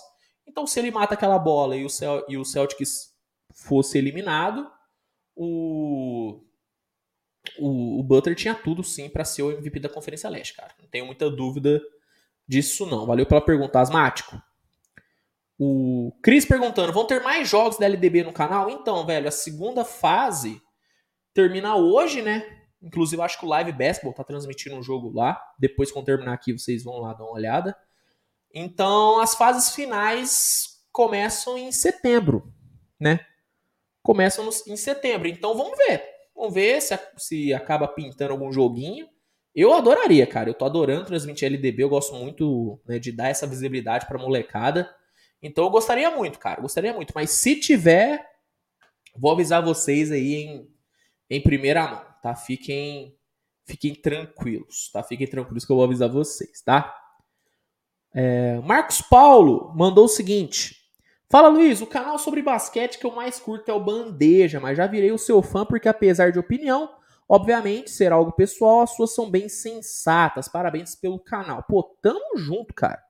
[0.46, 3.12] Então se ele mata aquela bola e o, Cel e o Celtics
[3.52, 4.68] fosse eliminado,
[5.34, 6.44] o
[7.58, 10.74] o, o Butler tinha tudo sim para ser o MVP da Conferência Leste, cara.
[10.80, 11.80] Não tenho muita dúvida
[12.46, 13.06] disso não.
[13.06, 14.40] Valeu pela pergunta, Asmático.
[15.64, 18.68] O Cris perguntando: vão ter mais jogos da LDB no canal?
[18.68, 20.60] Então, velho, a segunda fase
[21.32, 22.44] termina hoje, né?
[22.82, 25.40] Inclusive, acho que o Live Basketball tá transmitindo um jogo lá.
[25.56, 27.76] Depois, quando terminar aqui, vocês vão lá dar uma olhada.
[28.52, 32.52] Então, as fases finais começam em setembro,
[32.98, 33.20] né?
[34.02, 35.28] Começam em setembro.
[35.28, 36.02] Então, vamos ver.
[36.34, 39.06] Vamos ver se, se acaba pintando algum joguinho.
[39.54, 40.50] Eu adoraria, cara.
[40.50, 41.84] Eu tô adorando transmitir LDB.
[41.84, 44.92] Eu gosto muito né, de dar essa visibilidade pra molecada.
[45.42, 47.12] Então eu gostaria muito, cara, gostaria muito.
[47.14, 48.24] Mas se tiver,
[49.16, 50.68] vou avisar vocês aí em,
[51.28, 52.34] em primeira mão, tá?
[52.34, 53.16] Fiquem,
[53.66, 55.02] fiquem tranquilos, tá?
[55.02, 56.96] Fiquem tranquilos que eu vou avisar vocês, tá?
[58.14, 60.76] É, Marcos Paulo mandou o seguinte.
[61.28, 64.86] Fala Luiz, o canal sobre basquete que eu mais curto é o Bandeja, mas já
[64.86, 66.94] virei o seu fã porque apesar de opinião,
[67.26, 70.46] obviamente ser algo pessoal, as suas são bem sensatas.
[70.46, 71.64] Parabéns pelo canal.
[71.66, 73.02] Pô, tamo junto, cara.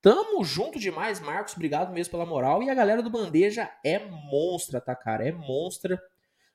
[0.00, 1.54] Tamo junto demais, Marcos.
[1.54, 2.62] Obrigado mesmo pela moral.
[2.62, 5.26] E a galera do Bandeja é monstra, tá, cara?
[5.26, 6.00] É monstra.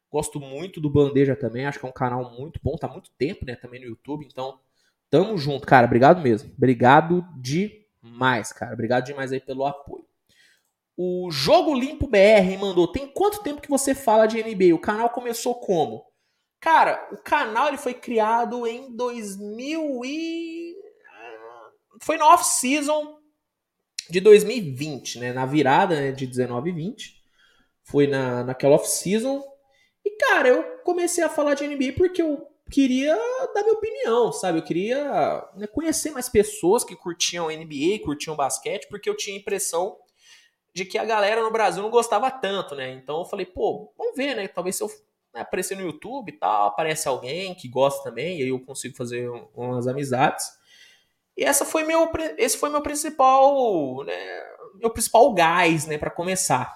[0.09, 1.65] Gosto muito do Bandeja também.
[1.65, 2.77] Acho que é um canal muito bom.
[2.77, 3.55] Tá muito tempo, né?
[3.55, 4.25] Também no YouTube.
[4.25, 4.59] Então,
[5.09, 5.87] tamo junto, cara.
[5.87, 6.53] Obrigado mesmo.
[6.55, 8.73] Obrigado demais, cara.
[8.73, 10.05] Obrigado demais aí pelo apoio.
[10.95, 14.73] O Jogo Limpo BR mandou: Tem quanto tempo que você fala de NBA?
[14.73, 16.05] O canal começou como?
[16.61, 20.75] Cara, o canal ele foi criado em 2000 e
[21.99, 23.22] foi no off-season
[24.09, 25.33] de 2020, né?
[25.33, 27.23] Na virada né, de 19 e 20.
[27.83, 29.43] Foi na, naquela off-season.
[30.05, 33.15] E, cara, eu comecei a falar de NBA porque eu queria
[33.53, 34.59] dar minha opinião, sabe?
[34.59, 39.39] Eu queria né, conhecer mais pessoas que curtiam NBA, curtiam basquete, porque eu tinha a
[39.39, 39.97] impressão
[40.73, 42.91] de que a galera no Brasil não gostava tanto, né?
[42.93, 44.47] Então eu falei, pô, vamos ver, né?
[44.47, 44.89] Talvez se eu
[45.33, 48.95] né, aparecer no YouTube e tal, aparece alguém que gosta também, e aí eu consigo
[48.95, 50.45] fazer umas amizades.
[51.37, 54.43] E essa foi meu, esse foi meu principal, né,
[54.75, 56.73] meu principal gás, né, para começar.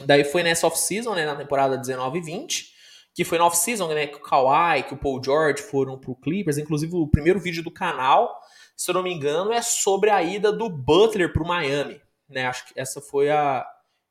[0.00, 2.72] Daí foi nessa off-season, né, na temporada 19 e 20,
[3.14, 6.58] que foi na off-season, né, que o Kawhi, que o Paul George foram pro Clippers,
[6.58, 8.38] inclusive o primeiro vídeo do canal,
[8.76, 12.46] se eu não me engano, é sobre a ida do Butler pro Miami, né?
[12.46, 13.66] Acho que essa foi a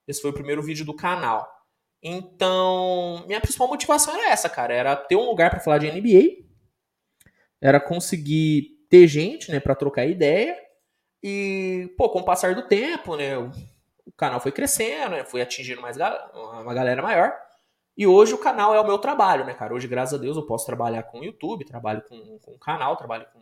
[0.08, 1.48] esse foi o primeiro vídeo do canal.
[2.02, 6.46] Então, minha principal motivação era essa, cara, era ter um lugar para falar de NBA,
[7.60, 10.58] era conseguir ter gente, né, para trocar ideia.
[11.22, 13.52] E, pô, com o passar do tempo, né, o,
[14.16, 17.34] canal foi crescendo, né, foi atingindo mais uma galera maior.
[17.98, 19.74] E hoje o canal é o meu trabalho, né, cara?
[19.74, 22.96] Hoje, graças a Deus, eu posso trabalhar com o YouTube, trabalho com, com o canal,
[22.96, 23.40] trabalho com,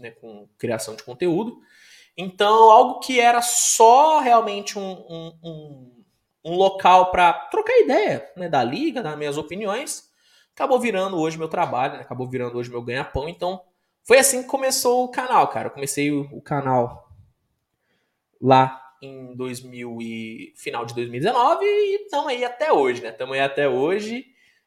[0.00, 1.58] né, com criação de conteúdo.
[2.16, 6.04] Então, algo que era só realmente um, um, um,
[6.44, 10.10] um local para trocar ideia né, da liga, das minhas opiniões,
[10.54, 13.28] acabou virando hoje meu trabalho, né, acabou virando hoje meu ganha-pão.
[13.28, 13.62] Então,
[14.04, 15.68] foi assim que começou o canal, cara.
[15.68, 17.08] Eu comecei o, o canal
[18.40, 23.10] lá em 2000 e final de 2019 e estamos aí até hoje, né?
[23.10, 24.26] Estamos aí até hoje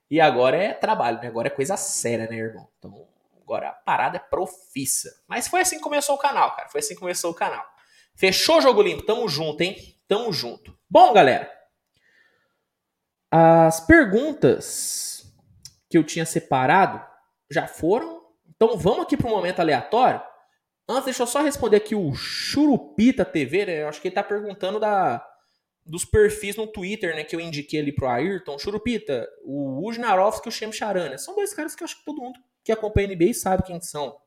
[0.10, 1.28] e agora é trabalho, né?
[1.28, 2.68] Agora é coisa séria, né, irmão?
[2.78, 3.07] Então,
[3.41, 5.10] agora a parada é profissa.
[5.28, 6.70] Mas foi assim que começou o canal, cara.
[6.70, 7.66] Foi assim que começou o canal.
[8.16, 9.06] Fechou, Jogo Limpo?
[9.06, 9.76] Tamo junto, hein?
[10.07, 10.78] Tamo junto.
[10.90, 11.52] Bom, galera,
[13.32, 15.34] as perguntas
[15.90, 17.03] que eu tinha separado
[17.49, 18.15] já foram
[18.56, 20.22] então vamos aqui para um momento aleatório.
[20.88, 23.82] Antes, deixa eu só responder aqui o Churupita TV, né?
[23.82, 25.26] Eu acho que ele tá perguntando da,
[25.84, 27.23] dos perfis no Twitter, né?
[27.23, 28.57] Que eu indiquei ali pro Ayrton.
[28.60, 31.18] Churupita, o Ujnarovski e o Shem Charan, né?
[31.18, 33.80] São dois caras que eu acho que todo mundo que acompanha a NBA sabe quem
[33.80, 34.18] são.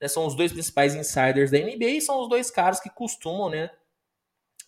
[0.00, 0.08] Né?
[0.08, 3.70] São os dois principais insiders da NBA e são os dois caras que costumam, né?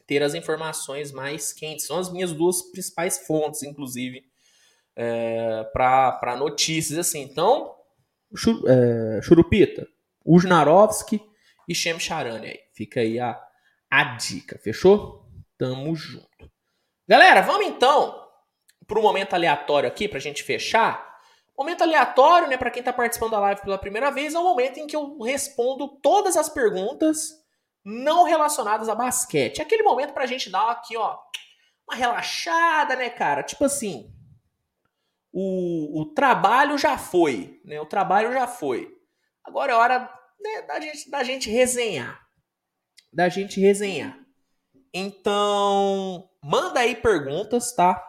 [0.06, 1.86] Ter as informações mais quentes.
[1.86, 4.24] São as minhas duas principais fontes, inclusive,
[4.96, 7.22] é, para notícias, assim.
[7.22, 7.74] Então,
[8.36, 9.86] Chur, é, Churupita,
[10.24, 11.20] Ujnarovski
[11.68, 12.60] e Shem Charani aí.
[12.74, 13.40] Fica aí a,
[13.90, 15.26] a dica, fechou?
[15.58, 16.50] Tamo junto.
[17.06, 18.22] Galera, vamos então
[18.86, 21.12] para um momento aleatório aqui pra gente fechar.
[21.56, 24.78] Momento aleatório, né, para quem tá participando da live pela primeira vez, é o momento
[24.78, 27.30] em que eu respondo todas as perguntas
[27.84, 29.58] não relacionadas a basquete.
[29.58, 31.18] É aquele momento pra gente dar aqui, ó,
[31.88, 33.42] uma relaxada, né, cara?
[33.42, 34.10] Tipo assim,
[35.32, 37.80] o, o trabalho já foi, né?
[37.80, 38.94] O trabalho já foi.
[39.42, 39.98] Agora é hora
[40.40, 42.20] né, da, gente, da gente resenhar.
[43.12, 44.18] Da gente resenhar.
[44.92, 48.02] Então, manda aí perguntas, tá?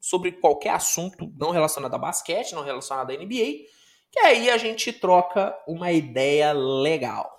[0.00, 3.66] Sobre qualquer assunto não relacionado a basquete, não relacionado à NBA,
[4.10, 7.30] que aí a gente troca uma ideia legal.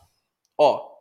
[0.57, 0.94] Ó,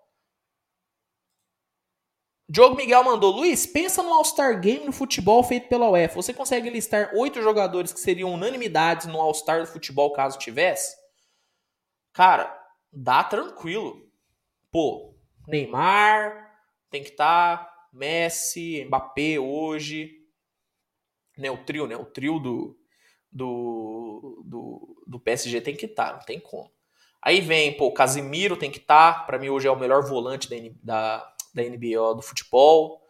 [2.47, 6.17] Diogo Miguel mandou, Luiz, pensa no All-Star Game no futebol feito pela UEFA.
[6.17, 10.95] Você consegue listar oito jogadores que seriam unanimidades no All-Star do futebol caso tivesse?
[12.13, 12.55] Cara,
[12.93, 14.07] dá tranquilo.
[14.71, 15.15] Pô,
[15.49, 16.53] Neymar
[16.91, 20.13] tem que estar, tá, Messi, Mbappé hoje.
[21.39, 21.97] Né, o trio, né?
[21.97, 22.79] O trio do,
[23.33, 26.71] do, do, do PSG tem que estar, tá, não tem como.
[27.23, 29.15] Aí vem, pô, Casimiro tem que estar.
[29.15, 33.01] Tá, para mim hoje é o melhor volante da, da da NBA do futebol.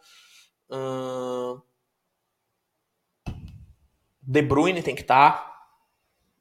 [0.69, 1.59] Hum,
[4.21, 5.31] De Bruyne tem que estar.
[5.31, 5.67] Tá.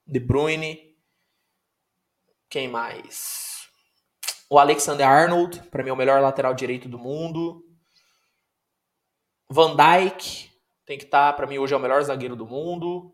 [0.07, 0.95] De Bruyne.
[2.49, 3.69] Quem mais?
[4.49, 7.65] O Alexander Arnold, para mim é o melhor lateral direito do mundo.
[9.51, 10.51] Van Dijk
[10.87, 13.13] tem que estar, tá, para mim hoje é o melhor zagueiro do mundo.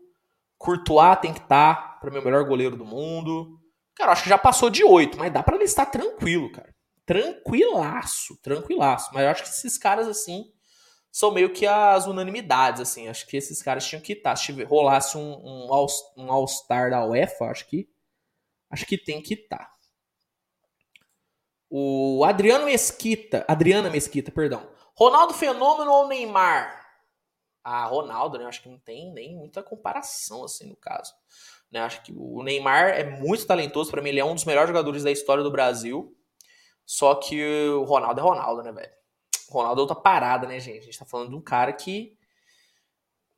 [0.57, 3.59] Courtois tem que estar, tá, para mim é o melhor goleiro do mundo.
[3.95, 6.71] Cara, acho que já passou de oito, mas dá para listar tranquilo, cara
[7.05, 9.09] tranquilaço, tranquilaço.
[9.13, 10.51] Mas eu acho que esses caras, assim,
[11.11, 13.07] são meio que as unanimidades, assim.
[13.07, 14.35] Acho que esses caras tinham que estar.
[14.35, 15.87] Se rolasse um, um, all,
[16.17, 17.89] um All-Star da UEFA, acho que
[18.69, 19.69] acho que tem que estar.
[21.69, 24.69] O Adriano Mesquita, Adriana Mesquita, perdão.
[24.93, 26.81] Ronaldo Fenômeno ou Neymar?
[27.63, 28.45] Ah, Ronaldo, né?
[28.45, 31.13] Acho que não tem nem muita comparação assim no caso.
[31.71, 31.79] Né?
[31.79, 35.03] Acho que o Neymar é muito talentoso, para mim ele é um dos melhores jogadores
[35.03, 36.15] da história do Brasil.
[36.85, 38.91] Só que o Ronaldo é Ronaldo, né, velho?
[39.49, 40.79] Ronaldo é outra parada, né, gente?
[40.79, 42.17] A gente tá falando de um cara que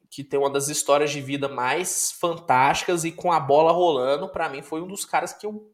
[0.10, 4.48] que tem uma das histórias de vida mais fantásticas e com a bola rolando, para
[4.48, 5.74] mim foi um dos caras que eu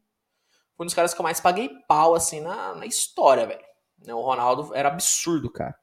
[0.74, 3.64] foi um dos caras que eu mais paguei pau assim na, na história, velho.
[3.98, 5.78] Né, o Ronaldo era absurdo, cara.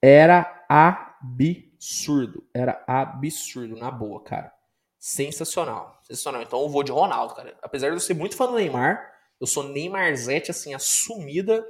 [0.00, 4.54] Era absurdo, era absurdo na boa, cara.
[4.96, 6.42] Sensacional, sensacional.
[6.42, 7.58] Então eu vou de Ronaldo, cara.
[7.60, 11.64] Apesar de eu ser muito fã do Neymar, eu sou Neymarzete assim assumida,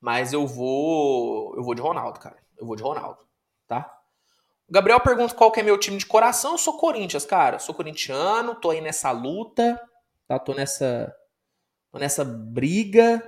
[0.00, 2.36] mas eu vou eu vou de Ronaldo, cara.
[2.56, 3.26] Eu vou de Ronaldo,
[3.66, 3.98] tá?
[4.68, 6.52] O Gabriel pergunta qual que é meu time de coração.
[6.52, 7.56] Eu sou Corinthians, cara.
[7.56, 9.80] Eu sou corintiano, tô aí nessa luta,
[10.26, 10.38] tá?
[10.38, 11.14] Tô nessa,
[11.90, 13.22] tô nessa briga.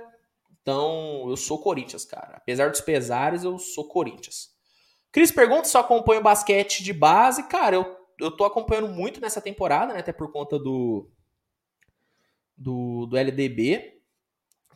[0.61, 2.37] Então, eu sou Corinthians, cara.
[2.37, 4.51] Apesar dos pesares, eu sou Corinthians.
[5.11, 7.47] Cris pergunta se eu acompanho basquete de base.
[7.47, 9.99] Cara, eu, eu tô acompanhando muito nessa temporada, né?
[10.01, 11.09] Até por conta do,
[12.61, 14.01] do, do LDB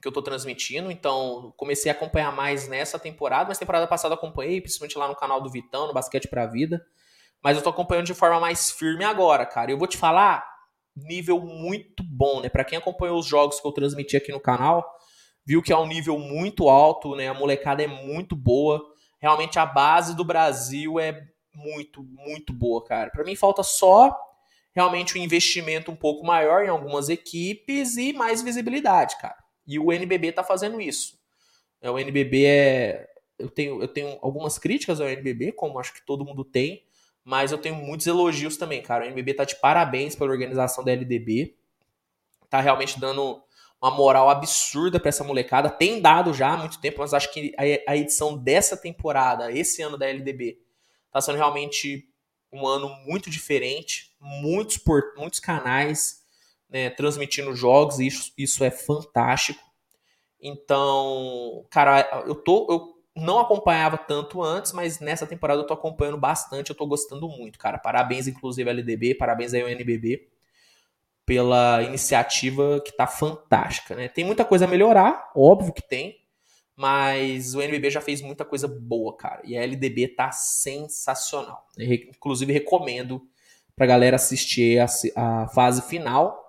[0.06, 4.62] que eu tô transmitindo, então comecei a acompanhar mais nessa temporada, mas temporada passada acompanhei,
[4.62, 6.86] principalmente lá no canal do Vitão, no Basquete pra Vida.
[7.44, 9.72] Mas eu tô acompanhando de forma mais firme agora, cara.
[9.72, 10.45] Eu vou te falar,
[10.95, 12.49] nível muito bom, né?
[12.49, 14.86] Para quem acompanhou os jogos que eu transmiti aqui no canal,
[15.44, 17.28] viu que é um nível muito alto, né?
[17.28, 18.80] A molecada é muito boa.
[19.20, 21.20] Realmente a base do Brasil é
[21.52, 23.10] muito, muito boa, cara.
[23.10, 24.16] Para mim falta só
[24.76, 29.38] realmente um investimento um pouco maior em algumas equipes e mais visibilidade, cara.
[29.65, 31.18] E o NBB está fazendo isso.
[31.81, 33.07] É, o NBB é.
[33.38, 36.85] Eu tenho, eu tenho algumas críticas ao NBB, como acho que todo mundo tem,
[37.23, 39.03] mas eu tenho muitos elogios também, cara.
[39.03, 41.56] O NBB tá de parabéns pela organização da LDB.
[42.49, 43.43] Tá realmente dando
[43.81, 45.69] uma moral absurda para essa molecada.
[45.69, 47.53] Tem dado já há muito tempo, mas acho que
[47.88, 50.60] a edição dessa temporada, esse ano da LDB,
[51.11, 52.07] tá sendo realmente
[52.51, 54.15] um ano muito diferente.
[54.19, 56.23] Muitos, por, muitos canais
[56.69, 59.63] né, transmitindo jogos, e isso, isso é fantástico.
[60.41, 62.67] Então, cara, eu tô.
[62.69, 67.30] Eu não acompanhava tanto antes, mas nessa temporada eu tô acompanhando bastante, eu tô gostando
[67.30, 67.77] muito, cara.
[67.77, 70.27] Parabéns, inclusive, LDB, parabéns aí ao NBB
[71.26, 74.07] pela iniciativa que tá fantástica, né?
[74.07, 76.17] Tem muita coisa a melhorar, óbvio que tem,
[76.76, 79.41] mas o NBB já fez muita coisa boa, cara.
[79.45, 81.68] E a LDB tá sensacional.
[81.77, 83.22] Eu, inclusive recomendo
[83.76, 84.85] pra galera assistir a,
[85.15, 86.43] a fase final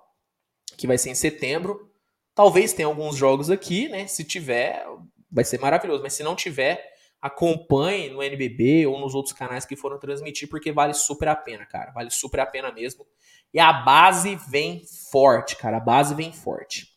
[0.77, 1.91] que vai ser em setembro.
[2.35, 4.07] Talvez tenha alguns jogos aqui, né?
[4.07, 4.85] Se tiver,
[5.31, 6.03] vai ser maravilhoso.
[6.03, 6.85] Mas se não tiver,
[7.21, 11.65] acompanhe no NBB ou nos outros canais que foram transmitir, porque vale super a pena,
[11.65, 11.93] cara.
[11.93, 13.07] Vale super a pena mesmo.
[13.55, 15.79] E a base vem forte, cara.
[15.79, 16.96] A base vem forte.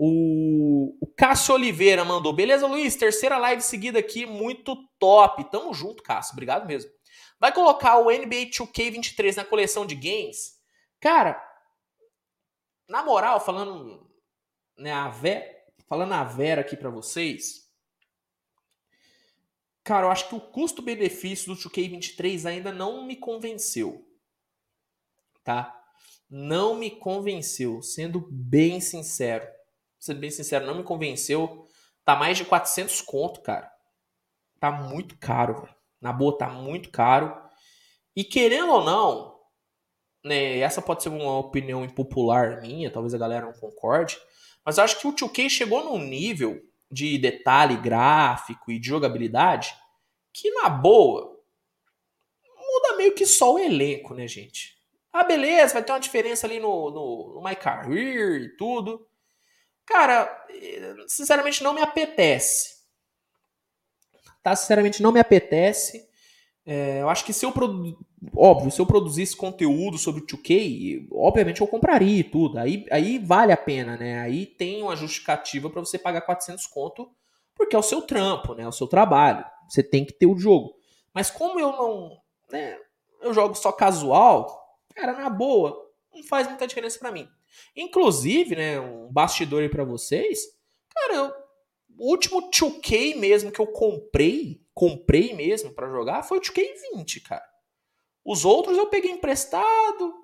[0.00, 2.32] O, o Cássio Oliveira mandou.
[2.32, 2.94] Beleza, Luiz?
[2.94, 5.50] Terceira live seguida aqui, muito top.
[5.50, 6.34] Tamo junto, Cássio.
[6.34, 6.88] Obrigado mesmo.
[7.40, 10.56] Vai colocar o NBA 2K23 na coleção de games?
[11.00, 11.44] Cara,
[12.88, 14.08] na moral, falando
[14.76, 15.44] né, a Vera,
[15.88, 17.68] falando a Vera aqui para vocês,
[19.82, 24.08] cara, eu acho que o custo-benefício do 2K23 ainda não me convenceu.
[25.42, 25.74] Tá?
[26.30, 29.57] Não me convenceu, sendo bem sincero.
[29.98, 31.66] Sendo bem sincero, não me convenceu.
[32.04, 33.70] Tá mais de 400 conto, cara.
[34.60, 35.74] Tá muito caro, velho.
[36.00, 37.36] Na boa, tá muito caro.
[38.14, 39.38] E querendo ou não,
[40.24, 44.18] né, essa pode ser uma opinião impopular minha, talvez a galera não concorde,
[44.64, 46.60] mas eu acho que o 2K chegou num nível
[46.90, 49.74] de detalhe gráfico e de jogabilidade
[50.32, 51.36] que, na boa,
[52.44, 54.78] muda meio que só o elenco, né, gente?
[55.12, 59.06] Ah, beleza, vai ter uma diferença ali no, no, no My Career e tudo.
[59.88, 60.46] Cara,
[61.06, 62.76] sinceramente não me apetece.
[64.42, 64.54] Tá?
[64.54, 66.06] Sinceramente não me apetece.
[66.66, 67.54] É, eu acho que se eu
[68.36, 72.58] óbvio, se eu produzisse conteúdo sobre o 2K, obviamente eu compraria e tudo.
[72.58, 74.20] Aí, aí vale a pena, né?
[74.20, 77.10] Aí tem uma justificativa para você pagar 400 conto,
[77.54, 78.64] porque é o seu trampo, né?
[78.64, 79.42] É o seu trabalho.
[79.70, 80.74] Você tem que ter o jogo.
[81.14, 82.20] Mas como eu não,
[82.52, 82.76] né,
[83.22, 87.26] eu jogo só casual, cara, na boa, não faz muita diferença para mim.
[87.76, 90.40] Inclusive, né, um bastidor aí para vocês,
[90.94, 91.32] cara, eu,
[91.98, 97.44] o último 2K mesmo que eu comprei, comprei mesmo para jogar foi o 2K20, cara.
[98.24, 100.14] Os outros eu peguei emprestado,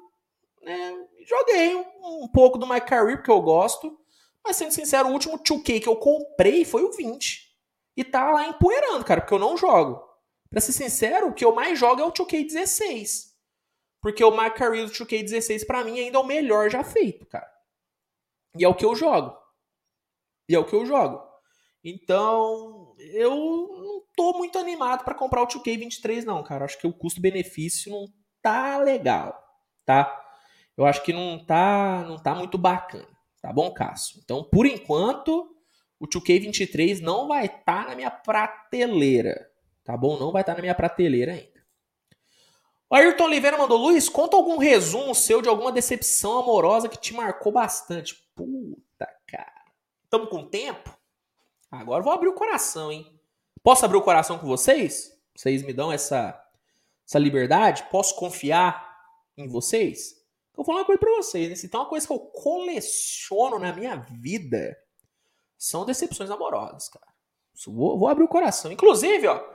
[0.62, 1.06] né?
[1.26, 3.98] Joguei um, um pouco do My Career, porque eu gosto.
[4.44, 7.54] Mas sendo sincero, o último 2K que eu comprei foi o 20.
[7.96, 10.02] E tá lá empoeirando, cara, porque eu não jogo.
[10.50, 13.33] Pra ser sincero, o que eu mais jogo é o 2K16.
[14.04, 17.50] Porque o Career do 2K16, pra mim, ainda é o melhor já feito, cara.
[18.54, 19.34] E é o que eu jogo.
[20.46, 21.26] E é o que eu jogo.
[21.82, 26.66] Então, eu não tô muito animado para comprar o 2K23 não, cara.
[26.66, 28.04] Acho que o custo-benefício não
[28.42, 29.42] tá legal,
[29.86, 30.22] tá?
[30.76, 33.08] Eu acho que não tá, não tá muito bacana,
[33.40, 34.20] tá bom, Cássio?
[34.22, 35.56] Então, por enquanto,
[35.98, 39.50] o 2K23 não vai estar tá na minha prateleira,
[39.82, 40.18] tá bom?
[40.18, 41.53] Não vai estar tá na minha prateleira ainda.
[42.94, 47.50] Ayrton Oliveira mandou, Luiz, conta algum resumo seu de alguma decepção amorosa que te marcou
[47.50, 48.14] bastante.
[48.36, 49.64] Puta, cara.
[50.08, 50.96] Tamo com tempo?
[51.70, 53.20] Agora vou abrir o coração, hein?
[53.64, 55.12] Posso abrir o coração com vocês?
[55.34, 56.40] Vocês me dão essa,
[57.04, 57.84] essa liberdade?
[57.90, 58.96] Posso confiar
[59.36, 60.24] em vocês?
[60.54, 61.48] Vou falar uma coisa pra vocês.
[61.48, 61.56] Né?
[61.56, 64.78] Se tem uma coisa que eu coleciono na minha vida,
[65.58, 67.12] são decepções amorosas, cara.
[67.66, 68.70] Vou, vou abrir o coração.
[68.70, 69.53] Inclusive, ó,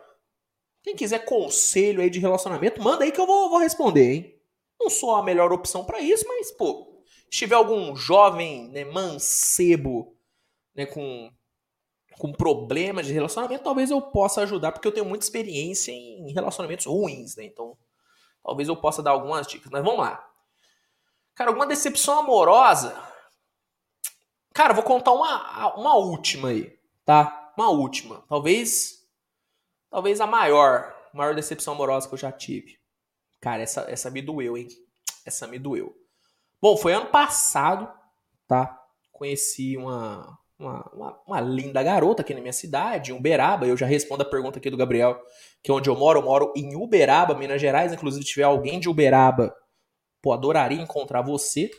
[0.89, 4.35] quem quiser conselho aí de relacionamento, manda aí que eu vou, vou responder, hein?
[4.79, 10.15] Não sou a melhor opção para isso, mas, pô, se tiver algum jovem, né, mancebo,
[10.73, 11.31] né, com,
[12.17, 16.85] com problemas de relacionamento, talvez eu possa ajudar, porque eu tenho muita experiência em relacionamentos
[16.85, 17.43] ruins, né?
[17.45, 17.77] Então,
[18.43, 19.69] talvez eu possa dar algumas dicas.
[19.71, 20.25] Mas vamos lá.
[21.35, 22.95] Cara, alguma decepção amorosa?
[24.53, 27.53] Cara, vou contar uma, uma última aí, tá?
[27.55, 28.23] Uma última.
[28.27, 28.98] Talvez
[29.89, 32.77] talvez a maior, maior decepção amorosa que eu já tive.
[33.41, 34.67] Cara, essa, essa me doeu, hein?
[35.25, 35.95] Essa me doeu.
[36.61, 37.89] Bom, foi ano passado,
[38.47, 38.77] tá?
[39.11, 43.65] Conheci uma, uma, uma, uma, linda garota aqui na minha cidade, Uberaba.
[43.65, 45.19] Eu já respondo a pergunta aqui do Gabriel,
[45.63, 46.19] que é onde eu moro.
[46.19, 47.93] Eu moro em Uberaba, Minas Gerais.
[47.93, 49.55] Inclusive, se tiver alguém de Uberaba,
[50.21, 51.71] pô, adoraria encontrar você.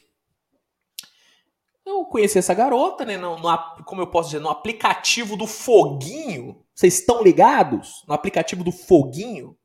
[2.11, 3.17] Conheci essa garota, né?
[3.17, 6.61] No, no, como eu posso dizer, no aplicativo do Foguinho.
[6.75, 8.05] Vocês estão ligados?
[8.09, 9.57] No aplicativo do Foguinho.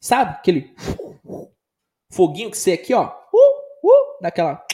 [0.00, 0.34] Sabe?
[0.34, 0.72] Aquele
[2.12, 3.06] foguinho que você aqui, ó.
[3.32, 4.64] Uh, uh, daquela.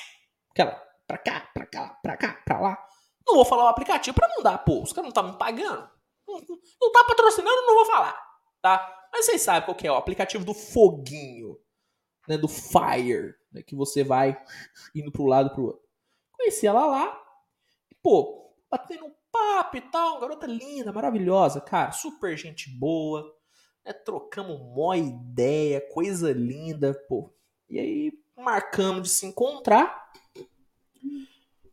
[0.51, 0.73] Aquela.
[1.07, 2.79] Pra cá, pra cá, pra cá, pra lá.
[3.27, 4.83] Não vou falar o aplicativo pra não dar, pô.
[4.83, 5.89] Os caras não tá me pagando.
[6.29, 6.39] Não,
[6.83, 8.15] não tá patrocinando, não vou falar.
[8.61, 9.09] Tá?
[9.11, 11.57] Mas vocês sabem qual que é o aplicativo do foguinho.
[12.29, 13.35] Né, do Fire.
[13.51, 14.39] Né, que você vai
[14.95, 15.90] indo pro lado pro outro.
[16.41, 17.23] Conheci ela lá.
[17.91, 20.19] E, pô, batendo papo e tal.
[20.19, 21.93] Garota linda, maravilhosa, cara.
[21.93, 23.31] Super gente boa.
[23.85, 27.31] Né, trocamos uma ideia, coisa linda, pô.
[27.69, 30.11] E aí marcamos de se encontrar.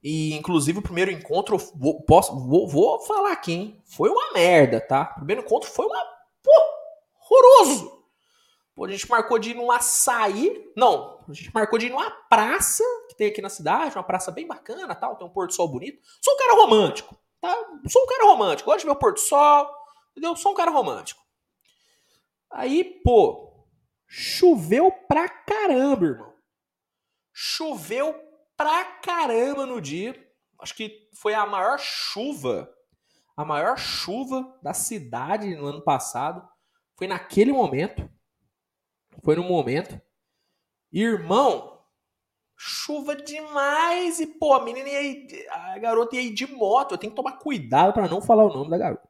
[0.04, 3.82] E, inclusive, o primeiro encontro, vou, posso, vou, vou falar aqui, hein?
[3.86, 5.12] Foi uma merda, tá?
[5.14, 6.04] O primeiro encontro foi uma.
[6.44, 6.52] Pô,
[7.22, 7.97] horroroso!
[8.78, 10.72] Pô, a gente marcou de ir num açaí.
[10.78, 14.32] Não, a gente marcou de ir numa praça que tem aqui na cidade, uma praça
[14.32, 16.00] bem bacana tal, tem um pôr do sol bonito.
[16.22, 17.56] Sou um cara romântico, tá?
[17.88, 19.68] Sou um cara romântico, gosto de ver o pôr do sol,
[20.12, 20.36] entendeu?
[20.36, 21.20] Sou um cara romântico.
[22.52, 23.66] Aí, pô,
[24.06, 26.34] choveu pra caramba, irmão.
[27.34, 28.14] Choveu
[28.56, 30.16] pra caramba no dia.
[30.62, 32.72] Acho que foi a maior chuva,
[33.36, 36.48] a maior chuva da cidade no ano passado.
[36.96, 38.08] Foi naquele momento.
[39.28, 40.02] Foi no momento.
[40.90, 41.82] Irmão,
[42.56, 44.22] chuva demais.
[44.22, 46.94] E, pô, a menina ia a garota ia de moto.
[46.94, 49.06] Eu tenho que tomar cuidado para não falar o nome da garota.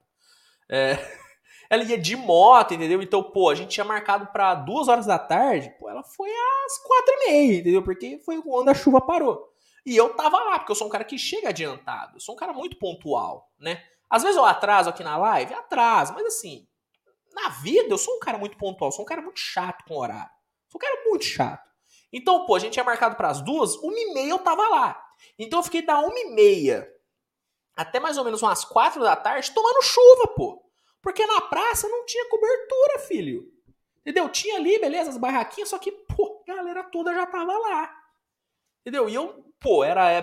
[0.68, 0.98] É,
[1.70, 3.00] ela ia de moto, entendeu?
[3.00, 5.72] Então, pô, a gente tinha marcado para duas horas da tarde.
[5.80, 7.84] Pô, ela foi às quatro e meia, entendeu?
[7.84, 9.48] Porque foi quando a chuva parou.
[9.86, 12.16] E eu tava lá, porque eu sou um cara que chega adiantado.
[12.16, 13.84] Eu sou um cara muito pontual, né?
[14.10, 16.68] Às vezes eu atraso aqui na live, atraso, mas assim,
[17.42, 20.32] na vida, eu sou um cara muito pontual, sou um cara muito chato com horário.
[20.70, 21.68] Sou um cara muito chato.
[22.12, 25.04] Então, pô, a gente tinha marcado para as duas, uma e meia eu tava lá.
[25.38, 26.92] Então eu fiquei da uma e meia
[27.78, 30.64] até mais ou menos umas quatro da tarde tomando chuva, pô.
[31.00, 33.54] Porque na praça não tinha cobertura, filho.
[34.02, 34.28] Entendeu?
[34.30, 37.96] Tinha ali, beleza, as barraquinhas, só que, pô, a galera toda já tava lá.
[38.82, 39.08] Entendeu?
[39.08, 40.22] E eu, pô, era é,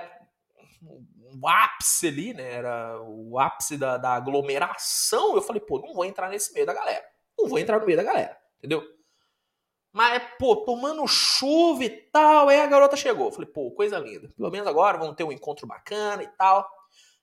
[1.40, 2.52] o ápice ali, né?
[2.55, 5.35] Era o ápice da, da aglomeração.
[5.35, 7.05] Eu falei, pô, não vou entrar nesse meio da galera.
[7.39, 8.82] Não vou entrar no meio da galera, entendeu?
[9.93, 12.48] Mas, pô, tomando chuva e tal.
[12.48, 13.27] Aí a garota chegou.
[13.27, 14.28] Eu falei, pô, coisa linda.
[14.36, 16.69] Pelo menos agora vamos ter um encontro bacana e tal.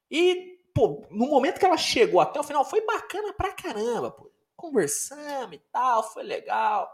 [0.09, 4.31] E, pô, no momento que ela chegou até o final, foi bacana pra caramba, pô.
[4.55, 6.89] Conversamos e tal, foi legal.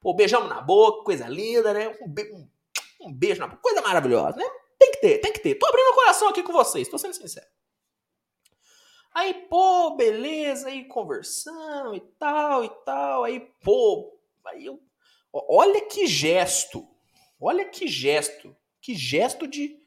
[0.00, 1.96] Pô, beijamos na boca, coisa linda, né?
[2.00, 2.48] Um, be um,
[3.02, 4.44] um beijo na boca, coisa maravilhosa, né?
[4.80, 5.54] Tem que ter, tem que ter.
[5.56, 7.46] Tô abrindo o coração aqui com vocês, tô sendo sincero.
[9.12, 13.24] Aí, pô, beleza, aí conversando e tal e tal.
[13.24, 14.80] Aí, pô, aí eu.
[15.30, 16.88] Olha que gesto.
[17.38, 18.56] Olha que gesto.
[18.80, 19.78] Que gesto de,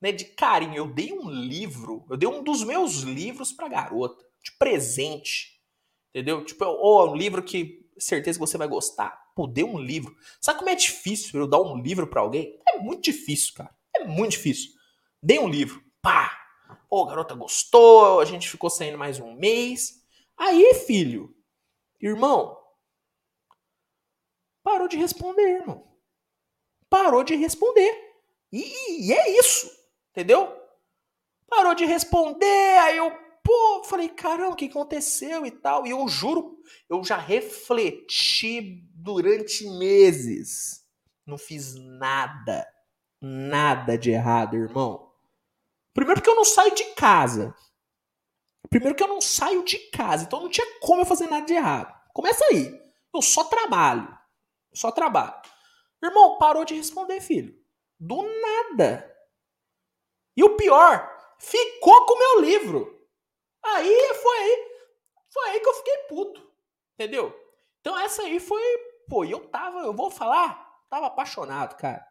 [0.00, 0.76] né, de carinho.
[0.76, 5.60] Eu dei um livro, eu dei um dos meus livros pra garota, de presente.
[6.10, 6.44] Entendeu?
[6.44, 9.32] Tipo, oh, um livro que certeza que você vai gostar.
[9.34, 10.16] Pô, dei um livro.
[10.40, 12.60] Sabe como é difícil eu dar um livro para alguém?
[12.68, 13.75] É muito difícil, cara.
[14.06, 14.72] Muito difícil.
[15.22, 15.82] Dei um livro.
[16.00, 16.46] Pá!
[16.88, 20.02] Pô, a garota gostou, a gente ficou saindo mais um mês.
[20.36, 21.34] Aí, filho,
[22.00, 22.56] irmão,
[24.62, 25.86] parou de responder, irmão.
[26.88, 27.92] Parou de responder.
[28.52, 29.70] E, e é isso,
[30.10, 30.50] entendeu?
[31.48, 33.10] Parou de responder, aí eu,
[33.42, 35.86] pô, falei, caramba, o que aconteceu e tal.
[35.86, 36.58] E eu juro,
[36.88, 40.84] eu já refleti durante meses.
[41.26, 42.66] Não fiz nada,
[43.20, 45.12] nada de errado, irmão.
[45.94, 47.54] Primeiro porque eu não saio de casa.
[48.68, 51.54] Primeiro que eu não saio de casa, então não tinha como eu fazer nada de
[51.54, 51.94] errado.
[52.12, 52.68] Começa aí.
[53.14, 54.06] Eu só trabalho.
[54.74, 55.34] Só trabalho.
[56.02, 57.58] Irmão, parou de responder, filho.
[57.98, 59.10] Do nada.
[60.36, 63.08] E o pior, ficou com o meu livro.
[63.64, 64.76] Aí foi aí.
[65.30, 66.52] Foi aí que eu fiquei puto.
[66.94, 67.34] Entendeu?
[67.80, 68.62] Então essa aí foi.
[69.08, 72.06] Pô, eu tava, eu vou falar, tava apaixonado, cara.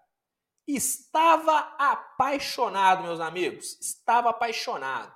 [0.68, 3.78] Estava apaixonado, meus amigos.
[3.80, 5.14] Estava apaixonado.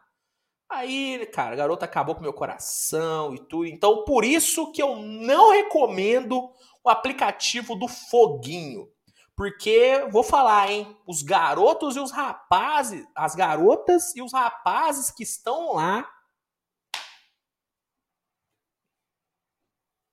[0.69, 3.65] Aí, cara, a garota acabou com meu coração e tudo.
[3.65, 6.53] Então, por isso que eu não recomendo
[6.83, 8.87] o aplicativo do Foguinho.
[9.35, 10.95] Porque, vou falar, hein?
[11.07, 16.07] Os garotos e os rapazes, as garotas e os rapazes que estão lá.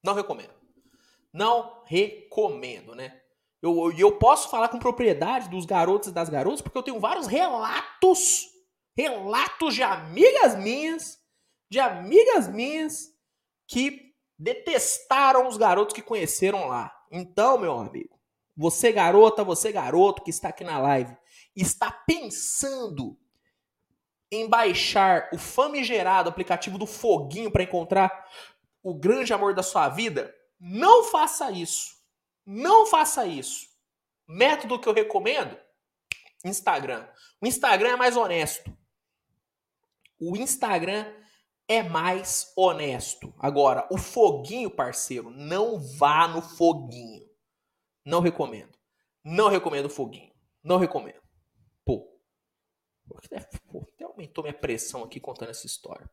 [0.03, 0.55] Não recomendo.
[1.33, 3.21] Não recomendo, né?
[3.63, 7.27] Eu, eu posso falar com propriedade dos garotos e das garotas, porque eu tenho vários
[7.27, 8.47] relatos,
[8.97, 11.19] relatos de amigas minhas,
[11.71, 13.13] de amigas minhas
[13.67, 16.95] que detestaram os garotos que conheceram lá.
[17.11, 18.19] Então, meu amigo,
[18.57, 21.17] você garota, você garoto que está aqui na live,
[21.55, 23.19] está pensando
[24.31, 28.27] em baixar o famigerado aplicativo do Foguinho para encontrar
[28.83, 31.96] o grande amor da sua vida, não faça isso.
[32.47, 33.67] Não faça isso.
[34.29, 35.59] Método que eu recomendo:
[36.45, 37.07] Instagram.
[37.41, 38.73] O Instagram é mais honesto.
[40.19, 41.13] O Instagram
[41.69, 43.35] é mais honesto.
[43.39, 47.27] Agora, o foguinho, parceiro, não vá no foguinho.
[48.05, 48.79] Não recomendo.
[49.25, 50.33] Não recomendo o foguinho.
[50.63, 51.21] Não recomendo.
[51.85, 52.09] Pô.
[53.09, 56.09] Pô, até aumentou minha pressão aqui contando essa história.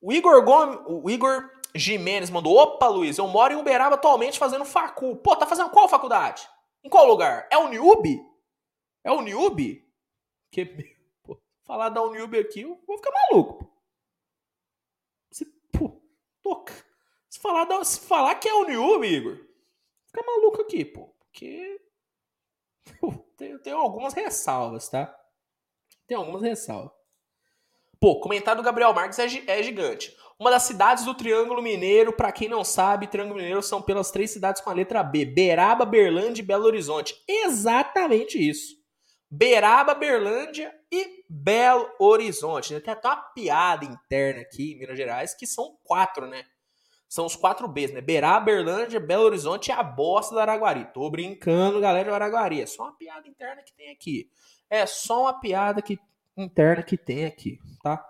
[0.00, 4.64] O Igor Gomes, o Igor Jimenez mandou: Opa, Luiz, eu moro em Uberaba atualmente fazendo
[4.64, 5.16] facu.
[5.16, 6.48] Pô, tá fazendo qual faculdade?
[6.82, 7.48] Em qual lugar?
[7.50, 8.24] É o Niub?
[9.02, 9.84] É o Niub?
[10.50, 10.64] Que,
[11.22, 13.70] pô, falar da Uniub aqui, eu vou ficar maluco.
[15.30, 16.00] Se, pô,
[16.42, 16.72] toca.
[17.28, 19.38] Se falar, da, se falar que é o Niub, Igor,
[20.06, 21.08] fica maluco aqui, pô.
[21.18, 21.80] Porque.
[23.00, 25.14] Pô, tem, tem algumas ressalvas, tá?
[26.06, 26.92] Tem algumas ressalvas.
[28.00, 30.16] Pô, comentário do Gabriel Marques é, é gigante.
[30.38, 34.30] Uma das cidades do Triângulo Mineiro, para quem não sabe, Triângulo Mineiro são pelas três
[34.30, 37.14] cidades com a letra B: Beraba, Berlândia e Belo Horizonte.
[37.26, 38.76] Exatamente isso.
[39.30, 42.78] Beraba, Berlândia e Belo Horizonte.
[42.80, 46.44] Tem até uma piada interna aqui em Minas Gerais que são quatro, né?
[47.08, 48.02] São os quatro Bs, né?
[48.02, 50.86] Beraba, Berlândia, Belo Horizonte e a bosta da Araguari.
[50.92, 52.60] Tô brincando, galera de Araguari.
[52.60, 54.30] É só uma piada interna que tem aqui.
[54.68, 55.98] É só uma piada que,
[56.36, 58.04] interna que tem aqui, tá?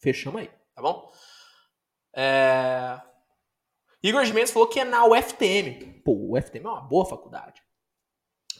[0.00, 1.12] Fechamos aí, tá bom?
[2.16, 3.00] É...
[4.02, 6.00] Igor Mendes falou que é na UFTM.
[6.02, 7.62] Pô, UFTM é uma boa faculdade.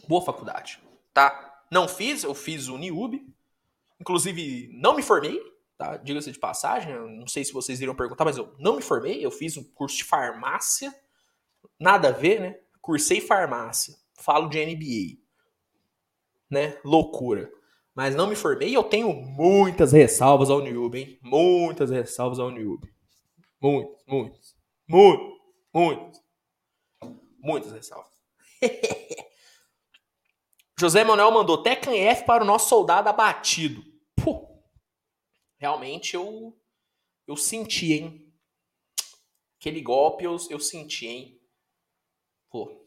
[0.07, 0.79] Boa faculdade,
[1.13, 1.63] tá?
[1.71, 3.21] Não fiz, eu fiz o NIUB.
[3.99, 5.39] Inclusive, não me formei,
[5.77, 5.97] tá?
[5.97, 9.25] Diga-se de passagem, não sei se vocês iriam perguntar, mas eu não me formei.
[9.25, 10.93] Eu fiz um curso de farmácia.
[11.79, 12.59] Nada a ver, né?
[12.79, 13.95] Cursei farmácia.
[14.15, 15.21] Falo de NBA.
[16.49, 16.79] Né?
[16.83, 17.51] Loucura
[17.95, 21.19] mas não me formei e eu tenho muitas ressalvas ao Niub, hein?
[21.21, 22.81] Muitas ressalvas ao Niub.
[23.61, 24.55] Muitas, muitas,
[24.87, 25.37] muitas,
[25.73, 26.21] muitas.
[27.39, 28.11] Muitas ressalvas.
[30.79, 33.83] José Manuel mandou Tekken F para o nosso soldado abatido.
[34.15, 34.63] Pô,
[35.59, 36.57] realmente eu
[37.27, 38.33] eu senti, hein?
[39.59, 41.39] Aquele golpe eu, eu senti, hein?
[42.49, 42.80] Pô,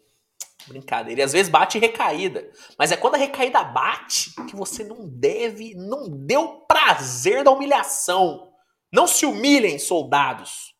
[0.66, 1.20] Brincadeira.
[1.20, 2.50] E às vezes bate recaída.
[2.78, 8.52] Mas é quando a recaída bate que você não deve, não deu prazer da humilhação.
[8.92, 10.74] Não se humilhem, soldados.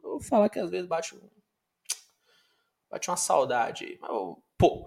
[0.00, 1.18] Vou falar que às vezes bate.
[2.90, 3.98] Bate uma saudade.
[4.00, 4.10] Mas
[4.56, 4.86] pô.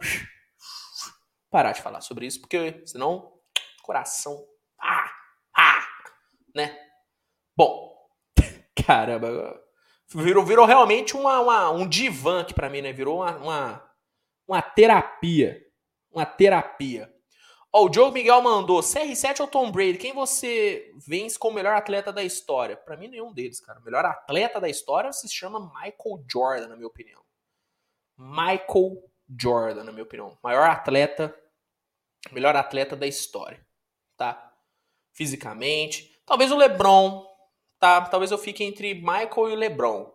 [1.49, 3.33] Parar de falar sobre isso, porque senão.
[3.81, 4.43] Coração.
[4.79, 5.11] Ah!
[5.55, 5.87] Ah!
[6.55, 6.77] Né?
[7.55, 7.95] Bom.
[8.85, 9.61] Caramba.
[10.13, 12.93] Virou, virou realmente uma, uma um divã aqui pra mim, né?
[12.93, 13.94] Virou uma, uma
[14.47, 15.61] uma terapia.
[16.11, 17.13] Uma terapia.
[17.73, 19.97] Ó, o Joe Miguel mandou: CR7 ou Tom Brady?
[19.97, 22.77] Quem você vence como melhor atleta da história?
[22.77, 23.79] Para mim, nenhum deles, cara.
[23.79, 27.21] O melhor atleta da história se chama Michael Jordan, na minha opinião.
[28.17, 29.03] Michael
[29.39, 30.37] Jordan, na minha opinião.
[30.41, 31.35] Maior atleta
[32.31, 33.65] Melhor atleta da história,
[34.17, 34.53] tá?
[35.13, 36.19] Fisicamente.
[36.25, 37.25] Talvez o LeBron,
[37.79, 38.01] tá?
[38.01, 40.11] Talvez eu fique entre Michael e o LeBron.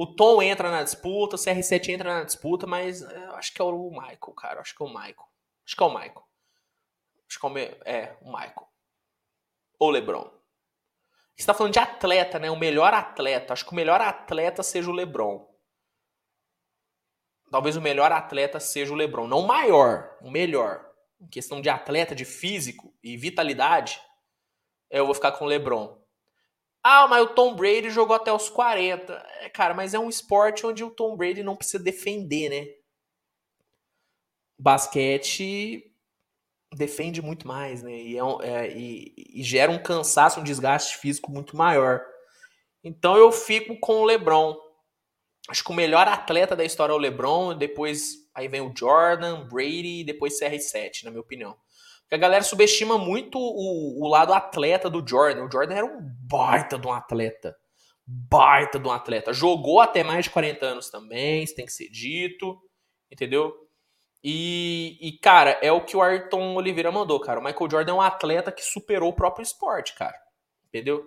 [0.00, 3.64] O Tom entra na disputa, o CR7 entra na disputa, mas eu acho que é
[3.64, 4.60] o Michael, cara.
[4.60, 5.28] Acho que é o Michael.
[5.66, 6.28] Acho que é o Michael.
[7.28, 7.62] Acho que é o, me...
[7.84, 8.68] é, o Michael.
[9.76, 10.30] Ou o LeBron.
[11.36, 12.48] Você tá falando de atleta, né?
[12.48, 13.52] O melhor atleta.
[13.52, 15.52] Acho que o melhor atleta seja o LeBron.
[17.50, 19.26] Talvez o melhor atleta seja o LeBron.
[19.26, 20.88] Não o maior, o melhor.
[21.20, 24.00] Em questão de atleta, de físico e vitalidade,
[24.88, 25.97] eu vou ficar com o LeBron.
[26.82, 29.12] Ah, mas o Tom Brady jogou até os 40.
[29.40, 32.66] É, cara, mas é um esporte onde o Tom Brady não precisa defender, né?
[34.58, 35.84] Basquete
[36.74, 37.92] defende muito mais, né?
[37.92, 42.04] E, é, é, e, e, gera um cansaço, um desgaste físico muito maior.
[42.82, 44.56] Então eu fico com o LeBron.
[45.48, 49.48] Acho que o melhor atleta da história é o LeBron, depois aí vem o Jordan,
[49.48, 51.56] Brady e depois CR7, na minha opinião.
[52.08, 55.44] Porque a galera subestima muito o, o lado atleta do Jordan.
[55.44, 57.54] O Jordan era um baita de um atleta.
[58.06, 59.30] Baita de um atleta.
[59.30, 62.58] Jogou até mais de 40 anos também, isso tem que ser dito.
[63.12, 63.54] Entendeu?
[64.24, 67.40] E, e, cara, é o que o Ayrton Oliveira mandou, cara.
[67.40, 70.16] O Michael Jordan é um atleta que superou o próprio esporte, cara.
[70.66, 71.04] Entendeu?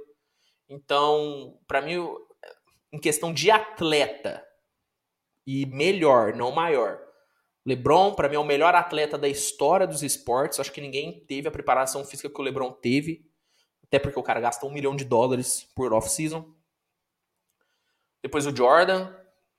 [0.69, 1.98] Então, para mim,
[2.94, 4.45] em questão de atleta,
[5.48, 6.99] e melhor, não maior.
[7.66, 10.60] LeBron, para mim, é o melhor atleta da história dos esportes.
[10.60, 13.26] Acho que ninguém teve a preparação física que o LeBron teve.
[13.84, 16.54] Até porque o cara gasta um milhão de dólares por off-season.
[18.24, 19.14] Depois o Jordan,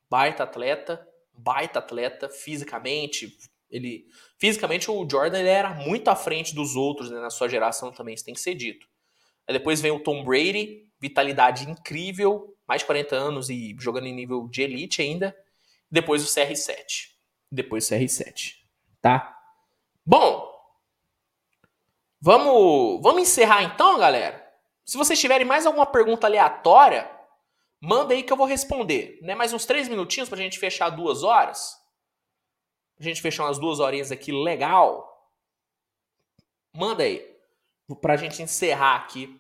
[0.09, 3.37] baita atleta baita atleta fisicamente.
[3.71, 4.07] Ele,
[4.39, 8.15] fisicamente, o Jordan ele era muito à frente dos outros né, na sua geração também,
[8.15, 8.87] isso tem que ser dito.
[9.47, 14.15] Aí depois vem o Tom Brady, vitalidade incrível, mais de 40 anos e jogando em
[14.15, 15.35] nível de elite ainda.
[15.91, 17.12] Depois o CR7.
[17.53, 18.57] Depois o CR7.
[19.01, 19.39] Tá?
[20.05, 20.51] Bom,
[22.21, 24.43] vamos, vamos encerrar então, galera.
[24.85, 27.09] Se vocês tiverem mais alguma pergunta aleatória,
[27.85, 29.19] Manda aí que eu vou responder.
[29.23, 29.35] Né?
[29.35, 31.77] Mais uns três minutinhos pra gente fechar duas horas.
[32.97, 35.29] Pra gente fechar umas duas horinhas aqui legal.
[36.73, 37.29] Manda aí.
[38.01, 39.37] Pra gente encerrar aqui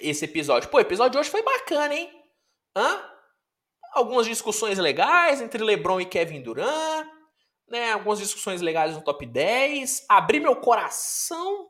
[0.00, 0.68] esse episódio.
[0.68, 2.10] Pô, o episódio de hoje foi bacana, hein?
[2.76, 3.08] Hã?
[3.92, 7.08] Algumas discussões legais entre LeBron e Kevin Durant.
[7.68, 7.92] Né?
[7.92, 10.06] Algumas discussões legais no top 10.
[10.08, 11.68] Abri meu coração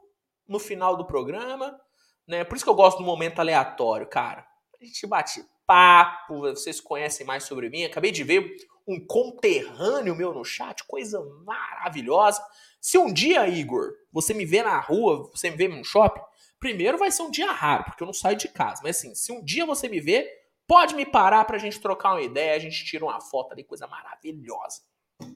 [0.49, 1.81] no final do programa.
[2.27, 2.45] Né?
[2.45, 4.47] Por isso que eu gosto do momento aleatório, cara.
[4.81, 7.85] A gente bate papo, vocês conhecem mais sobre mim.
[7.85, 8.55] Acabei de ver
[8.87, 12.43] um conterrâneo meu no chat, coisa maravilhosa.
[12.81, 16.21] Se um dia, Igor, você me vê na rua, você me vê no shopping,
[16.61, 18.83] primeiro vai ser um dia raro, porque eu não saio de casa.
[18.83, 20.29] Mas assim, se um dia você me vê,
[20.67, 23.87] pode me parar pra gente trocar uma ideia, a gente tira uma foto ali, coisa
[23.87, 24.83] maravilhosa,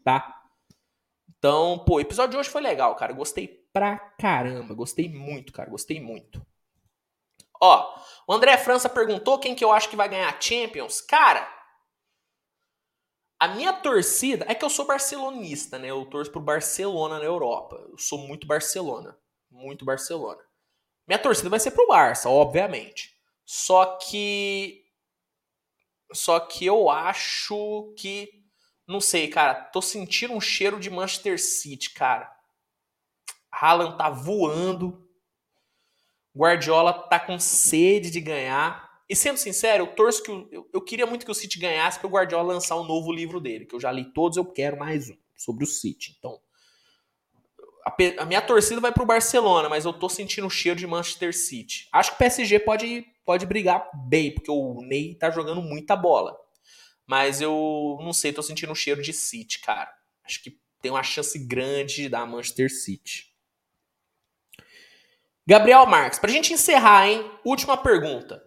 [0.05, 0.38] tá?
[1.39, 3.13] Então, pô, o episódio de hoje foi legal, cara.
[3.13, 4.75] Gostei pra caramba.
[4.75, 5.71] Gostei muito, cara.
[5.71, 6.45] Gostei muito.
[7.61, 11.01] Ó, o André França perguntou quem que eu acho que vai ganhar Champions.
[11.01, 11.49] Cara,
[13.39, 15.91] a minha torcida é que eu sou barcelonista, né?
[15.91, 17.77] Eu torço pro Barcelona na Europa.
[17.89, 19.17] Eu sou muito Barcelona,
[19.51, 20.43] muito Barcelona.
[21.07, 23.17] Minha torcida vai ser pro Barça, obviamente.
[23.45, 24.85] Só que
[26.13, 28.38] só que eu acho que
[28.89, 32.35] não sei, cara, tô sentindo um cheiro de Manchester City, cara.
[33.53, 35.07] Haaland tá voando.
[36.35, 38.89] Guardiola tá com sede de ganhar.
[39.07, 40.31] E sendo sincero, eu torço que.
[40.31, 43.13] O, eu, eu, queria muito que o City ganhasse para o Guardiola lançar um novo
[43.13, 46.17] livro dele, que eu já li todos, eu quero mais um sobre o City.
[46.19, 46.41] Então.
[47.85, 50.87] A, a minha torcida vai para o Barcelona, mas eu tô sentindo o cheiro de
[50.87, 51.89] Manchester City.
[51.93, 56.39] Acho que o PSG pode, pode brigar bem, porque o Ney tá jogando muita bola.
[57.09, 59.91] Mas eu não sei, tô sentindo o cheiro de City, cara.
[60.23, 63.35] Acho que tem uma chance grande de dar Manchester City.
[65.47, 67.25] Gabriel Marques, pra gente encerrar, hein?
[67.43, 68.45] Última pergunta.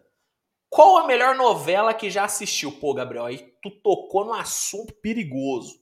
[0.70, 2.72] Qual a melhor novela que já assistiu?
[2.72, 5.82] Pô, Gabriel, aí tu tocou no assunto perigoso.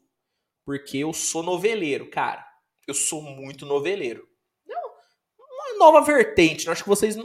[0.66, 2.48] Porque eu sou noveleiro, cara.
[2.88, 4.26] Eu sou muito noveleiro.
[4.66, 4.92] Não,
[5.38, 6.66] uma nova vertente.
[6.66, 6.72] Né?
[6.72, 7.18] Acho que vocês.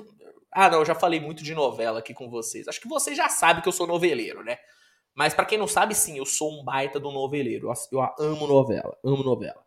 [0.51, 2.66] Ah, não, eu já falei muito de novela aqui com vocês.
[2.66, 4.59] Acho que vocês já sabem que eu sou noveleiro, né?
[5.15, 7.73] Mas para quem não sabe, sim, eu sou um baita do noveleiro.
[7.93, 9.65] Eu amo novela, amo novela.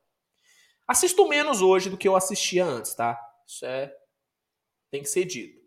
[0.88, 3.20] Assisto menos hoje do que eu assistia antes, tá?
[3.46, 3.94] Isso é
[4.90, 5.58] tem que ser dito.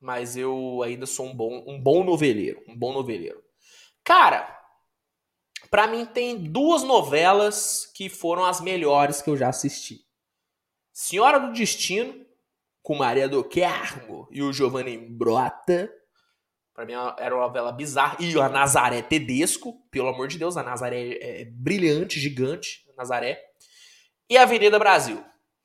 [0.00, 2.62] Mas eu ainda sou um bom, um bom noveleiro.
[2.68, 3.42] Um bom noveleiro.
[4.04, 4.60] Cara,
[5.70, 10.04] para mim tem duas novelas que foram as melhores que eu já assisti.
[10.92, 12.26] Senhora do Destino,
[12.82, 15.90] com Maria do Carmo e o Giovanni Brota.
[16.74, 18.16] Pra mim era uma novela bizarra.
[18.18, 23.38] E a Nazaré Tedesco, pelo amor de Deus, a Nazaré é brilhante, gigante, Nazaré.
[24.30, 25.22] E a Avenida Brasil.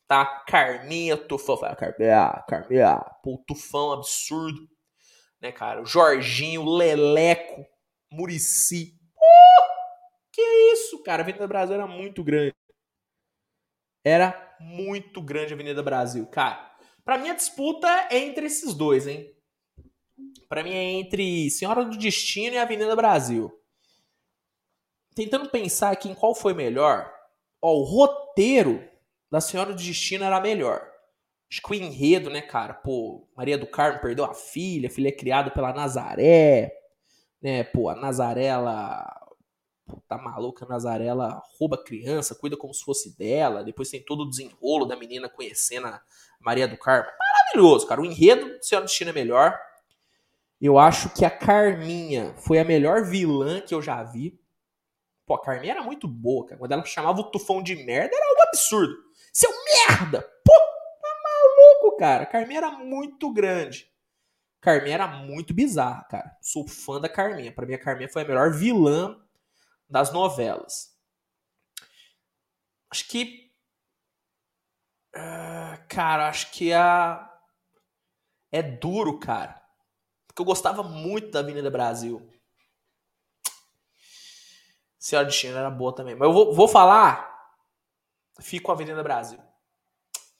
[0.07, 0.25] tá?
[0.47, 4.67] Carminha, Tufão, Carminha, Carminha, pô, Tufão absurdo,
[5.41, 5.83] né, cara?
[5.85, 7.65] Jorginho, Leleco,
[8.11, 8.93] Murici.
[10.33, 10.41] que
[10.73, 11.21] isso, cara?
[11.21, 12.53] A Avenida Brasil era muito grande.
[14.05, 16.65] Era muito grande a Avenida Brasil, cara.
[17.03, 19.33] Pra mim a disputa é entre esses dois, hein?
[20.49, 23.51] Pra mim é entre Senhora do Destino e Avenida Brasil.
[25.13, 27.11] Tentando pensar aqui em qual foi melhor,
[27.61, 28.87] ó, o roteiro
[29.29, 30.87] da Senhora do Destino era melhor.
[31.49, 32.73] Acho que o enredo, né, cara?
[32.73, 36.71] Pô, Maria do Carmo perdeu a filha, a filha é criada pela Nazaré,
[37.41, 37.63] né?
[37.63, 39.05] Pô, a Nazaré, ela.
[39.85, 43.63] Pô, tá maluca, a Nazaré, ela rouba a criança, cuida como se fosse dela.
[43.63, 46.01] Depois tem todo o desenrolo da menina conhecendo a
[46.41, 47.09] Maria do Carmo.
[47.17, 48.01] Maravilhoso, cara.
[48.01, 49.57] O enredo do Senhora do Destino é melhor.
[50.59, 54.39] Eu acho que a Carminha foi a melhor vilã que eu já vi.
[55.25, 56.57] Pô, a Carminha era muito boa, cara.
[56.57, 58.95] Quando ela chamava o tufão de merda, era algo absurdo.
[59.31, 60.21] Seu merda!
[60.21, 60.53] Pô,
[61.01, 62.25] tá maluco, cara.
[62.25, 63.91] Carminha era muito grande.
[64.59, 66.35] Carminha era muito bizarra, cara.
[66.41, 67.51] Sou fã da Carminha.
[67.53, 69.21] Pra mim, a Carminha foi a melhor vilã
[69.87, 70.97] das novelas.
[72.89, 73.51] Acho que.
[75.15, 77.31] Uh, cara, acho que a.
[78.51, 79.61] É duro, cara.
[80.37, 82.21] Porque eu gostava muito da Avenida Brasil.
[84.99, 86.13] Senhora de China era boa também.
[86.13, 87.35] Mas eu vou, vou falar
[88.39, 89.39] fico com a Avenida Brasil.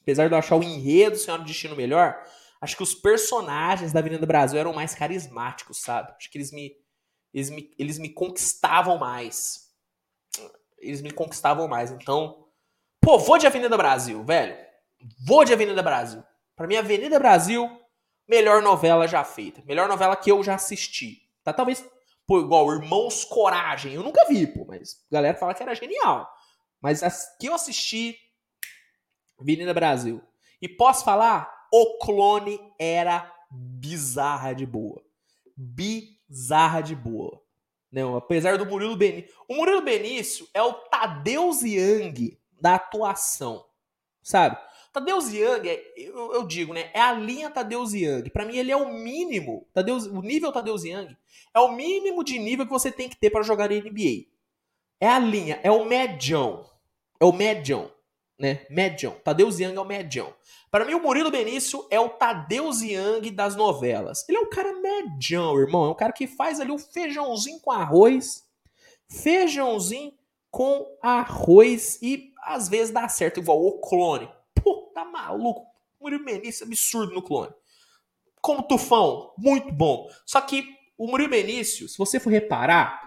[0.04, 2.24] Apesar de eu achar o enredo do Senhora do Destino melhor,
[2.62, 6.14] acho que os personagens da Avenida Brasil eram mais carismáticos, sabe?
[6.16, 6.76] Acho que eles me,
[7.34, 9.74] eles me, eles me conquistavam mais.
[10.78, 11.90] Eles me conquistavam mais.
[11.90, 12.46] Então,
[13.02, 14.56] pô, vou de Avenida Brasil, velho.
[15.26, 16.24] Vou de Avenida Brasil.
[16.56, 17.82] Pra mim, Avenida Brasil,
[18.28, 19.62] melhor novela já feita.
[19.66, 21.22] Melhor novela que eu já assisti.
[21.44, 21.54] Tá?
[21.54, 21.86] Talvez,
[22.26, 23.94] pô, igual Irmãos Coragem.
[23.94, 26.30] Eu nunca vi, pô, mas a galera fala que era genial.
[26.82, 28.18] Mas as que eu assisti,
[29.40, 30.22] Avenida Brasil.
[30.62, 31.68] E posso falar?
[31.72, 35.04] O clone era bizarra de boa.
[35.56, 37.42] Bizarra de boa.
[37.92, 39.34] Não, apesar do Murilo Benício.
[39.48, 43.66] O Murilo Benício é o Tadeu Ziang da atuação.
[44.22, 44.58] Sabe?
[44.98, 46.90] Tadeu Ziang, é, eu, eu, digo, né?
[46.92, 48.28] É a linha Tadeu Ziang.
[48.32, 49.68] Pra mim, ele é o mínimo.
[49.72, 51.16] Tadeu, o nível Tadeu Ziang
[51.54, 54.26] é o mínimo de nível que você tem que ter para jogar na NBA.
[55.00, 56.68] É a linha, é o medião.
[57.20, 57.92] É o medião,
[58.40, 58.66] né?
[58.72, 59.16] Medião.
[59.24, 60.34] Tadeu Ziang é o medião.
[60.72, 64.28] Para mim, o Murilo Benício é o Tadeu Ziang das novelas.
[64.28, 65.86] Ele é um cara medião, irmão.
[65.86, 68.44] É um cara que faz ali o feijãozinho com arroz.
[69.08, 70.12] Feijãozinho
[70.50, 74.28] com arroz e às vezes dá certo, igual o clone.
[74.98, 75.68] Tá maluco.
[76.02, 77.54] Murilo Benício absurdo no clone.
[78.42, 80.10] Como Tufão, muito bom.
[80.26, 80.66] Só que
[80.98, 83.00] o Murilo Benício, se você for reparar,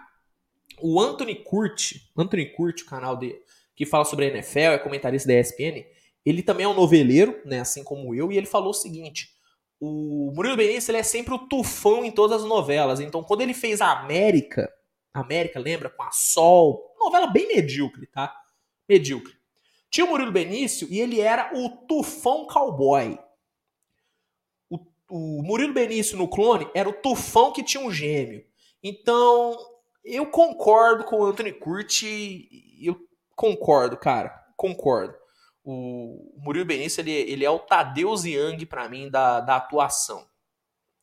[0.80, 3.42] o Anthony Curti, Anthony Curti, o canal dele,
[3.74, 5.84] que fala sobre a NFL, é comentarista da ESPN,
[6.24, 9.34] ele também é um noveleiro, né, assim como eu, e ele falou o seguinte:
[9.80, 13.00] o Murilo Benício ele é sempre o tufão em todas as novelas.
[13.00, 14.72] Então, quando ele fez a América,
[15.12, 15.90] América, lembra?
[15.90, 18.32] Com a Sol, novela bem medíocre, tá?
[18.88, 19.39] Medíocre.
[19.90, 23.18] Tinha o Murilo Benício e ele era o tufão cowboy.
[24.70, 24.78] O,
[25.10, 28.44] o Murilo Benício no clone era o tufão que tinha um gêmeo.
[28.82, 29.58] Então,
[30.04, 32.48] eu concordo com o Anthony Curti.
[32.80, 32.96] Eu
[33.34, 34.30] concordo, cara.
[34.56, 35.14] Concordo.
[35.64, 40.24] O Murilo Benício, ele, ele é o Tadeu Ziang, para mim, da, da atuação.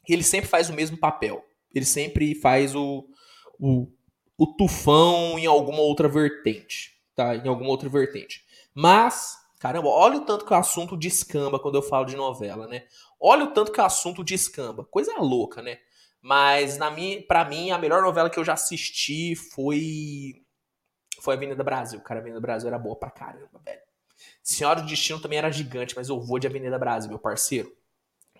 [0.07, 1.45] Ele sempre faz o mesmo papel.
[1.75, 3.05] Ele sempre faz o,
[3.59, 3.87] o,
[4.37, 6.95] o tufão em alguma outra vertente.
[7.13, 7.35] Tá?
[7.35, 8.46] Em alguma outra vertente.
[8.79, 12.83] Mas, caramba, olha o tanto que o assunto descamba quando eu falo de novela, né?
[13.19, 14.85] Olha o tanto que o assunto descamba.
[14.85, 15.79] Coisa louca, né?
[16.21, 20.43] Mas na minha, para mim a melhor novela que eu já assisti foi
[21.19, 21.99] foi Avenida Brasil.
[22.01, 23.81] Cara, Avenida Brasil era boa pra caramba, velho.
[24.43, 27.75] Senhora do Destino também era gigante, mas eu vou de Avenida Brasil, meu parceiro.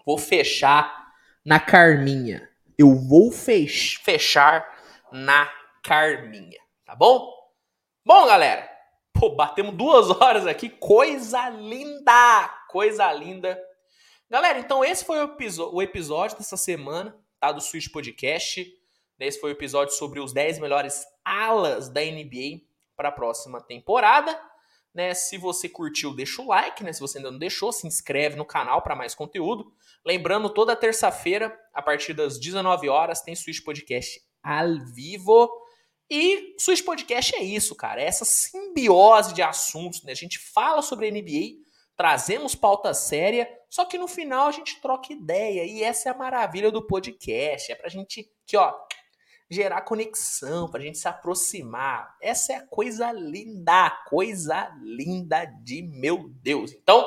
[0.05, 2.47] Vou fechar na Carminha.
[2.77, 4.63] Eu vou fech fechar
[5.11, 5.51] na
[5.81, 7.27] Carminha, tá bom?
[8.05, 8.76] Bom, galera,
[9.19, 13.59] pô, batemos duas horas aqui, coisa linda, coisa linda.
[14.29, 17.51] Galera, então esse foi o, episódio dessa semana tá?
[17.51, 18.73] Do Switch Podcast.
[19.19, 22.61] Esse foi o episódio sobre os 10 melhores alas da NBA
[22.95, 24.39] para a próxima temporada.
[24.93, 25.13] Né?
[25.13, 26.91] Se você curtiu, deixa o like, né?
[26.91, 29.71] Se você ainda não deixou, se inscreve no canal para mais conteúdo.
[30.05, 35.49] Lembrando, toda terça-feira, a partir das 19 horas, tem Switch Podcast ao vivo.
[36.09, 38.01] E Switch Podcast é isso, cara.
[38.01, 40.13] É essa simbiose de assuntos, né?
[40.13, 41.61] A gente fala sobre NBA,
[41.95, 45.65] trazemos pauta séria, só que no final a gente troca ideia.
[45.65, 47.71] E essa é a maravilha do podcast.
[47.71, 48.73] É pra gente ó,
[49.49, 52.15] gerar conexão, pra gente se aproximar.
[52.21, 56.71] Essa é a coisa linda, coisa linda de meu Deus.
[56.71, 57.05] Então,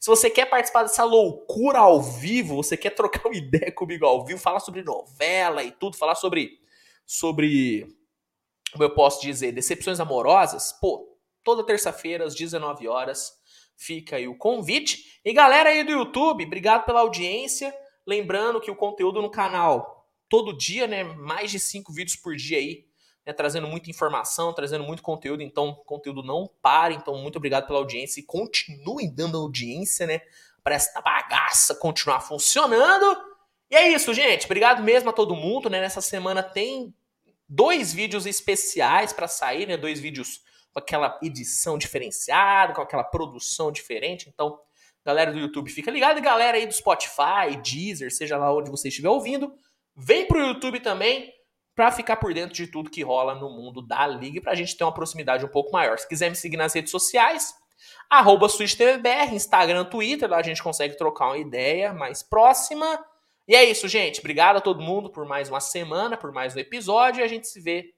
[0.00, 4.24] se você quer participar dessa loucura ao vivo, você quer trocar uma ideia comigo ao
[4.24, 6.60] vivo, falar sobre novela e tudo, falar sobre
[7.06, 7.86] sobre
[8.72, 13.32] como eu posso dizer, decepções amorosas, pô, toda terça-feira às 19 horas
[13.76, 15.20] fica aí o convite.
[15.24, 17.74] E galera aí do YouTube, obrigado pela audiência.
[18.06, 21.04] Lembrando que o conteúdo no canal todo dia, né?
[21.04, 22.86] Mais de cinco vídeos por dia aí,
[23.24, 25.42] né, trazendo muita informação, trazendo muito conteúdo.
[25.42, 26.94] Então, conteúdo não para.
[26.94, 30.22] Então, muito obrigado pela audiência e continuem dando audiência, né?
[30.64, 33.16] Para essa bagaça continuar funcionando.
[33.70, 34.46] E é isso, gente.
[34.46, 35.80] Obrigado mesmo a todo mundo, né?
[35.80, 36.94] Nessa semana tem
[37.52, 39.76] dois vídeos especiais para sair, né?
[39.76, 40.40] Dois vídeos
[40.72, 44.30] com aquela edição diferenciada, com aquela produção diferente.
[44.32, 44.58] Então,
[45.04, 46.16] galera do YouTube, fica ligado.
[46.18, 49.52] E galera aí do Spotify, Deezer, seja lá onde você estiver ouvindo,
[49.94, 51.30] vem pro YouTube também
[51.74, 54.74] para ficar por dentro de tudo que rola no mundo da liga e pra gente
[54.74, 55.98] ter uma proximidade um pouco maior.
[55.98, 57.54] Se quiser me seguir nas redes sociais,
[58.08, 58.46] arroba
[59.30, 63.04] Instagram, Twitter, lá a gente consegue trocar uma ideia mais próxima.
[63.46, 64.20] E é isso, gente.
[64.20, 67.20] Obrigado a todo mundo por mais uma semana, por mais um episódio.
[67.20, 67.92] E a gente se vê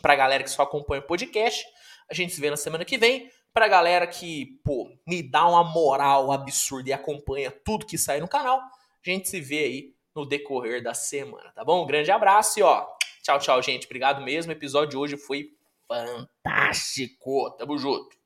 [0.00, 1.64] pra galera que só acompanha o podcast.
[2.10, 3.30] A gente se vê na semana que vem.
[3.52, 8.28] Pra galera que, pô, me dá uma moral absurda e acompanha tudo que sai no
[8.28, 8.58] canal.
[8.58, 11.82] A gente se vê aí no decorrer da semana, tá bom?
[11.82, 12.86] Um grande abraço e ó,
[13.22, 13.86] tchau, tchau, gente.
[13.86, 14.52] Obrigado mesmo.
[14.52, 15.50] O episódio de hoje foi
[15.88, 17.50] fantástico.
[17.58, 18.19] Tamo junto.